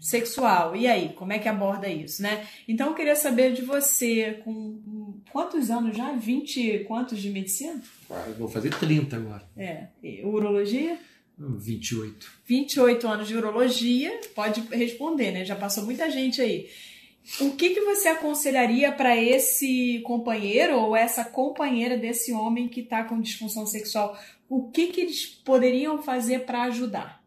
sexual. 0.00 0.74
E 0.74 0.86
aí, 0.86 1.10
como 1.10 1.32
é 1.32 1.38
que 1.38 1.48
aborda 1.48 1.88
isso, 1.88 2.22
né? 2.22 2.46
Então 2.66 2.88
eu 2.88 2.94
queria 2.94 3.14
saber 3.14 3.52
de 3.52 3.62
você, 3.62 4.40
com 4.44 4.80
quantos 5.32 5.70
anos 5.70 5.96
já? 5.96 6.12
20 6.12 6.84
quantos 6.84 7.20
de 7.20 7.30
medicina? 7.30 7.82
Ah, 8.10 8.24
eu 8.28 8.34
vou 8.34 8.48
fazer 8.48 8.70
30 8.70 9.16
agora. 9.16 9.48
É. 9.56 9.86
E 10.02 10.22
urologia? 10.22 10.98
28. 11.38 12.30
28 12.46 13.08
anos 13.08 13.28
de 13.28 13.36
urologia, 13.36 14.20
pode 14.34 14.60
responder, 14.70 15.32
né? 15.32 15.44
Já 15.44 15.56
passou 15.56 15.84
muita 15.84 16.10
gente 16.10 16.40
aí. 16.40 16.68
O 17.40 17.52
que, 17.52 17.70
que 17.70 17.80
você 17.82 18.08
aconselharia 18.08 18.90
para 18.92 19.16
esse 19.16 20.00
companheiro 20.04 20.78
ou 20.78 20.96
essa 20.96 21.24
companheira 21.24 21.96
desse 21.96 22.32
homem 22.32 22.68
que 22.68 22.80
está 22.80 23.04
com 23.04 23.20
disfunção 23.20 23.66
sexual? 23.66 24.18
O 24.48 24.70
que, 24.70 24.88
que 24.88 25.00
eles 25.02 25.26
poderiam 25.26 26.02
fazer 26.02 26.40
para 26.40 26.62
ajudar? 26.64 27.22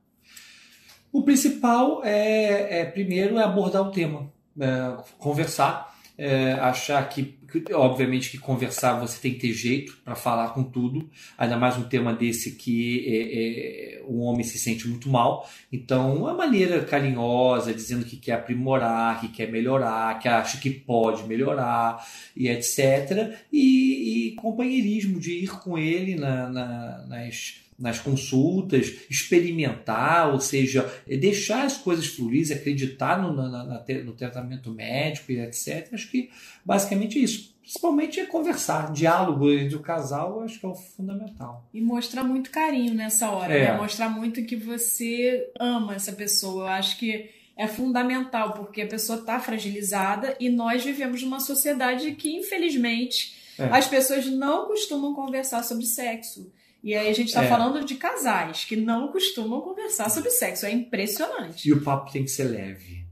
O 1.11 1.23
principal 1.23 2.03
é, 2.03 2.81
é 2.81 2.85
primeiro, 2.85 3.37
é 3.37 3.43
abordar 3.43 3.83
o 3.83 3.91
tema, 3.91 4.31
é, 4.59 4.97
conversar, 5.19 5.95
é, 6.17 6.53
achar 6.53 7.07
que, 7.07 7.37
obviamente, 7.73 8.29
que 8.29 8.37
conversar 8.37 8.99
você 8.99 9.19
tem 9.19 9.33
que 9.33 9.39
ter 9.39 9.53
jeito 9.53 9.97
para 10.03 10.15
falar 10.15 10.49
com 10.49 10.63
tudo, 10.63 11.09
ainda 11.37 11.57
mais 11.57 11.77
um 11.77 11.83
tema 11.83 12.13
desse 12.13 12.55
que 12.55 13.05
é, 13.07 13.99
é, 13.99 14.03
o 14.05 14.19
homem 14.21 14.43
se 14.43 14.57
sente 14.57 14.87
muito 14.87 15.09
mal. 15.09 15.49
Então, 15.71 16.15
uma 16.15 16.33
maneira 16.33 16.83
carinhosa, 16.83 17.73
dizendo 17.73 18.05
que 18.05 18.17
quer 18.17 18.33
aprimorar, 18.33 19.21
que 19.21 19.27
quer 19.27 19.51
melhorar, 19.51 20.19
que 20.19 20.27
acha 20.27 20.57
que 20.57 20.69
pode 20.69 21.23
melhorar 21.23 22.05
e 22.35 22.47
etc. 22.47 23.37
E, 23.51 24.29
e 24.29 24.35
companheirismo 24.35 25.19
de 25.19 25.31
ir 25.43 25.51
com 25.59 25.77
ele 25.77 26.15
na, 26.15 26.49
na, 26.49 27.05
nas 27.07 27.62
nas 27.77 27.99
consultas, 27.99 28.93
experimentar, 29.09 30.31
ou 30.31 30.39
seja, 30.39 30.91
é 31.07 31.17
deixar 31.17 31.65
as 31.65 31.77
coisas 31.77 32.07
fluírem, 32.07 32.55
acreditar 32.55 33.21
no, 33.21 33.33
na, 33.33 33.49
na, 33.49 33.85
no 34.03 34.13
tratamento 34.13 34.71
médico 34.71 35.31
e 35.31 35.39
etc. 35.39 35.89
Acho 35.93 36.09
que 36.09 36.29
basicamente 36.65 37.17
é 37.17 37.21
isso. 37.21 37.53
Principalmente 37.61 38.19
é 38.19 38.25
conversar, 38.25 38.91
diálogo 38.91 39.49
entre 39.49 39.77
o 39.77 39.79
casal, 39.79 40.41
acho 40.41 40.59
que 40.59 40.65
é 40.65 40.69
o 40.69 40.75
fundamental. 40.75 41.65
E 41.73 41.79
mostrar 41.79 42.23
muito 42.23 42.51
carinho 42.51 42.93
nessa 42.93 43.29
hora, 43.29 43.53
é. 43.53 43.71
né? 43.71 43.77
Mostrar 43.77 44.09
muito 44.09 44.43
que 44.43 44.57
você 44.57 45.49
ama 45.57 45.95
essa 45.95 46.11
pessoa. 46.11 46.63
Eu 46.63 46.67
acho 46.67 46.97
que 46.97 47.29
é 47.55 47.67
fundamental, 47.67 48.53
porque 48.53 48.81
a 48.81 48.87
pessoa 48.87 49.19
está 49.19 49.39
fragilizada 49.39 50.35
e 50.39 50.49
nós 50.49 50.83
vivemos 50.83 51.21
numa 51.23 51.39
sociedade 51.39 52.11
que, 52.15 52.35
infelizmente, 52.35 53.33
é. 53.57 53.65
as 53.65 53.87
pessoas 53.87 54.25
não 54.25 54.67
costumam 54.67 55.13
conversar 55.13 55.63
sobre 55.63 55.85
sexo. 55.85 56.51
E 56.83 56.93
aí 56.93 57.09
a 57.09 57.13
gente 57.13 57.29
está 57.29 57.43
é. 57.43 57.47
falando 57.47 57.85
de 57.85 57.95
casais 57.95 58.65
que 58.65 58.75
não 58.75 59.07
costumam 59.07 59.61
conversar 59.61 60.09
sobre 60.09 60.29
sexo. 60.29 60.65
É 60.65 60.71
impressionante. 60.71 61.67
E 61.67 61.71
o 61.71 61.81
papo 61.81 62.11
tem 62.11 62.23
que 62.23 62.31
ser 62.31 62.43
leve. 62.43 63.03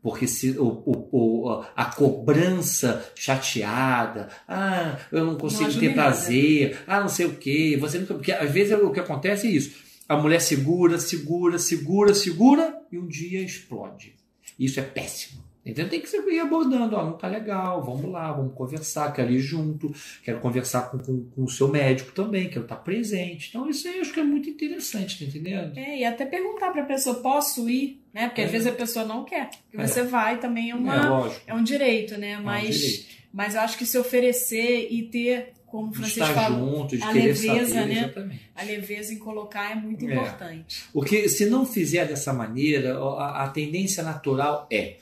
Porque 0.00 0.28
se 0.28 0.50
o, 0.50 0.82
o, 0.86 1.64
a 1.74 1.86
cobrança 1.86 3.10
chateada, 3.16 4.28
ah, 4.46 4.96
eu 5.10 5.24
não 5.24 5.36
consigo 5.36 5.68
não 5.68 5.80
ter 5.80 5.94
prazer, 5.94 6.70
nada. 6.70 6.84
ah, 6.86 7.00
não 7.00 7.08
sei 7.08 7.26
o 7.26 7.34
quê, 7.34 7.76
você 7.80 7.98
nunca. 7.98 8.14
Porque 8.14 8.30
às 8.30 8.48
vezes 8.48 8.78
o 8.78 8.92
que 8.92 9.00
acontece 9.00 9.48
é 9.48 9.50
isso. 9.50 9.84
A 10.08 10.16
mulher 10.16 10.40
segura, 10.40 11.00
segura, 11.00 11.58
segura, 11.58 12.14
segura 12.14 12.80
e 12.92 12.98
um 12.98 13.08
dia 13.08 13.42
explode. 13.42 14.14
Isso 14.56 14.78
é 14.78 14.84
péssimo. 14.84 15.45
Então 15.66 15.88
tem 15.88 16.00
que 16.00 16.16
ir 16.16 16.38
abordando, 16.38 16.94
ó, 16.94 17.04
não 17.04 17.18
tá 17.18 17.26
legal, 17.26 17.82
vamos 17.82 18.10
lá, 18.10 18.30
vamos 18.30 18.54
conversar, 18.54 19.12
quero 19.12 19.32
ir 19.32 19.40
junto, 19.40 19.92
quero 20.22 20.38
conversar 20.38 20.90
com, 20.90 20.98
com, 20.98 21.24
com 21.24 21.42
o 21.42 21.50
seu 21.50 21.66
médico 21.66 22.12
também, 22.12 22.48
quero 22.48 22.62
estar 22.62 22.76
presente. 22.76 23.48
Então 23.48 23.68
isso 23.68 23.88
aí 23.88 23.96
eu 23.96 24.02
acho 24.02 24.12
que 24.12 24.20
é 24.20 24.24
muito 24.24 24.48
interessante, 24.48 25.18
tá 25.18 25.24
entendendo? 25.24 25.76
É, 25.76 25.98
e 25.98 26.04
até 26.04 26.24
perguntar 26.24 26.70
para 26.70 26.82
a 26.82 26.86
pessoa, 26.86 27.16
posso 27.16 27.68
ir? 27.68 28.00
Né? 28.14 28.28
Porque 28.28 28.42
é. 28.42 28.44
às 28.44 28.50
vezes 28.52 28.68
a 28.68 28.72
pessoa 28.72 29.04
não 29.04 29.24
quer. 29.24 29.50
E 29.72 29.76
você 29.76 30.00
é. 30.00 30.04
vai 30.04 30.38
também 30.38 30.70
é, 30.70 30.74
uma, 30.74 31.28
é, 31.46 31.50
é, 31.50 31.54
um 31.54 31.64
direito, 31.64 32.16
né? 32.16 32.38
Mas, 32.38 32.64
é 32.64 32.68
um 32.68 32.70
direito. 32.70 33.06
mas 33.32 33.54
eu 33.56 33.60
acho 33.62 33.76
que 33.76 33.84
se 33.84 33.98
oferecer 33.98 34.86
e 34.88 35.02
ter 35.02 35.52
como 35.66 35.90
o 35.90 35.92
Francisco 35.92 36.32
falou, 36.32 36.88
junto, 36.88 37.04
a 37.04 37.10
leveza, 37.10 37.74
saber, 37.74 37.86
né? 37.86 37.98
Exatamente. 38.04 38.50
A 38.54 38.62
leveza 38.62 39.12
em 39.12 39.18
colocar 39.18 39.72
é 39.72 39.74
muito 39.74 40.08
é. 40.08 40.14
importante. 40.14 40.84
Porque 40.92 41.28
se 41.28 41.46
não 41.46 41.66
fizer 41.66 42.06
dessa 42.06 42.32
maneira, 42.32 42.96
a, 42.96 43.44
a 43.44 43.48
tendência 43.48 44.02
natural 44.02 44.66
é 44.70 44.96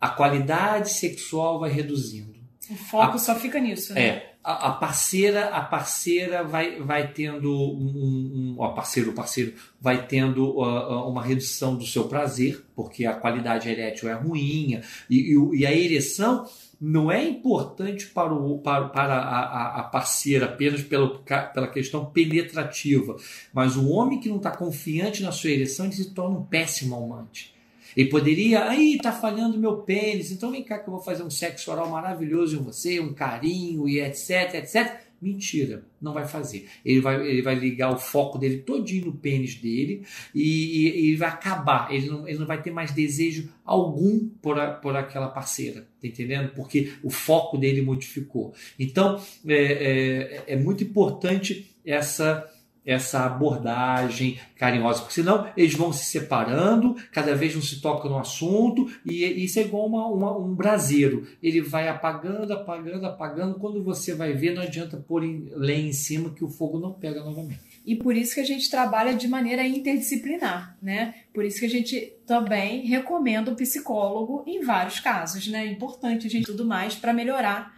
a 0.00 0.08
qualidade 0.08 0.90
sexual 0.90 1.58
vai 1.58 1.70
reduzindo. 1.70 2.36
O 2.70 2.74
foco 2.74 3.16
a, 3.16 3.18
só 3.18 3.34
fica 3.34 3.60
nisso, 3.60 3.94
né? 3.94 4.00
É. 4.00 4.36
A, 4.42 4.68
a, 4.68 4.72
parceira, 4.72 5.46
a 5.46 5.60
parceira 5.60 6.44
vai, 6.44 6.80
vai 6.80 7.12
tendo 7.12 7.52
um, 7.52 8.56
um, 8.56 8.64
um 8.64 8.74
parceiro, 8.74 9.12
parceiro 9.12 9.54
vai 9.80 10.06
tendo 10.06 10.60
uh, 10.60 11.08
uma 11.08 11.22
redução 11.22 11.76
do 11.76 11.84
seu 11.84 12.04
prazer, 12.04 12.64
porque 12.74 13.06
a 13.06 13.14
qualidade 13.14 13.68
erétil 13.68 14.08
é 14.08 14.14
ruim 14.14 14.80
e, 15.10 15.34
e, 15.34 15.58
e 15.58 15.66
a 15.66 15.72
ereção 15.72 16.46
não 16.80 17.10
é 17.10 17.24
importante 17.24 18.06
para, 18.06 18.32
o, 18.32 18.58
para, 18.58 18.88
para 18.88 19.16
a, 19.16 19.80
a, 19.80 19.82
parceira 19.82 20.46
apenas 20.46 20.82
pela, 20.82 21.18
pela 21.18 21.68
questão 21.68 22.04
penetrativa, 22.04 23.16
mas 23.52 23.76
o 23.76 23.88
homem 23.88 24.20
que 24.20 24.28
não 24.28 24.36
está 24.36 24.50
confiante 24.50 25.22
na 25.22 25.32
sua 25.32 25.50
ereção 25.50 25.86
ele 25.86 25.94
se 25.94 26.14
torna 26.14 26.38
um 26.38 26.44
péssimo 26.44 26.94
amante. 26.94 27.55
Ele 27.96 28.10
poderia, 28.10 28.68
aí 28.68 28.98
tá 29.02 29.10
falhando 29.10 29.58
meu 29.58 29.78
pênis, 29.78 30.30
então 30.30 30.50
vem 30.50 30.62
cá 30.62 30.78
que 30.78 30.88
eu 30.88 30.92
vou 30.92 31.02
fazer 31.02 31.22
um 31.22 31.30
sexo 31.30 31.70
oral 31.70 31.88
maravilhoso 31.88 32.56
em 32.56 32.62
você, 32.62 33.00
um 33.00 33.14
carinho 33.14 33.88
e 33.88 34.00
etc, 34.00 34.54
etc. 34.54 35.06
Mentira, 35.20 35.82
não 36.00 36.12
vai 36.12 36.28
fazer. 36.28 36.68
Ele 36.84 37.00
vai, 37.00 37.26
ele 37.26 37.40
vai 37.40 37.54
ligar 37.54 37.90
o 37.90 37.98
foco 37.98 38.36
dele 38.36 38.58
todinho 38.58 39.06
no 39.06 39.12
pênis 39.14 39.54
dele 39.54 40.02
e, 40.34 40.42
e, 40.42 41.06
e 41.06 41.16
vai 41.16 41.30
acabar. 41.30 41.90
Ele 41.90 42.10
não, 42.10 42.28
ele 42.28 42.38
não 42.38 42.46
vai 42.46 42.60
ter 42.60 42.70
mais 42.70 42.92
desejo 42.92 43.48
algum 43.64 44.28
por, 44.42 44.60
a, 44.60 44.72
por 44.72 44.94
aquela 44.94 45.28
parceira, 45.28 45.88
tá 46.00 46.06
entendendo? 46.06 46.52
Porque 46.54 46.92
o 47.02 47.08
foco 47.08 47.56
dele 47.56 47.80
modificou. 47.80 48.52
Então, 48.78 49.18
é, 49.46 49.54
é, 49.54 50.44
é 50.48 50.56
muito 50.56 50.84
importante 50.84 51.74
essa 51.82 52.46
essa 52.86 53.26
abordagem 53.26 54.38
carinhosa, 54.54 55.00
porque 55.00 55.14
senão 55.14 55.48
eles 55.56 55.74
vão 55.74 55.92
se 55.92 56.04
separando, 56.04 56.94
cada 57.10 57.34
vez 57.34 57.52
não 57.54 57.60
se 57.60 57.80
toca 57.80 58.08
no 58.08 58.16
assunto, 58.16 58.88
e 59.04 59.24
isso 59.44 59.58
é 59.58 59.62
igual 59.62 59.86
uma, 59.86 60.06
uma, 60.06 60.38
um 60.38 60.54
braseiro. 60.54 61.26
Ele 61.42 61.60
vai 61.60 61.88
apagando, 61.88 62.52
apagando, 62.52 63.04
apagando. 63.04 63.58
Quando 63.58 63.82
você 63.82 64.14
vai 64.14 64.32
ver, 64.32 64.54
não 64.54 64.62
adianta 64.62 64.96
pôr 64.96 65.24
lenha 65.56 65.88
em 65.88 65.92
cima 65.92 66.30
que 66.30 66.44
o 66.44 66.48
fogo 66.48 66.78
não 66.78 66.92
pega 66.92 67.24
novamente. 67.24 67.60
E 67.84 67.96
por 67.96 68.16
isso 68.16 68.34
que 68.34 68.40
a 68.40 68.44
gente 68.44 68.70
trabalha 68.70 69.14
de 69.14 69.26
maneira 69.26 69.66
interdisciplinar, 69.66 70.76
né? 70.80 71.14
Por 71.34 71.44
isso 71.44 71.60
que 71.60 71.66
a 71.66 71.70
gente 71.70 72.14
também 72.26 72.86
recomenda 72.86 73.50
o 73.50 73.56
psicólogo 73.56 74.44
em 74.46 74.64
vários 74.64 75.00
casos, 75.00 75.46
né? 75.48 75.66
É 75.66 75.70
importante 75.70 76.26
a 76.26 76.30
gente 76.30 76.46
tudo 76.46 76.64
mais 76.64 76.94
para 76.94 77.12
melhorar 77.12 77.74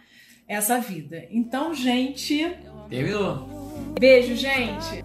essa 0.47 0.79
vida. 0.79 1.25
Então, 1.29 1.73
gente. 1.73 2.43
Terminou. 2.89 3.58
Beijo, 3.99 4.35
gente. 4.35 5.03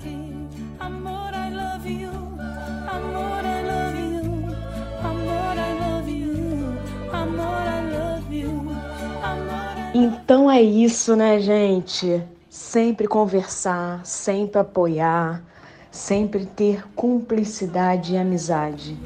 Então 9.96 10.50
é 10.50 10.60
isso, 10.60 11.14
né, 11.14 11.38
gente? 11.40 12.20
Sempre 12.50 13.06
conversar, 13.06 14.04
sempre 14.04 14.60
apoiar, 14.60 15.42
sempre 15.90 16.44
ter 16.44 16.84
cumplicidade 16.96 18.14
e 18.14 18.18
amizade. 18.18 18.96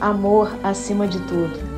Amor 0.00 0.50
acima 0.64 1.06
de 1.06 1.18
tudo. 1.26 1.69